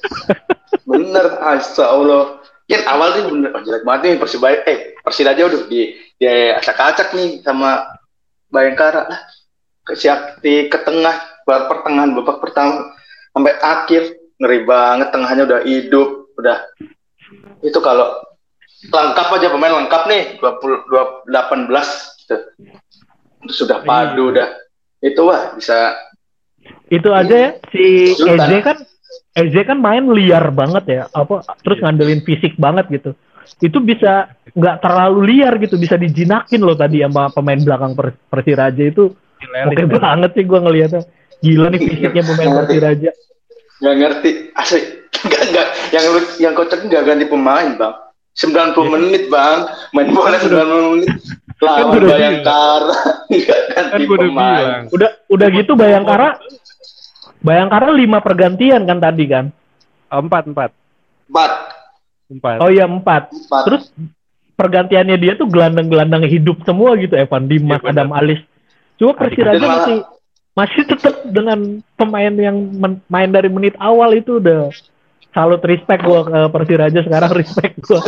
bener 0.90 1.26
Asya 1.44 1.92
Allah 1.92 2.40
kan 2.64 2.82
awal 2.86 3.08
sih 3.12 3.22
bener 3.26 3.50
oh, 3.52 3.60
jelek 3.66 3.84
banget 3.84 4.00
nih 4.06 4.14
Persibaya 4.22 4.58
eh 4.64 4.78
Persiraja 5.02 5.42
udah 5.44 5.62
di 5.68 5.92
di 6.16 6.24
acak-acak 6.54 7.12
nih 7.16 7.40
sama 7.42 7.88
Bayangkara 8.52 9.08
lah. 9.08 9.20
Ke 9.86 9.96
Siakti 9.96 10.68
ke 10.68 10.78
tengah 10.84 11.44
buat 11.48 11.66
pertengahan 11.66 12.12
babak 12.14 12.44
pertama 12.44 12.92
sampai 13.32 13.56
akhir. 13.58 14.02
Ngeri 14.40 14.64
banget 14.64 15.08
tengahnya 15.12 15.44
udah 15.44 15.60
hidup 15.68 16.32
udah. 16.40 16.58
Itu 17.60 17.80
kalau 17.84 18.29
lengkap 18.88 19.28
aja 19.36 19.48
pemain 19.52 19.74
lengkap 19.84 20.02
nih. 20.08 20.22
20 20.40 20.88
dua- 20.88 21.20
18 21.28 22.16
gitu. 22.24 22.36
Itu 23.44 23.52
sudah 23.64 23.84
padu 23.84 24.32
udah 24.32 24.48
itu 25.00 25.20
wah 25.24 25.52
bisa. 25.56 25.96
Itu 26.92 27.08
aja 27.12 27.32
ya 27.34 27.50
si 27.72 28.12
Sultan. 28.12 28.48
EJ 28.48 28.52
kan 28.60 28.76
EJ 29.32 29.56
kan 29.64 29.78
main 29.80 30.04
liar 30.12 30.52
banget 30.52 30.84
ya, 30.86 31.02
apa 31.10 31.40
terus 31.64 31.80
ngandelin 31.80 32.20
fisik 32.20 32.54
banget 32.60 32.86
gitu. 32.92 33.10
Itu 33.64 33.80
bisa 33.80 34.28
nggak 34.52 34.76
terlalu 34.84 35.18
liar 35.34 35.56
gitu, 35.58 35.80
bisa 35.80 35.96
dijinakin 35.96 36.60
loh 36.60 36.76
tadi 36.76 37.00
sama 37.00 37.32
pemain 37.32 37.58
belakang 37.58 37.96
Per- 37.96 38.20
Persiraja 38.28 38.82
itu. 38.84 39.08
Oke 39.40 39.84
banget 39.88 40.30
sih 40.36 40.44
gua 40.44 40.60
ngeliatnya. 40.60 41.02
Gila 41.40 41.72
nih 41.72 41.80
fisiknya 41.80 42.22
pemain 42.28 42.52
Persiraja. 42.62 43.10
nggak 43.80 43.94
ngerti. 43.96 44.30
Asli 44.52 44.80
nggak 45.26 45.42
nggak. 45.50 45.66
Yang 45.96 46.04
yang 46.36 46.52
kocak 46.52 46.84
nggak 46.84 47.02
ganti 47.08 47.24
pemain 47.24 47.72
bang 47.80 47.94
90 48.40 48.72
menit 48.88 49.28
bang. 49.28 49.58
Main 49.92 50.08
bola 50.10 50.36
90 50.36 50.56
menit. 50.94 51.10
Lawan 51.60 51.92
udah 51.92 52.08
Bayangkara. 52.08 52.94
Nggak 53.28 53.60
Kan 53.76 53.84
ganti 53.90 54.02
gue 54.02 54.16
udah 54.16 54.26
pemain. 54.26 54.56
bilang. 54.56 54.82
Udah 54.90 55.10
udah 55.28 55.48
gitu 55.52 55.72
Bayangkara 55.74 56.28
Bayangkara 57.40 57.88
lima 57.90 58.18
pergantian 58.18 58.84
kan 58.84 58.98
tadi 58.98 59.24
kan. 59.24 59.48
Oh, 60.08 60.20
empat, 60.20 60.44
empat, 60.46 60.70
empat. 61.28 61.50
Empat. 62.28 62.56
Oh 62.58 62.68
iya 62.68 62.84
empat. 62.84 63.28
empat. 63.28 63.62
Terus 63.64 63.82
pergantiannya 64.54 65.16
dia 65.16 65.32
tuh 65.34 65.46
gelandang-gelandang 65.46 66.24
hidup 66.26 66.60
semua 66.62 66.96
gitu 66.96 67.14
Evan. 67.14 67.44
Dimas, 67.44 67.78
Iya, 67.78 67.86
benar. 67.86 67.92
Adam 67.96 68.10
Alis. 68.12 68.40
Cuma 68.96 69.16
Persiraja 69.16 69.64
masih 69.64 69.96
masih 70.50 70.82
tetap 70.84 71.14
dengan 71.24 71.58
pemain 71.94 72.28
yang 72.30 72.56
men- 72.70 73.00
main 73.06 73.30
dari 73.30 73.48
menit 73.48 73.72
awal 73.78 74.12
itu 74.12 74.36
udah 74.36 74.68
salut 75.30 75.62
respect 75.62 76.02
gua 76.02 76.20
ke 76.22 76.38
Persiraja 76.50 77.00
sekarang 77.02 77.30
respect 77.32 77.74
gua. 77.82 78.00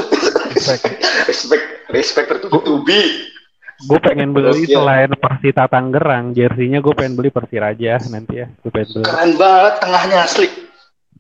respect 1.27 1.65
respect 1.91 2.27
tertutupi 2.29 3.31
Gue 3.83 3.99
pengen 3.99 4.31
beli 4.31 4.63
selain 4.63 5.11
Persita 5.19 5.67
Tangerang, 5.67 6.31
jersinya 6.39 6.79
gue 6.79 6.95
pengen 6.95 7.19
beli 7.19 7.35
Persiraja 7.35 7.99
nanti 8.15 8.39
ya. 8.39 8.47
Gue 8.63 8.71
pengen 8.71 8.95
beli. 8.95 9.05
keren 9.11 9.31
banget 9.35 9.75
tengahnya 9.83 10.19
asli 10.23 10.47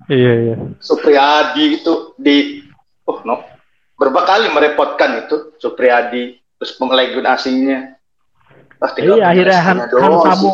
Iya, 0.06 0.32
iya. 0.46 0.56
Supriyadi 0.78 1.82
itu 1.82 2.14
di 2.18 2.62
oh 3.02 3.18
no 3.22 3.42
berapa 3.94 4.22
kali 4.22 4.50
merepotkan 4.50 5.26
itu 5.26 5.54
Supriyadi 5.58 6.38
terus 6.58 6.74
penglegun 6.74 7.26
asingnya 7.26 7.98
ah, 8.78 8.90
Iya 8.94 9.26
akhirnya 9.26 9.58
Han, 9.62 9.78
Han. 9.98 10.12
Samu 10.22 10.50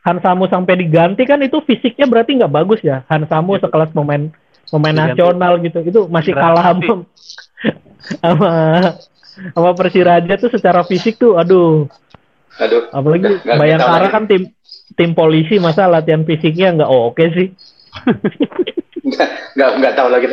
Han 0.00 0.16
Samu 0.20 0.44
sampai 0.48 0.76
diganti 0.76 1.24
kan 1.24 1.40
itu 1.40 1.60
fisiknya 1.60 2.04
berarti 2.04 2.36
nggak 2.36 2.52
bagus 2.52 2.80
ya. 2.80 3.04
Han 3.08 3.24
Samu 3.24 3.56
Iya. 3.56 3.64
sekelas 3.64 3.92
pemain 3.92 4.28
pemain 4.70 4.94
Diganti. 4.94 5.10
nasional 5.12 5.52
gitu. 5.60 5.78
Itu 5.82 6.00
masih 6.06 6.32
Berarti. 6.32 6.46
kalah 6.46 6.64
sama 6.70 6.94
sama 8.18 8.50
sama 9.52 9.70
Persiraja 9.74 10.34
tuh 10.36 10.50
secara 10.50 10.82
fisik 10.82 11.16
tuh 11.16 11.36
aduh 11.36 11.84
aduh 12.56 12.88
apalagi 12.90 13.40
Bayangkara 13.44 14.08
kan 14.08 14.24
tim 14.24 14.50
tim 14.94 15.10
polisi 15.12 15.56
masa 15.56 15.86
latihan 15.86 16.24
fisiknya 16.24 16.74
nggak 16.74 16.90
oke 16.90 17.24
sih. 17.32 17.48
nggak 19.56 19.70
nggak 19.80 19.92
tahu 19.94 20.08
lagi 20.08 20.26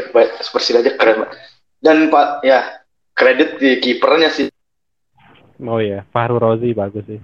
Persiraja 0.52 0.92
keren 0.96 1.24
banget 1.24 1.38
dan 1.80 1.98
pak 2.10 2.28
ya 2.42 2.60
kredit 3.14 3.58
di 3.58 3.80
kipernya 3.80 4.30
sih 4.30 4.48
Oh 5.58 5.82
iya, 5.82 6.06
Fahru 6.14 6.38
Rozi 6.38 6.70
bagus 6.70 7.02
sih. 7.10 7.18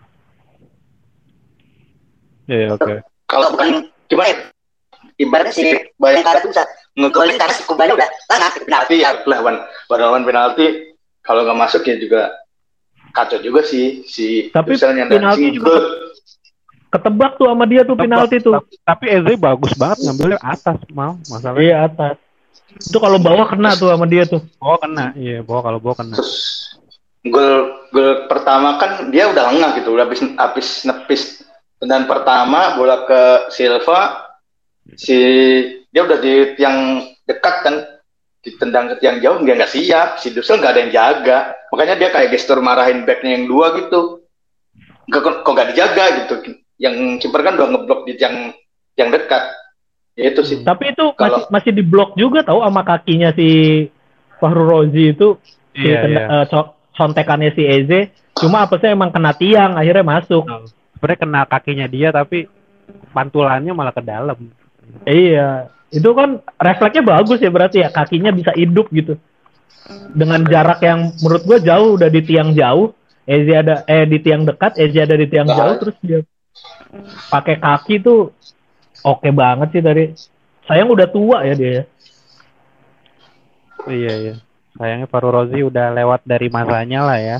Iya, 2.49 2.73
oke. 2.73 3.05
kalau 3.29 3.53
bukan 3.53 3.85
gimana 4.09 4.25
ya? 4.25 4.37
ibaratnya 5.21 5.53
sih 5.53 5.69
Bayangkara 6.01 6.41
tuh 6.41 6.49
bisa 6.49 6.65
ngegolin 6.93 7.37
karena 7.37 7.53
si 7.53 7.63
Kubana 7.65 7.97
udah 7.97 8.09
lana 8.29 8.47
penalti 8.53 8.95
ya 9.01 9.17
lawan 9.25 9.55
lawan 9.89 10.23
penalti 10.25 10.93
kalau 11.25 11.41
nggak 11.47 11.59
masuk 11.59 11.81
ya 11.89 11.97
juga 11.97 12.33
kacau 13.13 13.41
juga 13.41 13.61
sih 13.65 14.05
si 14.05 14.49
Tapi 14.53 14.77
yang 14.77 15.09
penalti 15.09 15.49
dancing 15.49 15.57
juga 15.57 15.75
ketebak 16.93 17.41
tuh 17.41 17.49
sama 17.49 17.65
dia 17.65 17.81
tuh 17.81 17.97
penalti 17.97 18.37
tuh. 18.37 18.61
Tapi, 18.85 19.05
Eze 19.09 19.33
bagus 19.33 19.73
banget 19.73 20.05
ngambilnya 20.05 20.39
atas 20.45 20.77
mau 20.93 21.17
masalahnya. 21.25 21.65
Iya 21.65 21.75
atas. 21.89 22.15
Itu 22.77 22.97
kalau 23.01 23.17
bawah 23.17 23.49
kena 23.49 23.73
tuh 23.73 23.89
sama 23.89 24.05
dia 24.05 24.29
tuh. 24.29 24.45
Bawah 24.61 24.77
kena, 24.77 25.05
iya 25.17 25.41
bawah 25.41 25.73
kalau 25.73 25.79
bawah 25.81 26.05
kena. 26.05 26.15
Terus 26.21 26.33
gol 27.25 27.81
gol 27.89 28.29
pertama 28.29 28.77
kan 28.77 29.09
dia 29.09 29.25
udah 29.31 29.49
lengah 29.49 29.79
gitu, 29.81 29.95
udah 29.95 30.05
habis 30.05 30.21
habis 30.37 30.67
nepis 30.85 31.21
tendangan 31.79 32.07
pertama 32.07 32.75
bola 32.75 33.07
ke 33.07 33.21
Silva 33.51 34.27
si 34.99 35.19
dia 35.93 36.01
udah 36.03 36.17
di 36.17 36.33
tiang 36.57 36.77
dekat 37.23 37.55
kan 37.61 37.75
ditendang 38.43 38.91
ke 38.91 38.95
tiang 38.99 39.21
jauh 39.21 39.39
dia 39.39 39.55
nggak 39.55 39.71
siap 39.71 40.19
si 40.19 40.33
Dusel 40.33 40.59
nggak 40.59 40.73
ada 40.73 40.81
yang 40.83 40.91
jaga 40.91 41.37
makanya 41.71 41.95
dia 41.95 42.09
kayak 42.11 42.33
gestur 42.33 42.59
marahin 42.59 43.05
backnya 43.05 43.39
yang 43.39 43.45
dua 43.47 43.71
gitu 43.77 44.25
nggak 45.07 45.21
kok 45.45 45.53
nggak 45.53 45.69
dijaga 45.71 46.05
gitu 46.19 46.33
yang 46.75 46.95
kiper 47.17 47.39
kan 47.39 47.55
udah 47.55 47.69
ngeblok 47.71 48.03
di 48.03 48.17
tiang 48.17 48.51
tiang 48.93 49.13
dekat 49.13 49.43
ya 50.13 50.29
itu 50.29 50.41
sih 50.43 50.57
Tapi 50.61 50.91
itu 50.91 51.05
Kalau- 51.15 51.47
masih 51.47 51.53
masih 51.53 51.71
diblok 51.71 52.09
juga 52.13 52.43
tahu 52.43 52.59
sama 52.59 52.81
kakinya 52.83 53.31
si 53.31 53.47
Fahru 54.37 54.67
Rozi 54.67 55.15
itu 55.15 55.39
si 55.71 55.87
Iya, 55.87 56.03
tenda- 56.03 56.27
iya. 56.27 56.37
eh, 56.43 56.45
co- 56.51 56.73
contekannya 56.93 57.49
si 57.55 57.63
Eze. 57.63 57.99
Cuma 58.35 58.67
apa 58.67 58.75
sih 58.77 58.91
emang 58.91 59.09
kena 59.09 59.31
tiang 59.33 59.73
akhirnya 59.73 60.03
masuk. 60.03 60.43
Sebenarnya 60.93 61.17
kena 61.17 61.41
kakinya 61.47 61.87
dia 61.87 62.11
tapi 62.11 62.45
pantulannya 63.09 63.71
malah 63.71 63.95
ke 63.95 64.03
dalam. 64.03 64.37
Iya. 65.03 65.71
Itu 65.93 66.09
kan 66.17 66.41
refleksnya 66.57 67.03
bagus 67.05 67.37
ya 67.37 67.53
berarti 67.53 67.85
ya 67.85 67.89
kakinya 67.93 68.33
bisa 68.33 68.49
hidup 68.57 68.89
gitu. 68.89 69.13
Dengan 70.15 70.41
jarak 70.47 70.81
yang 70.81 71.13
menurut 71.21 71.43
gua 71.45 71.59
jauh 71.61 71.99
udah 71.99 72.09
di 72.09 72.21
tiang 72.25 72.55
jauh, 72.57 72.95
Eze 73.23 73.53
ada 73.53 73.85
eh 73.85 74.09
di 74.09 74.17
tiang 74.19 74.43
dekat, 74.43 74.75
Eze 74.81 74.99
ada 75.05 75.13
di 75.13 75.27
tiang 75.29 75.45
Nah. 75.45 75.55
jauh 75.55 75.75
terus 75.77 75.95
dia 76.01 76.19
pakai 77.29 77.57
kaki 77.57 78.01
tuh 78.01 78.33
oke 79.01 79.29
banget 79.33 79.67
sih 79.73 79.81
dari 79.83 80.05
sayang 80.65 80.89
udah 80.89 81.07
tua 81.11 81.37
ya 81.45 81.53
dia. 81.53 81.69
ya. 81.71 81.83
Iya 83.83 84.13
iya. 84.17 84.35
Sayangnya 84.73 85.05
Faru 85.05 85.29
Rozi 85.29 85.61
udah 85.61 85.93
lewat 85.93 86.25
dari 86.25 86.47
masanya 86.49 87.05
lah 87.05 87.19
ya. 87.21 87.37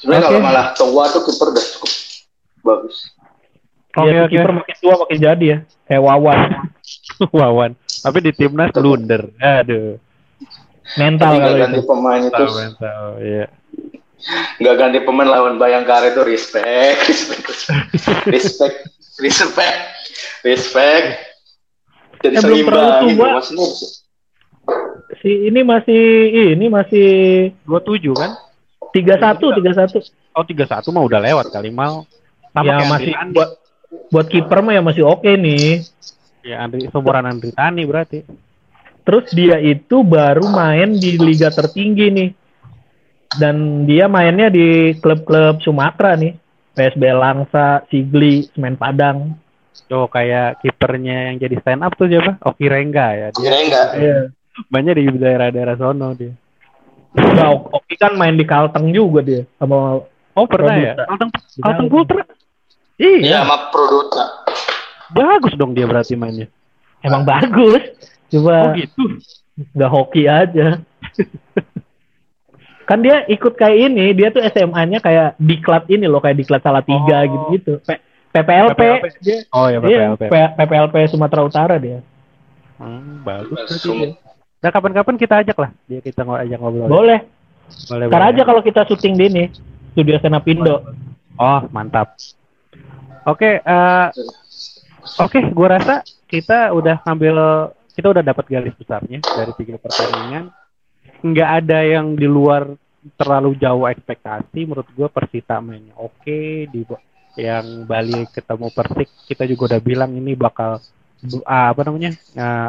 sebenarnya 0.00 0.26
Oke. 0.26 0.34
kalau 0.34 0.40
malah 0.42 0.66
tua 0.74 1.04
tuh 1.14 1.22
kiper 1.22 1.46
udah 1.54 1.64
cukup 1.78 1.90
bagus 2.62 3.11
Oke 3.92 4.08
Iya, 4.08 4.20
oke. 4.24 4.32
kiper 4.32 4.52
makin 4.54 4.76
tua 4.78 4.94
makin 5.04 5.16
jadi 5.18 5.44
ya. 5.44 5.58
Kayak 5.84 6.02
Wawan. 6.02 6.38
Wawan. 7.36 7.70
Tapi 7.76 8.18
di 8.20 8.32
timnas 8.32 8.70
blunder. 8.72 9.22
Aduh. 9.36 10.00
Mental 10.94 11.32
kalau 11.34 11.56
ganti 11.56 11.78
itu. 11.78 11.86
pemain 11.86 12.20
itu 12.20 12.32
Tahu 12.34 12.52
mental. 12.54 13.02
Iya. 13.18 13.46
nggak 14.56 14.74
ganti 14.76 14.98
pemain 15.02 15.26
lawan 15.26 15.58
Bayangkara 15.58 16.14
itu 16.14 16.22
respect 16.22 17.10
respect 17.10 17.42
respect 18.24 18.76
respect 19.18 19.78
respect 20.42 21.06
jadi 22.20 22.38
Eh, 22.38 22.40
belum 22.40 22.58
terlalu 22.62 22.86
seimbang 22.86 23.02
gitu 23.02 23.18
tua. 23.18 23.30
maksudnya 23.34 23.66
Si 25.18 25.30
ini 25.44 25.60
masih 25.62 26.02
ini 26.54 26.66
masih 26.66 27.08
27 27.66 28.14
kan? 28.14 28.30
31 28.94 29.58
31. 29.58 30.06
Oh 30.32 30.42
31 30.42 30.70
mah 30.88 31.02
udah 31.02 31.20
lewat 31.20 31.46
kali 31.50 31.70
mal. 31.70 32.06
Sama 32.48 32.62
ya 32.62 32.86
masih 32.86 33.12
buat 33.32 33.58
buat 34.12 34.26
kiper 34.28 34.58
mah 34.60 34.72
ya 34.76 34.82
masih 34.84 35.04
oke 35.04 35.28
nih. 35.28 35.84
Ya 36.42 36.64
Andri 36.64 36.88
seumuran 36.90 37.24
Andri 37.28 37.54
Tani 37.54 37.82
berarti. 37.86 38.24
Terus 39.02 39.30
dia 39.34 39.58
itu 39.58 40.06
baru 40.06 40.46
main 40.46 40.94
di 40.98 41.18
liga 41.18 41.50
tertinggi 41.50 42.06
nih. 42.10 42.30
Dan 43.32 43.88
dia 43.88 44.06
mainnya 44.06 44.52
di 44.52 44.92
klub-klub 45.00 45.64
Sumatera 45.64 46.14
nih. 46.14 46.36
PSB 46.72 47.02
Langsa, 47.12 47.84
Sigli, 47.92 48.48
Semen 48.52 48.80
Padang. 48.80 49.36
Oh 49.92 50.08
kayak 50.08 50.64
kipernya 50.64 51.28
yang 51.32 51.36
jadi 51.36 51.56
stand 51.60 51.84
up 51.84 51.92
tuh 51.96 52.08
siapa? 52.08 52.40
Oki 52.40 52.64
Rengga 52.64 53.06
ya. 53.12 53.28
Dia 53.32 53.40
kira 53.44 53.56
enggak 53.60 53.86
Iya. 53.92 54.16
banyak 54.68 54.92
di 54.96 55.04
daerah-daerah 55.20 55.76
sono 55.76 56.16
dia. 56.16 56.32
Nah, 57.12 57.52
Oki 57.52 58.00
kan 58.00 58.16
main 58.16 58.40
di 58.40 58.44
Kalteng 58.48 58.88
juga 58.88 59.20
dia 59.20 59.44
sama 59.60 60.00
Oh 60.32 60.48
pernah 60.48 60.80
ya? 60.80 60.96
Kalteng 60.96 61.30
Kalteng. 61.60 61.88
Putra. 61.92 62.24
Iya 63.02 63.18
Iya. 63.18 63.38
sama 63.42 63.68
Produta 63.68 64.24
Bagus 65.10 65.52
dong 65.54 65.74
dia 65.74 65.84
berarti 65.84 66.14
mainnya. 66.14 66.48
emang 67.02 67.20
bagus. 67.22 67.82
Oh 67.84 68.00
Coba 68.32 68.72
gitu. 68.72 69.20
nggak 69.74 69.90
hoki 69.90 70.24
aja. 70.24 70.80
kan 72.88 72.98
dia 72.98 73.24
ikut 73.26 73.52
kayak 73.52 73.92
ini, 73.92 74.12
dia 74.12 74.28
tuh 74.28 74.40
SMA-nya 74.42 74.98
kayak 74.98 75.36
diklat 75.36 75.84
ini 75.86 76.08
loh, 76.08 76.18
kayak 76.18 76.36
diklat 76.36 76.60
salah 76.60 76.80
tiga 76.80 77.22
Oh. 77.22 77.28
gitu-gitu. 77.28 77.72
P- 77.84 78.00
PPLP, 78.32 78.72
PPLP. 78.72 79.04
dia, 79.20 79.38
Oh 79.50 79.68
ya 79.68 79.76
iya, 79.84 80.08
PPLP. 80.16 80.22
P- 80.26 80.52
PPLP 80.56 80.94
Sumatera 81.06 81.44
Utara 81.44 81.76
dia. 81.76 82.00
Hmm, 82.80 83.20
bagus 83.20 83.60
dia. 83.76 84.16
Nah 84.58 84.70
kapan-kapan 84.70 85.16
kita 85.16 85.34
ajak 85.44 85.58
lah 85.58 85.70
dia 85.84 86.00
kita 86.00 86.24
mau 86.24 86.40
ajak 86.40 86.56
ngobrol. 86.56 86.88
Boleh. 86.88 87.20
Boleh. 87.86 88.06
Ntar 88.08 88.16
boleh. 88.18 88.32
aja 88.32 88.42
kalau 88.42 88.62
kita 88.62 88.80
syuting 88.84 89.14
di 89.14 89.24
ini, 89.26 89.44
studio 89.92 90.16
Senapindo. 90.16 90.88
Oh 91.36 91.60
mantap. 91.68 92.16
Oke, 93.22 93.62
eh, 93.62 94.08
oke, 95.22 95.40
gua 95.54 95.68
rasa 95.78 95.94
kita 96.26 96.74
udah 96.74 97.06
ngambil, 97.06 97.36
kita 97.94 98.06
udah 98.10 98.22
dapat 98.24 98.44
garis 98.50 98.74
besarnya 98.74 99.22
dari 99.22 99.52
tiga 99.54 99.78
pertandingan. 99.78 100.50
Nggak 101.22 101.50
ada 101.62 101.78
yang 101.86 102.18
di 102.18 102.26
luar 102.26 102.66
terlalu 103.14 103.54
jauh 103.58 103.86
ekspektasi. 103.86 104.66
Menurut 104.66 104.88
gua 104.98 105.06
Persita 105.06 105.62
mainnya 105.62 105.94
oke. 105.94 106.66
Di 106.66 106.82
yang 107.38 107.88
Bali 107.88 108.28
ketemu 108.28 108.68
Persik, 108.74 109.08
kita 109.30 109.48
juga 109.48 109.72
udah 109.72 109.80
bilang 109.80 110.10
ini 110.12 110.36
bakal 110.36 110.82
ah, 111.46 111.66
apa 111.72 111.80
namanya? 111.86 112.12
eh, 112.18 112.68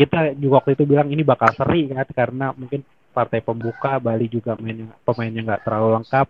kita 0.00 0.32
juga 0.40 0.64
waktu 0.64 0.72
itu 0.80 0.84
bilang 0.88 1.12
ini 1.12 1.20
bakal 1.20 1.52
seri 1.52 1.84
kan 1.92 2.08
karena 2.08 2.56
mungkin 2.56 2.80
partai 3.12 3.44
pembuka 3.44 4.00
Bali 4.00 4.32
juga 4.32 4.56
mainnya 4.56 4.88
pemainnya 5.04 5.44
nggak 5.44 5.62
terlalu 5.66 6.00
lengkap 6.00 6.26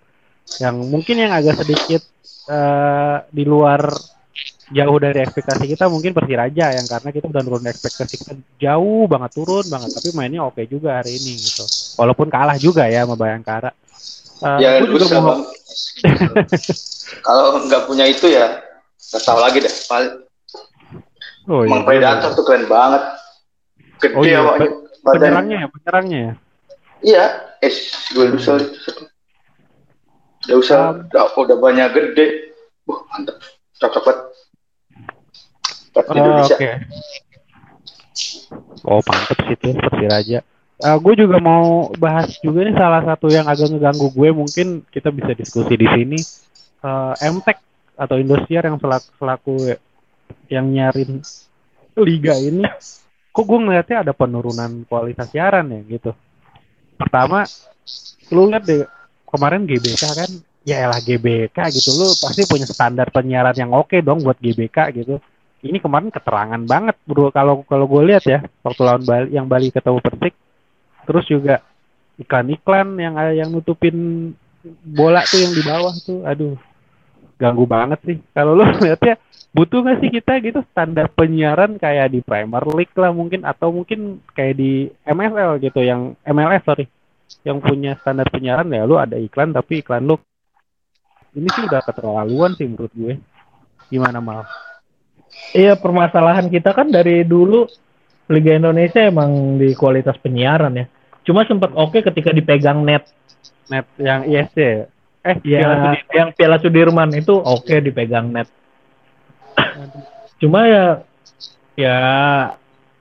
yang 0.59 0.77
mungkin 0.91 1.17
yang 1.23 1.31
agak 1.31 1.63
sedikit 1.63 2.03
eh, 2.51 3.17
di 3.31 3.45
luar 3.47 3.81
jauh 4.71 4.99
dari 5.03 5.19
ekspektasi 5.27 5.67
kita 5.67 5.91
mungkin 5.91 6.15
Persiraja 6.15 6.79
yang 6.79 6.87
karena 6.87 7.11
kita 7.11 7.27
udah 7.27 7.43
turun 7.43 7.67
ekspektasi 7.67 8.15
kita 8.23 8.33
jauh 8.59 9.11
banget 9.11 9.31
turun 9.35 9.67
banget 9.67 9.91
tapi 9.99 10.15
mainnya 10.15 10.47
oke 10.47 10.63
juga 10.67 11.03
hari 11.03 11.19
ini 11.19 11.39
gitu. 11.39 11.67
Walaupun 11.99 12.31
kalah 12.31 12.59
juga 12.59 12.87
ya 12.87 13.03
sama 13.07 13.19
Bayangkara. 13.19 13.71
Eh, 14.41 14.59
ya 14.63 14.71
juga 14.83 15.07
bisa. 15.07 15.19
mau 15.21 15.37
kalau 17.27 17.67
nggak 17.67 17.83
punya 17.85 18.05
itu 18.07 18.31
ya 18.31 18.63
nggak 19.11 19.23
tahu 19.27 19.39
lagi 19.43 19.59
deh. 19.63 19.75
Paling 19.91 20.13
oh, 21.51 21.63
Emang 21.67 21.83
iya, 21.83 21.87
Predator 21.87 22.31
tuh 22.39 22.45
keren 22.47 22.67
banget. 22.71 23.03
Gede 24.01 24.15
Oh, 24.17 24.25
iya. 24.25 24.41
badan 24.41 24.73
penyerangnya 25.05 25.57
ya 25.61 25.69
penyerangnya 25.69 26.19
ya? 26.19 26.33
Iya 27.01 27.25
eh 27.61 27.73
gue 28.17 28.27
lusa 28.33 28.57
udah 30.49 30.57
usah 30.57 30.79
Um, 30.81 31.09
udah, 31.13 31.25
udah 31.37 31.57
banyak 31.61 31.89
gede 31.93 32.27
wah 32.89 33.01
mantep 33.13 33.37
cocok 33.77 34.03
banget 34.05 34.19
buat 35.91 36.07
Oh, 36.07 36.15
Indonesia 36.17 36.57
Oke. 36.57 36.71
Oh, 38.87 39.01
mantep 39.05 39.39
sih 39.47 39.57
tuh 39.59 39.75
Persiraja. 39.77 40.39
gue 40.81 41.15
juga 41.19 41.37
mau 41.37 41.93
bahas 42.01 42.41
juga 42.41 42.65
nih 42.65 42.73
salah 42.73 43.05
satu 43.05 43.29
yang 43.29 43.45
agak 43.45 43.69
ngeganggu 43.69 44.09
gue 44.17 44.29
mungkin 44.33 44.69
kita 44.89 45.13
bisa 45.13 45.37
diskusi 45.37 45.77
di 45.77 45.85
sini. 45.85 46.19
Eh 46.81 47.15
MTEK 47.29 47.59
atau 48.01 48.17
Indosiar 48.17 48.65
yang 48.65 48.81
selaku, 48.81 49.09
selaku 49.21 49.55
yang 50.49 50.73
nyarin 50.73 51.21
liga 52.01 52.33
ini, 52.41 52.65
kok 53.29 53.45
gue 53.45 53.59
ngeliatnya 53.61 54.09
ada 54.09 54.13
penurunan 54.17 54.89
kualitas 54.89 55.29
siaran 55.29 55.69
ya 55.69 55.81
gitu. 55.85 56.17
Pertama, 56.97 57.45
lu 58.33 58.49
lihat 58.49 58.65
deh 58.65 58.89
kemarin 59.31 59.65
GBK 59.65 60.03
kan, 60.13 60.31
ya 60.67 60.85
elah 60.85 61.01
GBK 61.01 61.57
gitu, 61.73 61.97
lu 61.97 62.07
pasti 62.19 62.45
punya 62.45 62.67
standar 62.69 63.09
penyiaran 63.09 63.57
yang 63.57 63.71
oke 63.73 63.97
dong 64.03 64.21
buat 64.27 64.37
GBK 64.37 64.93
gitu. 64.99 65.23
Ini 65.61 65.77
kemarin 65.77 66.09
keterangan 66.09 66.63
banget 66.65 66.97
bro. 67.05 67.29
Kalau 67.33 67.65
kalau 67.69 67.85
gue 67.85 68.03
lihat 68.13 68.25
ya 68.25 68.41
waktu 68.65 68.81
lawan 68.81 69.05
Bali 69.05 69.29
yang 69.37 69.45
Bali 69.45 69.69
ketemu 69.69 70.01
Persik 70.01 70.35
terus 71.05 71.25
juga 71.29 71.61
iklan-iklan 72.17 72.97
yang 72.97 73.15
yang 73.37 73.49
nutupin 73.53 74.31
bola 74.85 75.21
tuh 75.25 75.41
yang 75.41 75.53
di 75.53 75.63
bawah 75.65 75.95
tuh 76.01 76.25
aduh 76.25 76.57
ganggu 77.37 77.65
banget 77.69 78.01
sih. 78.09 78.19
Kalau 78.33 78.57
lo 78.57 78.65
lihatnya 78.85 79.21
butuh 79.53 79.83
nggak 79.83 79.99
sih 80.01 80.11
kita 80.15 80.33
gitu 80.41 80.61
standar 80.71 81.11
penyiaran 81.13 81.77
kayak 81.77 82.15
di 82.15 82.21
Premier 82.23 82.65
League 82.71 82.95
lah 82.95 83.11
mungkin 83.11 83.43
atau 83.43 83.69
mungkin 83.75 84.23
kayak 84.33 84.55
di 84.57 84.89
MSL 85.05 85.59
gitu 85.59 85.81
yang 85.83 86.15
MLS 86.23 86.63
sorry 86.63 86.87
yang 87.47 87.59
punya 87.59 87.97
standar 88.01 88.29
penyiaran 88.29 88.69
ya 88.69 88.85
lu 88.85 89.01
ada 89.01 89.17
iklan 89.17 89.53
tapi 89.55 89.81
iklan 89.81 90.05
lu 90.05 90.17
ini 91.33 91.47
sih 91.49 91.65
udah 91.65 91.81
keterlaluan 91.87 92.53
sih 92.59 92.67
menurut 92.69 92.93
gue 92.93 93.15
gimana 93.89 94.19
mal 94.21 94.45
Iya 95.55 95.79
permasalahan 95.79 96.51
kita 96.51 96.75
kan 96.75 96.91
dari 96.91 97.23
dulu 97.23 97.67
Liga 98.31 98.55
Indonesia 98.55 99.03
emang 99.03 99.59
di 99.59 99.75
kualitas 99.75 100.15
penyiaran 100.23 100.75
ya. 100.79 100.87
Cuma 101.27 101.43
sempat 101.47 101.75
oke 101.75 102.03
ketika 102.03 102.31
dipegang 102.31 102.83
net. 102.87 103.07
net 103.71 103.87
yang 103.99 104.27
ISC 104.27 104.57
ya? 104.59 104.87
Eh, 105.21 105.37
Ya, 105.45 105.59
Piala 105.63 105.75
Sudirman. 105.77 106.15
yang 106.15 106.29
Piala 106.35 106.57
Sudirman 106.59 107.11
itu 107.15 107.35
oke 107.39 107.75
dipegang 107.83 108.31
net. 108.31 108.49
Cuma 110.41 110.67
ya 110.67 110.85
ya 111.79 111.97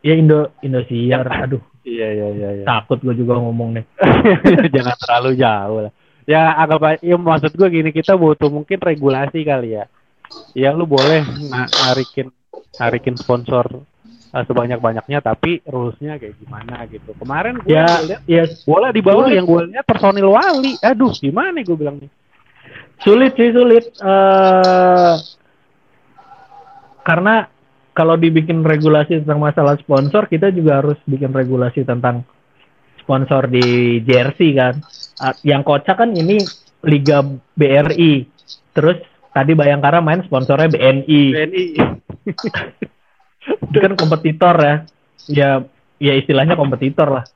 ya 0.01 0.13
Indo 0.17 0.53
Indosiar, 0.65 1.25
aduh 1.29 1.61
Iya, 1.83 2.07
iya, 2.11 2.27
iya, 2.35 2.49
iya. 2.61 2.65
takut 2.67 2.99
gue 2.99 3.15
juga 3.15 3.39
ngomong 3.39 3.79
nih. 3.79 3.85
Jangan 4.75 4.95
terlalu 4.99 5.31
jauh 5.39 5.79
lah. 5.87 5.93
Ya 6.29 6.53
aja, 6.53 6.77
ya 7.01 7.15
maksud 7.17 7.57
gue 7.57 7.67
gini 7.73 7.89
kita 7.89 8.13
butuh 8.13 8.51
mungkin 8.53 8.77
regulasi 8.77 9.41
kali 9.41 9.79
ya. 9.79 9.89
Ya 10.53 10.69
lu 10.75 10.85
boleh 10.85 11.25
na- 11.49 11.71
narikin 11.89 12.29
narikin 12.77 13.17
sponsor 13.17 13.65
uh, 14.29 14.43
sebanyak-banyaknya 14.45 15.25
tapi 15.25 15.63
rulesnya 15.65 16.21
kayak 16.21 16.37
gimana 16.37 16.85
gitu. 16.85 17.17
Kemarin 17.17 17.57
gue 17.63 17.73
Ya, 17.73 17.87
lihat 18.05 18.21
ya 18.29 18.43
bola 18.67 18.93
di 18.93 19.01
bawah 19.01 19.25
Sulit. 19.25 19.35
yang 19.41 19.45
gue 19.49 19.61
lihat 19.73 19.85
personil 19.89 20.29
wali. 20.29 20.77
Aduh, 20.85 21.09
gimana 21.17 21.57
gue 21.65 21.77
bilang 21.77 21.97
nih? 21.97 22.11
sulit 22.99 23.31
sih 23.39 23.49
sulit. 23.55 23.95
eh 23.95 25.15
karena 27.01 27.47
kalau 27.99 28.15
dibikin 28.15 28.63
regulasi 28.63 29.19
tentang 29.19 29.43
masalah 29.43 29.75
sponsor, 29.75 30.31
kita 30.31 30.55
juga 30.55 30.79
harus 30.79 30.95
bikin 31.03 31.35
regulasi 31.35 31.83
tentang 31.83 32.23
sponsor 33.03 33.51
di 33.51 33.99
jersey 34.07 34.55
kan. 34.55 34.79
Ah, 35.19 35.35
Yang 35.43 35.67
kocak 35.67 35.99
kan 35.99 36.15
ini 36.15 36.39
Liga 36.87 37.19
BRI. 37.59 38.23
Terus 38.71 39.03
tadi 39.35 39.51
Bayangkara 39.51 39.99
main 39.99 40.23
sponsornya 40.23 40.71
BNI. 40.71 41.21
BNI. 41.35 41.65
Itu 43.67 43.77
kan 43.83 43.93
kompetitor 43.99 44.55
ya. 44.55 44.75
Ya 45.27 45.49
ya 45.99 46.15
istilahnya 46.15 46.55
kompetitor 46.55 47.19
lah. 47.19 47.27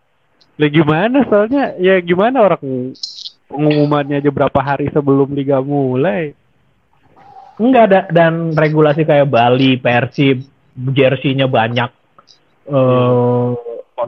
Lah 0.55 0.70
gimana 0.72 1.28
soalnya 1.28 1.76
ya 1.76 1.99
gimana 1.99 2.39
orang 2.39 2.95
pengumumannya 3.51 4.24
aja 4.24 4.32
berapa 4.32 4.59
hari 4.64 4.88
sebelum 4.95 5.36
liga 5.36 5.59
mulai. 5.59 6.32
Enggak 7.59 7.84
ada 7.91 7.99
dan 8.16 8.55
regulasi 8.55 9.03
kayak 9.03 9.30
Bali, 9.30 9.76
Persib, 9.78 10.53
jersey-nya 10.78 11.48
banyak. 11.48 11.90
eh 12.64 13.52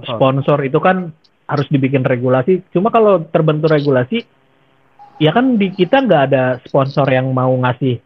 sponsor 0.03 0.59
itu 0.63 0.79
kan 0.83 1.11
harus 1.45 1.67
dibikin 1.71 2.03
regulasi. 2.03 2.65
Cuma 2.73 2.89
kalau 2.91 3.21
terbentuk 3.23 3.71
regulasi, 3.71 4.25
ya 5.21 5.31
kan 5.31 5.55
di 5.55 5.71
kita 5.71 6.03
nggak 6.03 6.23
ada 6.31 6.43
sponsor 6.65 7.07
yang 7.07 7.31
mau 7.31 7.53
ngasih 7.53 8.01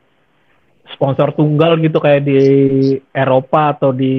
sponsor 0.93 1.33
tunggal 1.37 1.77
gitu 1.81 2.01
kayak 2.01 2.25
di 2.25 2.41
Eropa 3.13 3.77
atau 3.77 3.93
di 3.93 4.13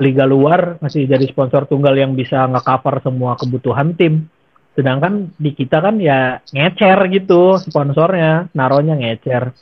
liga 0.00 0.24
luar 0.24 0.80
masih 0.80 1.04
jadi 1.04 1.28
sponsor 1.28 1.68
tunggal 1.68 1.92
yang 1.92 2.16
bisa 2.16 2.48
nge-cover 2.48 3.04
semua 3.04 3.36
kebutuhan 3.36 3.92
tim. 3.96 4.28
Sedangkan 4.72 5.28
di 5.36 5.52
kita 5.52 5.82
kan 5.82 6.00
ya 6.00 6.40
ngecer 6.56 6.98
gitu 7.12 7.60
sponsornya, 7.60 8.48
naronya 8.56 8.96
ngecer. 8.96 9.52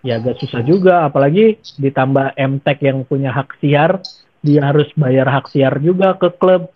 Ya 0.00 0.16
agak 0.16 0.40
susah 0.40 0.64
juga, 0.64 1.04
apalagi 1.04 1.60
ditambah 1.76 2.32
MTech 2.36 2.78
yang 2.80 3.04
punya 3.04 3.36
hak 3.36 3.60
siar, 3.60 4.00
dia 4.40 4.64
harus 4.64 4.88
bayar 4.96 5.28
hak 5.28 5.52
siar 5.52 5.76
juga 5.80 6.16
ke 6.16 6.32
klub. 6.40 6.72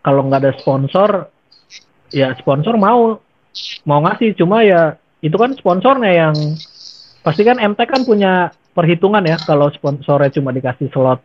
Kalau 0.00 0.24
nggak 0.24 0.40
ada 0.40 0.52
sponsor, 0.56 1.28
ya 2.08 2.32
sponsor 2.40 2.80
mau 2.80 3.20
mau 3.84 4.00
ngasih, 4.00 4.32
cuma 4.36 4.64
ya 4.64 4.96
itu 5.20 5.36
kan 5.36 5.52
sponsornya 5.56 6.12
yang 6.12 6.36
pasti 7.20 7.44
kan 7.44 7.60
MTech 7.60 7.88
kan 7.88 8.02
punya 8.04 8.52
perhitungan 8.72 9.24
ya 9.24 9.36
kalau 9.40 9.68
sponsornya 9.72 10.32
cuma 10.34 10.52
dikasih 10.52 10.92
slot 10.92 11.24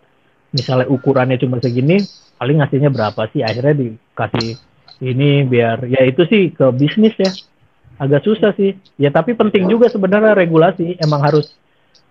misalnya 0.55 0.87
ukurannya 0.87 1.35
cuma 1.41 1.59
segini 1.59 1.99
paling 2.39 2.59
ngasihnya 2.63 2.91
berapa 2.91 3.27
sih? 3.31 3.43
Akhirnya 3.43 3.75
dikasih 3.75 4.55
ini 5.03 5.47
biar 5.47 5.87
ya 5.87 6.03
itu 6.03 6.23
sih 6.27 6.51
ke 6.51 6.71
bisnis 6.75 7.15
ya 7.15 7.31
agak 7.99 8.23
susah 8.23 8.55
sih 8.55 8.71
ya 8.95 9.09
tapi 9.09 9.35
penting 9.35 9.67
juga 9.67 9.85
sebenarnya 9.85 10.31
regulasi 10.33 10.95
emang 10.97 11.19
harus 11.19 11.51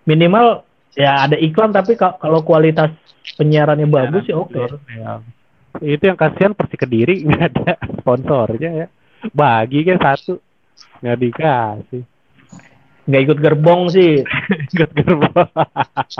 minimal 0.03 0.61
ya 0.93 1.25
ada 1.25 1.35
iklan 1.35 1.69
tapi 1.69 1.93
ka- 1.93 2.15
kalau 2.15 2.39
kualitas 2.39 2.93
penyiarannya 3.35 3.85
bagus 3.85 4.23
ya 4.23 4.37
oke 4.37 4.57
Ya. 4.89 5.21
Itu 5.79 6.01
yang 6.03 6.17
kasihan 6.17 6.51
Persi 6.51 6.75
Kediri 6.75 7.21
nggak 7.25 7.43
ada 7.53 7.73
sponsornya 7.95 8.71
ya. 8.75 8.87
Bagi 9.29 9.83
kan 9.83 9.97
satu 9.97 10.41
nggak 10.99 11.17
dikasih. 11.19 12.03
nggak 13.05 13.21
ikut 13.23 13.37
gerbong 13.39 13.89
sih 13.89 14.21
Ikut 14.73 14.89
gerbong. 14.91 15.49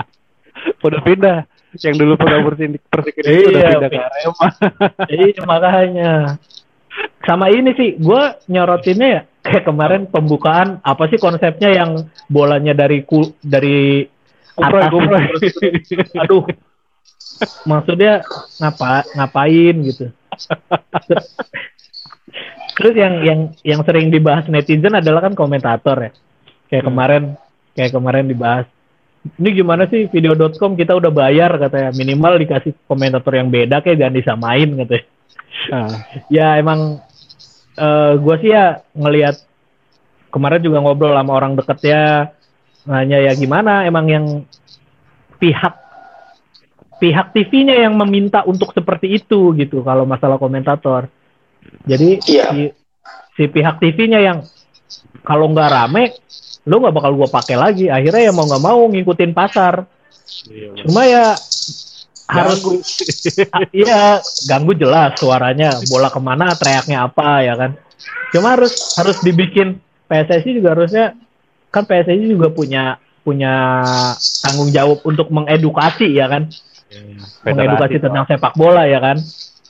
udah 0.86 1.02
pindah. 1.02 1.40
Yang 1.82 1.96
dulu 1.98 2.14
pernah 2.16 2.40
Persi 2.46 2.66
Persi 2.84 3.12
Kediri 3.12 3.42
udah 3.48 3.60
Iya, 3.60 3.70
pindah 3.72 3.90
ke 3.90 4.00
Arema. 4.00 4.48
iya 5.08 5.42
makanya 5.46 6.12
sama 7.22 7.50
ini 7.50 7.74
sih 7.74 7.98
gue 7.98 8.22
nyorotinnya 8.48 9.08
ya 9.08 9.22
kayak 9.40 9.64
kemarin 9.66 10.04
pembukaan 10.06 10.84
apa 10.84 11.08
sih 11.08 11.18
konsepnya 11.18 11.70
yang 11.72 11.92
bolanya 12.28 12.76
dari 12.76 13.04
ku, 13.08 13.34
dari 13.40 14.04
Kuproy, 14.54 14.82
atas? 14.84 14.92
kuproy. 14.92 15.24
aduh. 16.24 16.44
Maksudnya 17.64 18.20
ngapa 18.60 19.08
ngapain 19.16 19.76
gitu? 19.88 20.12
Terus 22.76 22.94
yang 22.96 23.14
yang 23.24 23.40
yang 23.64 23.82
sering 23.84 24.08
dibahas 24.12 24.48
netizen 24.48 24.96
adalah 24.96 25.24
kan 25.24 25.36
komentator 25.36 25.98
ya. 26.00 26.12
Kayak 26.68 26.84
Hmm. 26.84 26.90
kemarin 26.92 27.24
kayak 27.76 27.92
kemarin 27.96 28.26
dibahas. 28.28 28.68
Ini 29.36 29.50
gimana 29.52 29.84
sih 29.92 30.08
video.com 30.08 30.80
kita 30.80 30.96
udah 30.96 31.12
bayar 31.12 31.52
katanya. 31.60 31.92
Minimal 31.92 32.40
dikasih 32.40 32.72
komentator 32.88 33.36
yang 33.36 33.52
beda 33.52 33.84
kayak 33.84 34.00
jangan 34.00 34.16
disamain 34.16 34.70
katanya. 34.80 35.06
Nah, 35.72 35.88
ya 36.32 36.48
emang 36.56 37.04
eh 37.80 38.14
gue 38.20 38.36
sih 38.44 38.52
ya 38.52 38.84
ngelihat 38.92 39.36
kemarin 40.30 40.62
juga 40.62 40.84
ngobrol 40.84 41.16
sama 41.16 41.32
orang 41.32 41.56
deket 41.56 41.80
ya 41.88 42.04
nanya 42.84 43.18
ya 43.24 43.32
gimana? 43.34 43.88
Emang 43.88 44.06
yang 44.12 44.26
pihak 45.40 45.74
pihak 47.00 47.32
TV-nya 47.32 47.88
yang 47.88 47.96
meminta 47.96 48.44
untuk 48.44 48.76
seperti 48.76 49.16
itu 49.24 49.56
gitu 49.56 49.80
kalau 49.88 50.04
masalah 50.04 50.36
komentator. 50.36 51.08
Jadi 51.88 52.20
Iya. 52.28 52.46
si, 52.52 52.60
si 53.40 53.44
pihak 53.48 53.80
TV-nya 53.80 54.20
yang 54.20 54.44
kalau 55.24 55.48
nggak 55.48 55.72
rame 55.72 56.12
lu 56.68 56.84
nggak 56.84 56.96
bakal 56.96 57.16
gua 57.16 57.30
pakai 57.32 57.56
lagi. 57.56 57.86
Akhirnya 57.88 58.30
ya 58.30 58.34
mau 58.36 58.46
nggak 58.46 58.64
mau 58.64 58.80
ngikutin 58.92 59.32
pasar. 59.32 59.88
Cuma 60.84 61.08
ya 61.08 61.34
harus 62.30 62.62
Ah, 63.56 63.66
iya 63.74 64.22
ganggu 64.46 64.78
jelas 64.78 65.18
suaranya 65.18 65.82
bola 65.90 66.14
ke 66.14 66.20
mana 66.22 66.54
teriaknya 66.54 67.10
apa 67.10 67.42
ya 67.42 67.58
kan. 67.58 67.72
Cuma 68.30 68.54
harus 68.54 68.74
harus 68.96 69.18
dibikin. 69.26 69.82
PSSI 70.10 70.58
juga 70.58 70.74
harusnya 70.74 71.14
kan 71.70 71.86
PSSI 71.86 72.34
juga 72.34 72.50
punya 72.50 72.98
punya 73.22 73.82
tanggung 74.42 74.74
jawab 74.74 75.06
untuk 75.06 75.30
mengedukasi 75.30 76.18
ya 76.18 76.30
kan. 76.30 76.50
Mengedukasi 77.46 77.98
Federasi 77.98 77.98
tentang 78.02 78.26
sepak 78.26 78.54
bola 78.58 78.86
ya 78.90 78.98
kan. 79.02 79.18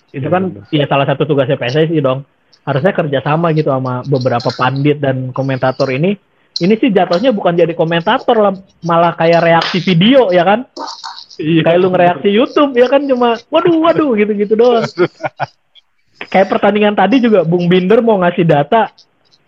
Itu 0.10 0.26
Iya, 0.26 0.32
kan 0.32 0.43
bener. 0.55 0.72
ya 0.72 0.86
salah 0.88 1.05
satu 1.07 1.24
tugasnya 1.28 1.60
PSSI 1.60 1.99
dong. 1.99 2.24
Harusnya 2.64 2.91
kerjasama 2.95 3.51
gitu 3.55 3.72
sama 3.72 4.03
beberapa 4.07 4.47
pandit 4.55 4.99
dan 4.99 5.32
komentator 5.32 5.88
ini. 5.91 6.16
Ini 6.60 6.76
sih 6.76 6.91
jatuhnya 6.91 7.32
bukan 7.32 7.55
jadi 7.55 7.72
komentator 7.72 8.36
lah 8.36 8.51
malah 8.84 9.16
kayak 9.16 9.39
reaksi 9.43 9.80
video 9.80 10.28
ya 10.28 10.43
kan 10.43 10.68
Iya. 11.40 11.62
kayak 11.64 11.80
lu 11.80 11.88
ngereaksi 11.90 12.30
YouTube 12.30 12.72
ya 12.76 12.86
kan 12.86 13.02
cuma 13.04 13.40
waduh 13.48 13.76
waduh 13.80 14.12
gitu-gitu 14.14 14.54
doang. 14.54 14.84
kayak 16.28 16.52
pertandingan 16.52 16.94
tadi 16.94 17.24
juga 17.24 17.48
Bung 17.48 17.72
Binder 17.72 18.04
mau 18.04 18.20
ngasih 18.20 18.44
data 18.44 18.92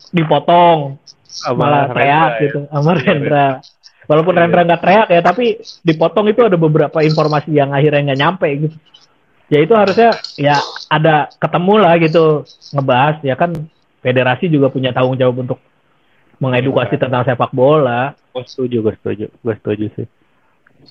dipotong 0.10 0.96
Sama 1.28 1.68
malah 1.68 1.84
Rendra 1.88 1.96
teriak 1.96 2.32
ya. 2.32 2.42
gitu 2.44 2.60
sama 2.68 2.92
Iya, 2.92 3.04
Rendra. 3.04 3.48
Walaupun 4.08 4.34
Iya. 4.34 4.42
Rendra 4.44 4.62
nggak 4.66 4.82
teriak 4.82 5.08
ya 5.08 5.22
tapi 5.22 5.46
dipotong 5.84 6.26
itu 6.28 6.42
ada 6.44 6.56
beberapa 6.56 6.98
informasi 7.00 7.52
yang 7.52 7.72
akhirnya 7.72 8.12
nggak 8.12 8.20
nyampe 8.20 8.48
gitu. 8.58 8.76
Ya 9.52 9.60
itu 9.60 9.74
harusnya 9.76 10.16
ya 10.40 10.56
ada 10.88 11.28
ketemu 11.36 11.74
lah 11.76 11.94
gitu 12.00 12.48
ngebahas 12.72 13.20
ya 13.20 13.36
kan 13.36 13.52
federasi 14.00 14.48
juga 14.48 14.72
punya 14.72 14.96
tanggung 14.96 15.20
jawab 15.20 15.44
untuk 15.44 15.60
mengedukasi 16.40 16.96
Iya. 16.96 17.02
tentang 17.08 17.24
sepak 17.24 17.52
bola. 17.52 18.16
Gue 18.32 18.44
setuju, 18.48 18.80
gue 18.82 18.94
setuju, 18.96 19.26
gue 19.28 19.54
setuju 19.60 19.86
sih. 19.94 20.08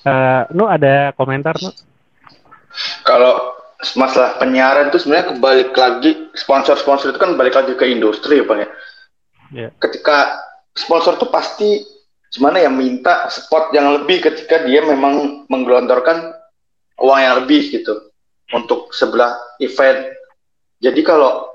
Eh, 0.01 0.41
nu 0.55 0.65
ada 0.65 1.11
komentar 1.13 1.53
nu? 1.59 1.69
Kalau 3.03 3.59
masalah 3.97 4.39
penyiaran 4.39 4.89
itu 4.89 5.03
sebenarnya 5.03 5.35
kebalik 5.35 5.71
lagi 5.75 6.11
sponsor-sponsor 6.37 7.11
itu 7.11 7.19
kan 7.19 7.35
balik 7.35 7.57
lagi 7.57 7.73
ke 7.75 7.85
industri 7.89 8.39
ya 8.41 8.45
bang 8.47 8.59
ya. 8.63 8.69
Iya. 9.51 9.69
Ketika 9.77 10.39
sponsor 10.71 11.19
tuh 11.19 11.27
pasti 11.27 11.83
gimana 12.31 12.63
ya 12.63 12.71
minta 12.71 13.27
spot 13.27 13.75
yang 13.75 13.91
lebih 13.91 14.23
ketika 14.23 14.63
dia 14.63 14.79
memang 14.87 15.43
menggelontorkan 15.51 16.31
uang 17.01 17.19
yang 17.19 17.35
lebih 17.43 17.67
gitu 17.67 18.13
untuk 18.55 18.95
sebelah 18.95 19.35
event. 19.59 20.07
Jadi 20.79 21.01
kalau 21.03 21.51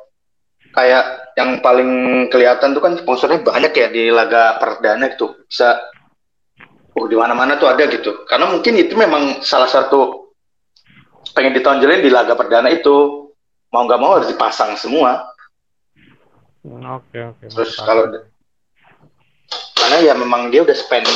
kayak 0.76 1.32
yang 1.40 1.64
paling 1.64 1.90
kelihatan 2.28 2.76
tuh 2.76 2.82
kan 2.84 2.94
sponsornya 3.00 3.40
banyak 3.40 3.72
ya 3.72 3.88
di 3.88 4.12
laga 4.12 4.60
perdana 4.60 5.08
itu 5.08 5.32
bisa 5.48 5.80
oh 6.96 7.04
di 7.06 7.14
mana-mana 7.14 7.60
tuh 7.60 7.68
ada 7.68 7.84
gitu. 7.86 8.24
Karena 8.24 8.48
mungkin 8.48 8.74
itu 8.76 8.96
memang 8.96 9.44
salah 9.44 9.68
satu 9.68 10.32
pengen 11.36 11.52
ditonjolin 11.52 12.00
di 12.00 12.08
laga 12.08 12.32
perdana 12.32 12.72
itu 12.72 13.28
mau 13.68 13.84
nggak 13.84 14.00
mau 14.00 14.16
harus 14.16 14.30
dipasang 14.30 14.74
semua 14.76 15.28
Hmm, 16.66 16.82
Oke 16.98 17.22
oke. 17.22 17.46
Terus 17.46 17.78
mantap. 17.78 17.86
kalau 17.86 18.04
karena 19.78 19.96
ya 20.02 20.12
memang 20.18 20.50
dia 20.50 20.66
udah 20.66 20.74
spend 20.74 21.06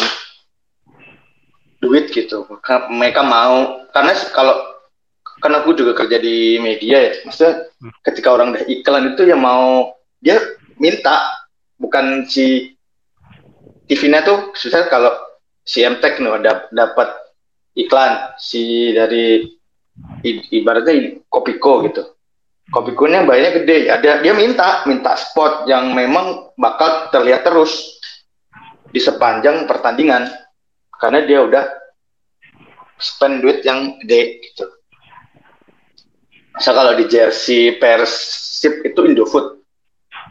duit 1.82 2.06
gitu. 2.14 2.46
Mereka 2.86 3.26
mau 3.26 3.82
karena 3.90 4.14
kalau 4.30 4.54
kan 5.40 5.50
aku 5.58 5.74
juga 5.74 5.96
kerja 5.98 6.22
di 6.22 6.54
media 6.62 7.02
ya. 7.02 7.12
Maksudnya 7.26 7.66
Hmm. 7.80 7.90
ketika 8.06 8.28
orang 8.30 8.52
udah 8.54 8.62
iklan 8.68 9.16
itu 9.16 9.24
ya 9.26 9.34
mau 9.34 9.90
dia 10.20 10.36
minta 10.76 11.18
bukan 11.80 12.28
si 12.28 12.76
TV-nya 13.88 14.20
tuh 14.22 14.52
susah 14.54 14.86
kalau 14.86 15.10
si 15.70 15.86
MTech 15.86 16.18
nih 16.18 16.42
dap- 16.42 16.70
dapat 16.74 17.08
iklan 17.78 18.34
si 18.42 18.90
dari 18.90 19.46
i- 20.26 20.46
ibaratnya 20.58 20.90
ini, 20.98 21.08
Kopiko 21.30 21.86
gitu. 21.86 22.02
Kopikonya 22.70 23.26
bayarnya 23.26 23.62
gede, 23.62 23.78
ada 23.90 24.22
dia 24.22 24.34
minta 24.34 24.82
minta 24.86 25.14
spot 25.14 25.66
yang 25.70 25.94
memang 25.94 26.54
bakal 26.58 27.10
terlihat 27.14 27.46
terus 27.46 27.98
di 28.90 28.98
sepanjang 28.98 29.66
pertandingan 29.70 30.26
karena 30.98 31.22
dia 31.26 31.38
udah 31.42 31.64
spend 32.98 33.42
duit 33.42 33.62
yang 33.62 33.98
gede 34.02 34.42
gitu. 34.42 34.66
Masa 36.54 36.70
kalau 36.74 36.92
di 36.98 37.06
jersey 37.06 37.78
Persib 37.78 38.82
itu 38.86 39.00
Indofood. 39.06 39.59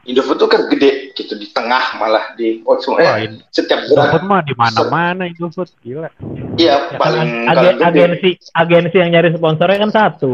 Indofood 0.01 0.37
tuh 0.37 0.47
kan 0.47 0.67
gede 0.67 1.11
gitu 1.11 1.33
di 1.33 1.47
tengah 1.47 1.95
malah 1.95 2.31
di 2.33 2.63
oh, 2.63 2.71
Wah, 2.71 2.77
semuanya 2.77 3.11
ini 3.21 3.37
setiap 3.49 3.83
Indofood 3.83 4.09
gerak. 4.15 4.23
mah 4.25 4.41
di 4.41 4.53
mana-mana 4.53 5.23
Indofood 5.25 5.69
gila. 5.79 6.09
Iya, 6.55 6.75
Ya 6.75 6.75
kan, 6.87 6.97
paling 6.97 7.29
ag- 7.43 7.47
kalau 7.49 7.61
gede. 7.69 7.83
agensi 7.85 8.29
agensi 8.51 8.95
yang 8.95 9.09
nyari 9.11 9.29
sponsornya 9.31 9.77
kan 9.79 9.91
satu. 9.91 10.31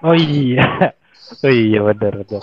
Oh 0.00 0.14
iya. 0.14 0.64
Oh 1.38 1.52
iya 1.52 1.84
benar 1.84 2.24
benar. 2.24 2.40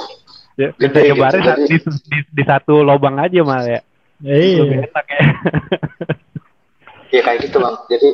Ya, 0.55 0.69
Gede 0.71 0.99
nyebarin 1.09 1.35
gitu, 1.35 1.49
jadi- 1.49 1.65
di, 1.65 1.77
di, 2.05 2.17
di 2.31 2.43
satu 2.43 2.79
lubang 2.79 3.17
aja 3.17 3.41
malah 3.41 3.65
ya. 3.65 3.81
Lebih 4.21 4.61
Iya. 4.77 4.87
enak 4.87 5.05
ya. 5.07 5.19
Iya 7.11 7.21
kayak 7.21 7.39
gitu 7.41 7.57
bang. 7.57 7.75
Jadi 7.87 8.07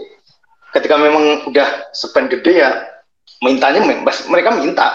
ketika 0.72 0.96
memang 0.96 1.24
udah 1.44 1.68
spend 1.92 2.30
gede 2.30 2.54
ya 2.56 2.72
mintanya 3.40 3.82
mereka 4.24 4.50
minta. 4.54 4.88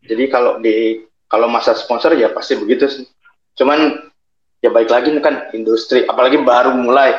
Jadi 0.00 0.24
kalau 0.26 0.56
di 0.58 1.02
kalau 1.26 1.50
masa 1.50 1.74
sponsor 1.74 2.14
ya 2.14 2.30
pasti 2.30 2.54
begitu 2.58 2.86
sih. 2.86 3.04
Cuman 3.58 4.10
ya 4.62 4.70
baik 4.70 4.90
lagi 4.90 5.12
ini 5.12 5.20
kan 5.22 5.50
industri 5.52 6.06
apalagi 6.06 6.40
baru 6.40 6.74
mulai 6.74 7.14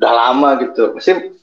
udah 0.00 0.12
lama 0.12 0.56
gitu. 0.64 0.96
Pasti 0.96 1.36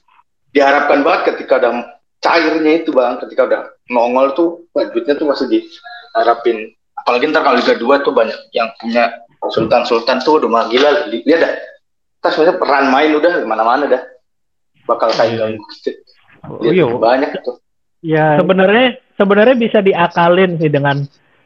diharapkan 0.50 1.04
banget 1.06 1.34
ketika 1.34 1.62
udah 1.62 1.72
cairnya 2.18 2.82
itu 2.82 2.90
bang, 2.90 3.22
ketika 3.22 3.46
udah 3.46 3.60
nongol 3.92 4.34
tuh 4.34 4.48
wah, 4.74 4.86
duitnya 4.90 5.14
tuh 5.14 5.30
masih 5.30 5.46
diharapin. 5.46 6.74
Apalagi 6.98 7.30
ntar 7.30 7.46
kalau 7.46 7.56
Liga 7.62 7.78
2 7.78 8.04
tuh 8.06 8.12
banyak 8.12 8.38
yang 8.50 8.68
punya 8.82 9.22
sultan-sultan 9.54 10.18
tuh 10.26 10.42
udah 10.42 10.50
mah 10.50 10.64
gila. 10.66 11.06
Li- 11.08 11.22
Lihat 11.22 11.40
dah. 11.40 11.52
Kita 12.18 12.28
sebenarnya 12.34 12.56
peran 12.58 12.86
main 12.90 13.14
udah 13.14 13.32
di 13.38 13.46
mana-mana 13.46 13.86
dah. 13.86 14.02
Bakal 14.90 15.14
kayak 15.14 15.54
gitu. 15.54 15.94
Oh 16.48 16.58
Lihat 16.58 16.74
iya. 16.74 16.86
banyak 16.90 17.30
tuh. 17.46 17.56
Ya, 17.98 18.38
Sebenarnya 18.38 18.98
sebenarnya 19.18 19.56
bisa 19.58 19.78
diakalin 19.82 20.58
sih 20.58 20.70
dengan 20.70 21.02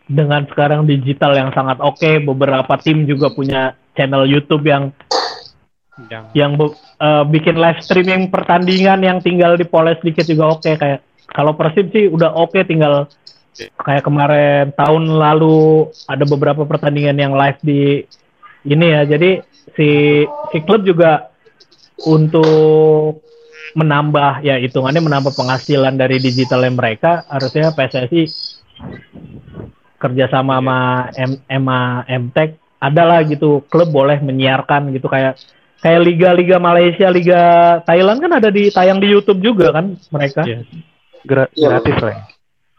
dengan 0.08 0.46
sekarang 0.50 0.86
digital 0.86 1.34
yang 1.36 1.50
sangat 1.54 1.78
oke. 1.78 2.22
Beberapa 2.24 2.74
tim 2.80 3.04
juga 3.06 3.30
punya 3.30 3.76
channel 3.94 4.24
YouTube 4.24 4.64
yang 4.66 4.90
yang 6.08 6.24
yang 6.32 6.52
be- 6.56 6.74
eh, 6.98 7.24
bikin 7.28 7.60
live 7.60 7.80
streaming 7.84 8.32
pertandingan 8.32 9.04
yang 9.04 9.18
tinggal 9.20 9.54
dipoles 9.60 10.00
dikit 10.00 10.24
juga 10.24 10.56
oke 10.56 10.70
kayak 10.80 11.04
kalau 11.28 11.52
Persib 11.52 11.92
sih 11.92 12.08
udah 12.08 12.32
oke 12.32 12.56
tinggal 12.64 13.06
kayak 13.84 14.02
kemarin 14.04 14.72
tahun 14.72 15.04
lalu 15.12 15.92
ada 16.08 16.24
beberapa 16.24 16.64
pertandingan 16.64 17.20
yang 17.20 17.32
live 17.36 17.60
di 17.60 18.00
ini 18.64 18.86
ya 18.88 19.04
jadi 19.04 19.44
si 19.76 20.22
si 20.24 20.58
klub 20.64 20.88
juga 20.88 21.28
untuk 22.08 23.20
menambah 23.76 24.44
ya 24.44 24.56
hitungannya 24.60 25.00
menambah 25.04 25.32
penghasilan 25.36 25.96
dari 25.96 26.20
digitalnya 26.20 26.72
mereka 26.72 27.24
harusnya 27.28 27.72
PSSI 27.72 28.24
kerjasama 30.02 30.58
sama 30.58 30.78
M, 31.14 31.32
MA 31.62 31.80
MTech 32.10 32.58
adalah 32.82 33.22
gitu 33.22 33.62
klub 33.70 33.94
boleh 33.94 34.18
menyiarkan 34.18 34.90
gitu 34.90 35.06
kayak 35.06 35.38
kayak 35.78 36.02
liga-liga 36.02 36.58
Malaysia, 36.58 37.06
liga 37.10 37.42
Thailand 37.86 38.18
kan 38.18 38.32
ada 38.34 38.50
di 38.50 38.70
tayang 38.70 38.98
di 38.98 39.10
YouTube 39.10 39.38
juga 39.38 39.70
kan 39.70 39.94
mereka. 40.10 40.42
Iya. 40.42 40.66
gra- 41.22 41.50
Iya, 41.54 41.66
gratis 41.70 41.96
lah. 42.02 42.16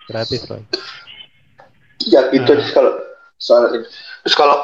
Gratis 0.07 0.41
lah. 0.51 0.59
Ya 2.03 2.21
itu 2.36 2.51
Nah. 2.51 2.67
kalau 2.76 2.91
soal 3.39 3.63
ini. 3.71 3.88
Terus 4.24 4.36
kalau 4.36 4.57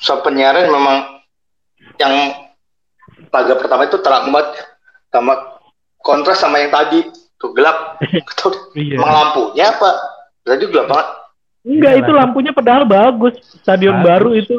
soal 0.00 0.24
penyiaran 0.24 0.72
memang 0.72 1.20
yang 2.00 2.32
laga 3.28 3.54
pertama 3.60 3.84
itu 3.84 4.00
terang 4.00 4.32
banget 4.32 4.56
ya. 4.56 4.64
sama 5.12 5.36
kontras 6.00 6.40
sama 6.40 6.56
yang 6.56 6.72
tadi 6.72 7.04
tuh 7.36 7.52
gelap. 7.52 8.00
Iya. 8.72 8.96
Emang 8.96 9.12
lampunya 9.12 9.68
apa? 9.68 9.90
Tadi 10.42 10.64
gelap 10.66 10.88
banget. 10.88 11.08
Enggak, 11.62 11.92
Iya 11.92 12.00
itu 12.02 12.12
lampunya 12.12 12.50
padahal 12.50 12.82
bagus. 12.82 13.34
Stadion 13.56 13.96
Bagus. 13.96 14.06
baru 14.06 14.30
itu 14.34 14.56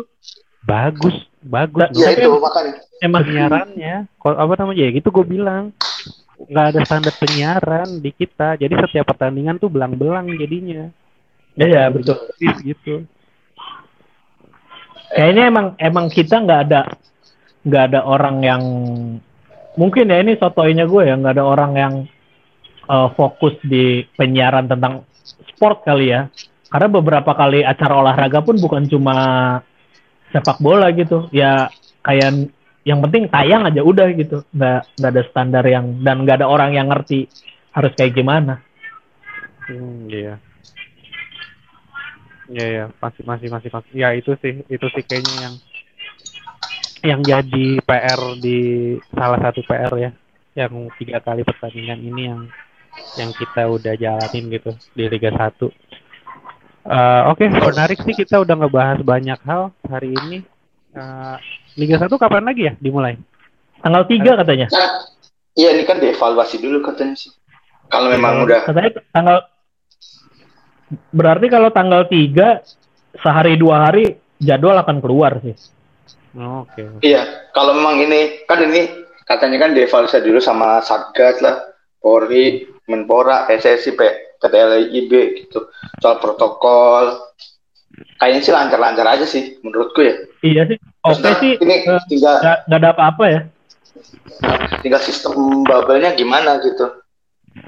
Bagus, 0.64 1.16
bagus. 1.44 1.92
Ya 1.94 2.08
Tapi- 2.10 2.24
itu 2.24 2.30
makanya. 2.40 2.74
emang 3.04 3.22
penyiarannya 3.28 3.96
kok 4.16 4.32
apa 4.34 4.54
namanya 4.56 4.80
ya 4.80 4.90
gitu 4.96 5.12
gue 5.12 5.26
bilang 5.28 5.76
nggak 6.40 6.66
ada 6.72 6.80
standar 6.88 7.12
penyiaran 7.14 8.00
di 8.00 8.16
kita 8.16 8.56
jadi 8.56 8.72
setiap 8.80 9.12
pertandingan 9.12 9.60
tuh 9.60 9.68
belang-belang 9.68 10.32
jadinya 10.34 10.88
Iya, 11.54 11.92
betul. 11.92 12.16
Persis 12.16 12.58
gitu 12.64 13.04
Kayaknya 15.10 15.44
emang 15.46 15.68
emang 15.78 16.06
kita 16.08 16.40
nggak 16.40 16.62
ada 16.64 16.82
nggak 17.62 17.84
ada 17.92 18.00
orang 18.04 18.38
yang 18.40 18.64
mungkin 19.76 20.08
ya 20.08 20.20
ini 20.20 20.36
sotoinya 20.36 20.84
gue 20.84 21.04
ya 21.04 21.14
nggak 21.14 21.34
ada 21.38 21.46
orang 21.46 21.72
yang 21.76 21.94
eh, 22.84 23.08
fokus 23.14 23.60
di 23.62 24.08
penyiaran 24.16 24.66
tentang 24.66 25.04
sport 25.54 25.84
kali 25.84 26.12
ya. 26.12 26.32
Karena 26.74 26.90
beberapa 26.90 27.32
kali 27.38 27.62
acara 27.62 28.02
olahraga 28.02 28.42
pun 28.42 28.58
bukan 28.58 28.90
cuma 28.90 29.14
sepak 30.34 30.58
bola 30.58 30.90
gitu. 30.90 31.30
Ya 31.30 31.70
kayak 32.02 32.50
yang 32.82 33.00
penting 33.06 33.30
tayang 33.30 33.70
aja 33.70 33.86
udah 33.86 34.10
gitu. 34.18 34.42
Nggak 34.50 34.82
nggak 34.98 35.12
ada 35.14 35.24
standar 35.30 35.64
yang 35.70 36.02
dan 36.02 36.26
nggak 36.26 36.42
ada 36.42 36.50
orang 36.50 36.74
yang 36.74 36.90
ngerti 36.90 37.30
harus 37.78 37.94
kayak 37.94 38.18
gimana. 38.18 38.58
hmm, 39.70 40.10
iya 40.10 40.42
Iya 42.50 42.66
ya 42.68 42.86
masih 43.00 43.24
masih 43.24 43.48
masih 43.48 43.70
masih 43.72 43.92
ya 43.96 44.10
itu 44.14 44.36
sih 44.44 44.62
itu 44.68 44.86
sih 44.92 45.04
kayaknya 45.08 45.36
yang 45.48 45.56
yang 47.04 47.22
jadi 47.24 47.68
PR 47.82 48.22
di 48.40 48.60
salah 49.16 49.40
satu 49.40 49.64
PR 49.64 49.94
ya 49.96 50.12
yang 50.54 50.92
tiga 51.00 51.24
kali 51.24 51.48
pertandingan 51.48 52.00
ini 52.04 52.22
yang 52.30 52.42
yang 53.16 53.32
kita 53.32 53.64
udah 53.66 53.96
jalanin 53.96 54.52
gitu 54.52 54.76
di 54.94 55.04
Liga 55.08 55.32
1 55.32 55.72
Eh, 56.84 57.22
Oke 57.32 57.48
menarik 57.48 58.04
sih 58.04 58.12
kita 58.12 58.44
udah 58.44 58.56
ngebahas 58.60 59.00
banyak 59.04 59.40
hal 59.48 59.72
hari 59.88 60.12
ini 60.12 60.44
Eh, 60.94 61.38
Liga 61.74 61.98
1 61.98 62.06
kapan 62.22 62.46
lagi 62.46 62.70
ya 62.70 62.74
dimulai 62.78 63.18
Tanggal 63.82 64.06
3 64.06 64.40
katanya. 64.46 64.68
Nah, 64.70 64.92
iya 65.58 65.74
ini 65.76 65.84
kan 65.84 65.98
dievaluasi 66.00 66.62
dulu 66.62 66.86
katanya 66.86 67.18
sih. 67.18 67.34
Kalau 67.90 68.08
memang 68.14 68.46
udah 68.48 68.64
Katanya 68.64 68.92
tanggal 69.12 69.38
berarti 71.10 71.48
kalau 71.50 71.70
tanggal 71.74 72.06
3 72.06 72.62
sehari 73.20 73.58
dua 73.58 73.90
hari 73.90 74.06
jadwal 74.38 74.78
akan 74.80 74.98
keluar 75.02 75.40
sih. 75.42 75.56
Oh, 76.38 76.64
Oke 76.68 77.02
Iya, 77.02 77.50
kalau 77.58 77.74
memang 77.74 78.02
ini 78.02 78.46
kan 78.46 78.62
ini 78.64 78.90
katanya 79.26 79.66
kan 79.66 79.72
dievaluasi 79.74 80.22
dulu 80.22 80.40
sama 80.44 80.84
Satgas 80.84 81.42
lah, 81.42 81.74
Polri, 82.04 82.70
Menpora, 82.86 83.50
PSSI, 83.50 83.98
P, 83.98 84.02
PT 84.44 84.56
LIB 84.60 85.12
gitu. 85.40 85.72
Soal 86.04 86.20
protokol. 86.20 87.16
Kayaknya 88.20 88.42
sih 88.42 88.54
lancar-lancar 88.54 89.06
aja 89.08 89.24
sih 89.24 89.56
menurutku 89.64 90.02
ya. 90.04 90.16
Iya 90.44 90.62
sih. 90.68 90.78
Oke 91.04 91.20
Terus 91.22 91.38
sih 91.40 91.52
Ini 91.62 91.76
eh, 91.88 92.02
tinggal 92.10 92.36
nggak 92.68 92.80
ada 92.80 92.90
apa-apa 92.92 93.26
ya. 93.30 93.42
tinggal 94.82 95.00
sistem 95.00 95.64
bubble-nya 95.64 96.12
gimana 96.18 96.60
gitu. 96.60 96.90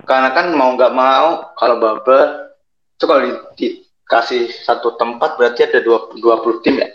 Karena 0.03 0.33
kan 0.33 0.51
mau 0.51 0.73
nggak 0.73 0.91
mau 0.91 1.53
kalau 1.55 1.77
bubble 1.77 2.51
itu 2.97 3.03
kalau 3.05 3.21
di- 3.21 3.43
dikasih 3.55 4.49
satu 4.65 4.97
tempat 4.97 5.37
berarti 5.37 5.65
ada 5.69 5.79
dua 5.81 6.09
20 6.17 6.61
tim 6.65 6.81
ya. 6.81 6.89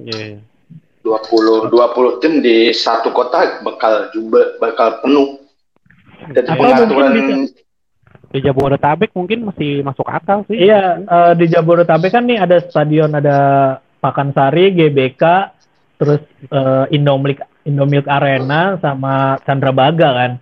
Iya 0.00 0.16
iya. 0.16 0.38
20 1.00 1.72
20 1.72 2.20
tim 2.20 2.44
di 2.44 2.70
satu 2.76 3.08
kota 3.10 3.60
bakal 3.64 4.12
juga 4.12 4.56
bakal 4.60 5.00
penuh. 5.00 5.39
Jadi 6.28 6.48
Atau 6.48 6.60
pengaturan 6.60 7.10
mungkin 7.16 7.38
di 8.30 8.38
Jabodetabek 8.46 9.10
mungkin 9.18 9.50
masih 9.50 9.82
masuk 9.82 10.06
akal 10.06 10.46
sih 10.46 10.54
Iya 10.54 11.02
eh, 11.02 11.32
di 11.34 11.50
Jabodetabek 11.50 12.14
kan 12.14 12.24
nih 12.28 12.38
ada 12.38 12.62
stadion 12.62 13.10
ada 13.10 13.38
Pakansari, 14.00 14.72
GBK, 14.72 15.22
terus 16.00 16.24
eh, 16.48 16.84
Indomilk 16.96 17.44
Indomilk 17.68 18.08
Arena 18.08 18.80
sama 18.80 19.36
Chandrabaga 19.44 20.08
kan. 20.16 20.32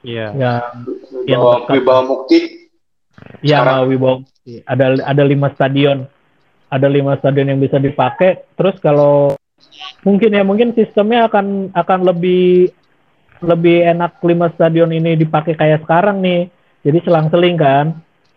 iya 0.00 0.32
Yang 0.32 0.64
yang 1.28 1.40
Wibawa, 1.44 1.56
dekat. 1.60 1.72
Wibawa 1.76 2.02
Mukti 2.08 2.40
Iya 3.44 3.84
Wibawa. 3.84 4.24
Ada 4.64 4.84
ada 5.04 5.22
lima 5.24 5.52
stadion. 5.52 6.08
ada 6.74 6.90
lima 6.90 7.14
stadion 7.22 7.54
yang 7.54 7.62
bisa 7.62 7.78
dipakai. 7.78 8.50
Terus 8.58 8.74
kalau 8.82 9.38
mungkin 10.02 10.34
ya 10.34 10.42
mungkin 10.42 10.74
sistemnya 10.74 11.30
akan 11.30 11.70
akan 11.70 12.00
lebih 12.02 12.74
lebih 13.42 13.82
enak 13.82 14.22
lima 14.22 14.52
stadion 14.54 14.90
ini 14.94 15.18
dipakai 15.18 15.58
kayak 15.58 15.82
sekarang 15.86 16.22
nih. 16.22 16.46
Jadi 16.84 16.98
selang-seling 17.02 17.56
kan 17.56 17.86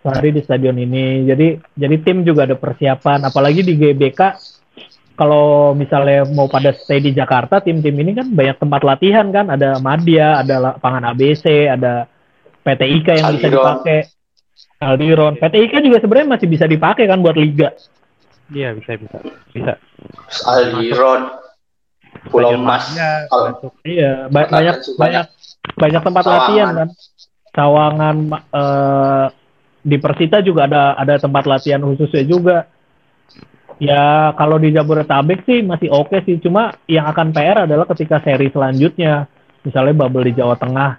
sehari 0.02 0.32
di 0.32 0.42
stadion 0.42 0.80
ini. 0.80 1.28
Jadi 1.28 1.60
jadi 1.76 1.96
tim 2.02 2.24
juga 2.24 2.48
ada 2.48 2.56
persiapan. 2.56 3.28
Apalagi 3.28 3.62
di 3.62 3.76
GBK 3.76 4.22
kalau 5.18 5.74
misalnya 5.74 6.30
mau 6.30 6.46
pada 6.46 6.70
stay 6.78 7.02
di 7.02 7.10
Jakarta, 7.10 7.58
tim-tim 7.58 7.98
ini 7.98 8.14
kan 8.14 8.30
banyak 8.30 8.58
tempat 8.62 8.82
latihan 8.86 9.26
kan. 9.34 9.50
Ada 9.50 9.82
Madia, 9.82 10.46
ada 10.46 10.56
lapangan 10.62 11.10
ABC, 11.12 11.66
ada 11.66 12.06
PT 12.62 12.82
IKA 13.02 13.14
yang 13.18 13.28
bisa 13.34 13.48
Aldiron. 13.50 13.58
dipakai. 13.58 14.00
Aldiron. 14.78 15.34
PT 15.42 15.56
IKA 15.58 15.80
juga 15.82 15.98
sebenarnya 16.06 16.30
masih 16.38 16.48
bisa 16.48 16.66
dipakai 16.70 17.10
kan 17.10 17.20
buat 17.26 17.34
liga. 17.34 17.74
Iya 18.54 18.78
bisa 18.78 18.96
bisa 18.96 19.18
bisa. 19.52 19.74
Aldiron, 20.46 21.34
Pulau 22.28 22.58
Mas. 22.58 22.86
Iya, 22.94 23.12
masuk. 23.30 23.72
Iya, 23.86 24.12
ba- 24.34 24.50
banyak 24.50 24.76
sih 24.84 24.94
banyak 24.98 25.26
banyak 25.78 26.02
tempat 26.02 26.24
Sawangan. 26.26 26.42
latihan 26.42 26.68
kan. 26.74 26.90
Sawangan 27.54 28.16
eh, 28.34 29.26
di 29.88 29.98
Persita 30.02 30.38
juga 30.44 30.68
ada 30.68 30.98
ada 30.98 31.16
tempat 31.22 31.44
latihan 31.48 31.82
khususnya 31.86 32.24
juga. 32.26 32.58
Ya 33.78 34.34
kalau 34.34 34.58
di 34.58 34.74
Jabodetabek 34.74 35.46
sih 35.46 35.62
masih 35.62 35.94
oke 35.94 36.18
sih, 36.26 36.42
cuma 36.42 36.74
yang 36.90 37.06
akan 37.06 37.30
PR 37.30 37.70
adalah 37.70 37.86
ketika 37.94 38.18
seri 38.26 38.50
selanjutnya, 38.50 39.30
misalnya 39.62 39.94
bubble 39.94 40.26
di 40.26 40.34
Jawa 40.34 40.58
Tengah. 40.58 40.98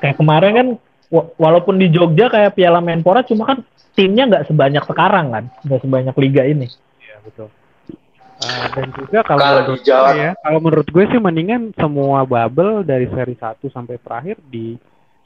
Kayak 0.00 0.16
kemarin 0.16 0.52
kan, 0.56 0.68
wa- 1.12 1.28
walaupun 1.36 1.76
di 1.76 1.92
Jogja 1.92 2.32
kayak 2.32 2.56
Piala 2.56 2.80
Menpora, 2.80 3.20
cuma 3.28 3.44
kan 3.44 3.60
timnya 3.92 4.24
nggak 4.24 4.48
sebanyak 4.48 4.88
sekarang 4.88 5.26
kan, 5.36 5.44
nggak 5.68 5.80
sebanyak 5.84 6.14
liga 6.16 6.42
ini. 6.48 6.66
Iya 7.04 7.20
betul. 7.20 7.52
Ah, 8.38 8.70
dan 8.70 8.94
juga 8.94 9.18
kalau 9.26 9.40
Kalau 9.42 9.58
menurut 9.58 9.80
di 9.82 9.86
Jawa- 9.86 10.10
gue 10.14 10.18
ya, 10.22 10.30
kalau 10.38 10.58
menurut 10.62 10.88
gue 10.88 11.04
sih 11.10 11.18
mendingan 11.18 11.62
semua 11.74 12.22
bubble 12.22 12.86
dari 12.86 13.10
seri 13.10 13.34
1 13.34 13.66
sampai 13.66 13.98
terakhir 13.98 14.38
di 14.46 14.78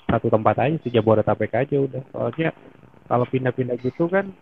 satu 0.08 0.32
tempat 0.32 0.56
aja 0.58 0.76
sih 0.80 0.88
Jabodetabek 0.88 1.52
aja 1.52 1.76
udah. 1.76 2.00
Soalnya 2.08 2.56
kalau 3.04 3.28
pindah-pindah 3.28 3.76
gitu 3.80 4.08
kan 4.08 4.32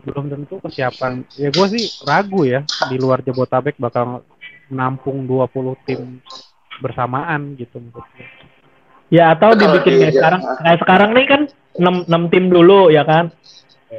belum 0.00 0.32
tentu 0.32 0.56
kesiapan. 0.60 1.28
Ya 1.36 1.52
gue 1.52 1.66
sih 1.76 1.84
ragu 2.04 2.48
ya 2.48 2.64
di 2.88 2.96
luar 2.96 3.20
Jabodetabek 3.20 3.76
bakal 3.76 4.24
menampung 4.68 5.28
20 5.28 5.76
tim 5.84 6.24
bersamaan 6.80 7.52
gitu 7.54 7.78
menurut 7.78 8.08
gue. 8.16 8.26
Ya 9.12 9.36
atau 9.36 9.52
Kalau 9.52 9.60
dibikin 9.60 9.92
di- 9.92 10.00
kayak 10.00 10.14
sekarang 10.16 10.40
kayak 10.58 10.78
sekarang 10.80 11.10
nih 11.12 11.26
kan 11.28 11.40
6, 11.76 11.96
6 12.08 12.22
tim 12.32 12.44
dulu 12.48 12.88
ya 12.88 13.04
kan. 13.04 13.28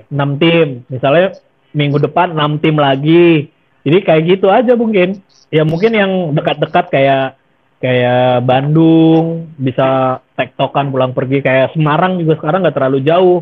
6 0.10 0.42
tim. 0.42 0.68
Misalnya 0.90 1.38
minggu 1.72 2.02
depan 2.02 2.34
6 2.34 2.58
tim 2.58 2.76
lagi. 2.76 3.54
Jadi 3.86 3.98
kayak 4.02 4.24
gitu 4.26 4.50
aja 4.50 4.74
mungkin. 4.74 5.22
Ya 5.54 5.62
mungkin 5.62 5.94
yang 5.94 6.12
dekat-dekat 6.34 6.90
kayak 6.90 7.38
kayak 7.78 8.42
Bandung 8.42 9.54
bisa 9.62 10.20
tektokan 10.34 10.90
pulang 10.90 11.14
pergi 11.14 11.46
kayak 11.46 11.78
Semarang 11.78 12.18
juga 12.18 12.42
sekarang 12.42 12.66
nggak 12.66 12.76
terlalu 12.76 13.00
jauh. 13.06 13.40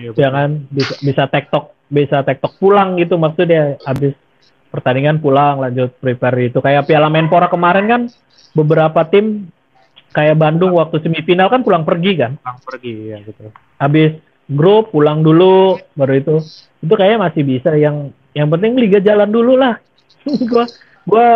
Iya 0.00 0.16
ya 0.16 0.28
kan? 0.32 0.64
Bisa 0.72 0.94
bisa 1.04 1.22
tektok 1.28 1.76
bisa 1.92 2.24
tektok 2.24 2.56
pulang 2.56 2.96
gitu 2.96 3.20
maksudnya. 3.20 3.76
Habis 3.84 4.16
pertandingan 4.72 5.20
pulang 5.20 5.60
lanjut 5.60 5.92
prepare 6.00 6.48
itu. 6.48 6.58
Kayak 6.64 6.88
Piala 6.88 7.12
Menpora 7.12 7.52
kemarin 7.52 7.86
kan 7.86 8.02
beberapa 8.56 9.04
tim 9.12 9.52
kayak 10.16 10.40
Bandung 10.40 10.72
waktu 10.72 11.04
semifinal 11.04 11.52
kan 11.52 11.60
pulang 11.60 11.84
pergi 11.84 12.16
kan? 12.16 12.40
Pulang 12.40 12.60
pergi 12.64 12.94
ya 13.12 13.18
gitu. 13.20 13.52
habis 13.76 14.16
grup 14.48 14.94
pulang 14.94 15.20
dulu 15.20 15.76
baru 15.92 16.12
itu. 16.16 16.36
Itu 16.80 16.94
kayaknya 16.96 17.28
masih 17.28 17.42
bisa 17.44 17.76
yang 17.76 18.14
yang 18.36 18.52
penting 18.52 18.76
liga 18.76 19.00
jalan 19.00 19.32
dulu 19.32 19.56
lah 19.56 19.80
gua 20.52 20.68
gua 21.08 21.28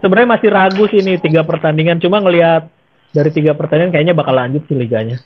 sebenarnya 0.00 0.28
masih 0.34 0.48
ragu 0.48 0.84
sih 0.88 1.04
ini 1.04 1.20
tiga 1.20 1.44
pertandingan 1.44 2.00
cuma 2.00 2.24
ngelihat 2.24 2.72
dari 3.12 3.30
tiga 3.30 3.52
pertandingan 3.52 3.92
kayaknya 3.92 4.14
bakal 4.16 4.32
lanjut 4.32 4.64
sih 4.66 4.74
liganya 4.74 5.20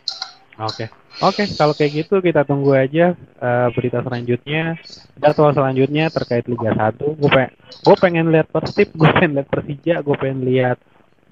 Oke. 0.61 0.85
Oke, 1.19 1.49
kalau 1.57 1.73
kayak 1.73 2.05
gitu 2.05 2.21
kita 2.21 2.45
tunggu 2.45 2.77
aja 2.77 3.17
eh, 3.17 3.69
berita 3.73 4.05
selanjutnya. 4.05 4.77
Jadwal 5.17 5.57
selanjutnya 5.57 6.13
terkait 6.13 6.45
Liga 6.45 6.77
1. 6.77 6.93
Gue 7.17 7.31
pengen, 7.33 7.51
gue 7.57 7.97
pengen 7.97 8.27
lihat 8.29 8.47
Persib, 8.53 8.93
gue 8.93 9.09
pengen 9.11 9.33
lihat 9.41 9.49
Persija, 9.49 9.95
gue 10.05 10.17
pengen 10.21 10.45
lihat 10.45 10.77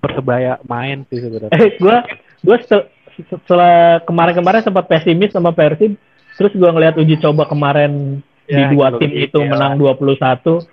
Persebaya 0.00 0.56
main 0.64 1.04
sih 1.06 1.20
sebenarnya. 1.20 1.52
eh 1.52 1.76
gua 1.76 2.00
gua 2.40 2.56
setel- 2.64 2.88
setelah 3.28 4.00
kemarin-kemarin 4.08 4.64
sempat 4.64 4.88
pesimis 4.88 5.30
sama 5.30 5.52
Persib 5.52 6.00
terus 6.34 6.52
gua 6.56 6.72
ngelihat 6.72 6.96
uji 6.96 7.20
coba 7.20 7.44
kemarin 7.44 8.24
di 8.51 8.59
Ya, 8.59 8.68
dua 8.68 8.86
gitu, 8.90 8.98
tim 8.98 9.11
itu 9.14 9.38
ya. 9.38 9.46
menang 9.46 9.72
21 9.78 10.66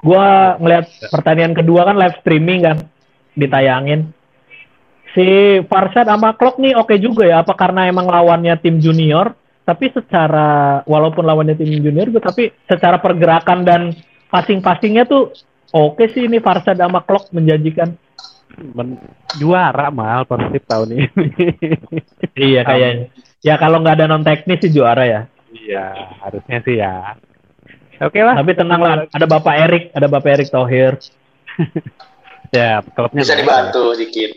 gua 0.00 0.54
ngelihat 0.62 0.86
pertandingan 1.10 1.54
kedua 1.58 1.80
kan 1.84 1.96
live 1.98 2.16
streaming 2.22 2.60
kan 2.62 2.76
ditayangin 3.34 4.14
si 5.10 5.26
Farshad 5.66 6.06
sama 6.06 6.34
Klok 6.34 6.62
nih 6.62 6.74
oke 6.74 6.94
juga 6.98 7.26
ya 7.26 7.42
apa 7.42 7.54
karena 7.54 7.86
emang 7.86 8.06
lawannya 8.06 8.54
tim 8.58 8.78
junior 8.78 9.34
tapi 9.64 9.90
secara 9.90 10.82
walaupun 10.84 11.24
lawannya 11.24 11.56
tim 11.56 11.70
junior 11.80 12.06
juga 12.06 12.30
tapi 12.30 12.52
secara 12.68 13.00
pergerakan 13.00 13.64
dan 13.64 13.80
passing-passingnya 14.28 15.06
tuh 15.06 15.34
oke 15.70 16.04
sih 16.10 16.26
ini 16.26 16.38
Farshad 16.38 16.78
sama 16.78 17.02
Klok 17.02 17.34
menjanjikan 17.34 17.94
Men- 18.54 19.02
juara 19.34 19.90
mal 19.90 20.22
Persib 20.30 20.62
tahun 20.62 20.94
ini. 20.94 21.06
Iya 22.38 22.62
kayaknya. 22.62 23.10
Ya 23.42 23.58
kalau 23.58 23.82
nggak 23.82 23.98
ada 23.98 24.06
non 24.06 24.22
teknis 24.22 24.62
sih 24.62 24.70
juara 24.70 25.02
ya. 25.02 25.20
Iya, 25.54 25.86
harusnya 26.18 26.58
sih 26.66 26.76
ya. 26.82 27.14
Oke 28.02 28.18
lah. 28.26 28.34
Tapi 28.34 28.52
tenang 28.58 28.82
lah, 28.82 28.94
ada 29.06 29.26
Bapak 29.30 29.54
Erik, 29.54 29.84
ada 29.94 30.06
Bapak 30.10 30.30
Erik 30.38 30.48
Thohir. 30.50 30.98
Ya, 32.54 32.78
klubnya 32.94 33.26
Bisa 33.26 33.34
dibantu 33.34 33.98
sedikit. 33.98 34.30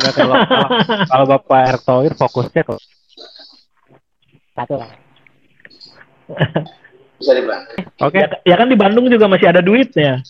Enggak 0.00 0.12
kalau 0.16 0.34
kalau, 0.48 0.68
kalau 1.12 1.26
Bapak 1.28 1.60
Erick 1.68 1.84
Thohir 1.84 2.12
fokusnya 2.16 2.62
ke 2.64 2.72
satu 4.56 4.74
lah. 4.80 4.90
Bisa 7.20 7.32
dibantu. 7.36 7.84
Oke. 8.00 8.16
Ya, 8.16 8.26
ya 8.48 8.54
kan 8.56 8.72
di 8.72 8.80
Bandung 8.80 9.12
juga 9.12 9.28
masih 9.28 9.52
ada 9.52 9.60
duitnya. 9.60 10.24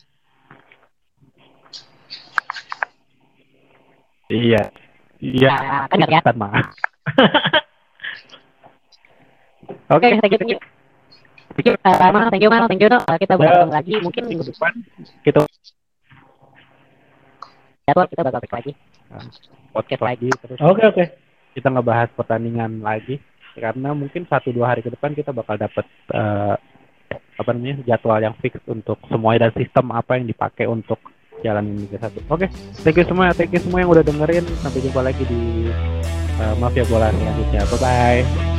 Iya. 4.26 4.74
Iya. 5.22 5.50
Nah, 5.54 5.86
kan. 5.86 6.18
Kan 6.18 6.34
mah. 6.34 6.50
Oke, 9.86 10.06
Oke, 10.06 10.16
thank 10.18 10.32
you, 10.32 10.38
thank 10.38 10.52
you. 10.52 10.60
Thank 11.54 11.66
you, 11.68 11.74
uh, 11.76 12.10
Mal, 12.10 12.26
thank 12.28 12.42
you, 12.42 12.50
Mal, 12.50 12.64
thank 12.66 12.80
you, 12.80 12.88
no. 12.88 12.98
Uh, 13.00 13.16
kita 13.16 13.34
Ya. 13.34 13.38
bertemu 13.38 13.72
lagi, 13.72 13.92
mungkin 14.00 14.22
minggu 14.26 14.44
depan. 14.46 14.72
kita 15.22 15.38
Jadwal 17.84 18.08
kita 18.08 18.22
bakal 18.24 18.40
lagi. 18.40 18.72
podcast 19.70 20.02
lagi 20.02 20.28
terus 20.40 20.58
Oke 20.58 20.82
oke. 20.82 21.04
kita 21.52 21.68
ngebahas 21.68 22.08
pertandingan 22.14 22.80
lagi 22.80 23.20
karena 23.54 23.94
mungkin 23.94 24.24
satu 24.24 24.50
dua 24.50 24.72
hari 24.72 24.80
ke 24.80 24.90
depan 24.90 25.12
kita 25.12 25.30
bakal 25.30 25.54
dapat 25.54 25.84
eh, 26.10 26.54
apa 27.34 27.50
namanya 27.50 27.78
jadwal 27.84 28.18
yang 28.18 28.34
fix 28.40 28.56
untuk 28.66 28.98
semuanya 29.06 29.46
dan 29.46 29.60
sistem 29.60 29.90
apa 29.90 30.16
yang 30.16 30.26
dipakai 30.26 30.64
untuk 30.64 30.98
jalan 31.42 31.76
Liga 31.76 32.00
satu. 32.00 32.24
Oke, 32.26 32.48
thank 32.82 32.96
you 32.96 33.04
semua, 33.04 33.30
thank 33.30 33.52
you 33.52 33.60
semua 33.60 33.84
yang 33.84 33.90
udah 33.92 34.02
dengerin. 34.02 34.46
Sampai 34.58 34.80
jumpa 34.80 35.00
lagi 35.04 35.22
di 35.22 35.68
eh, 36.40 36.54
Mafia 36.56 36.86
Bola 36.88 37.12
selanjutnya. 37.12 37.62
Bye 37.68 37.78
bye. 37.78 38.53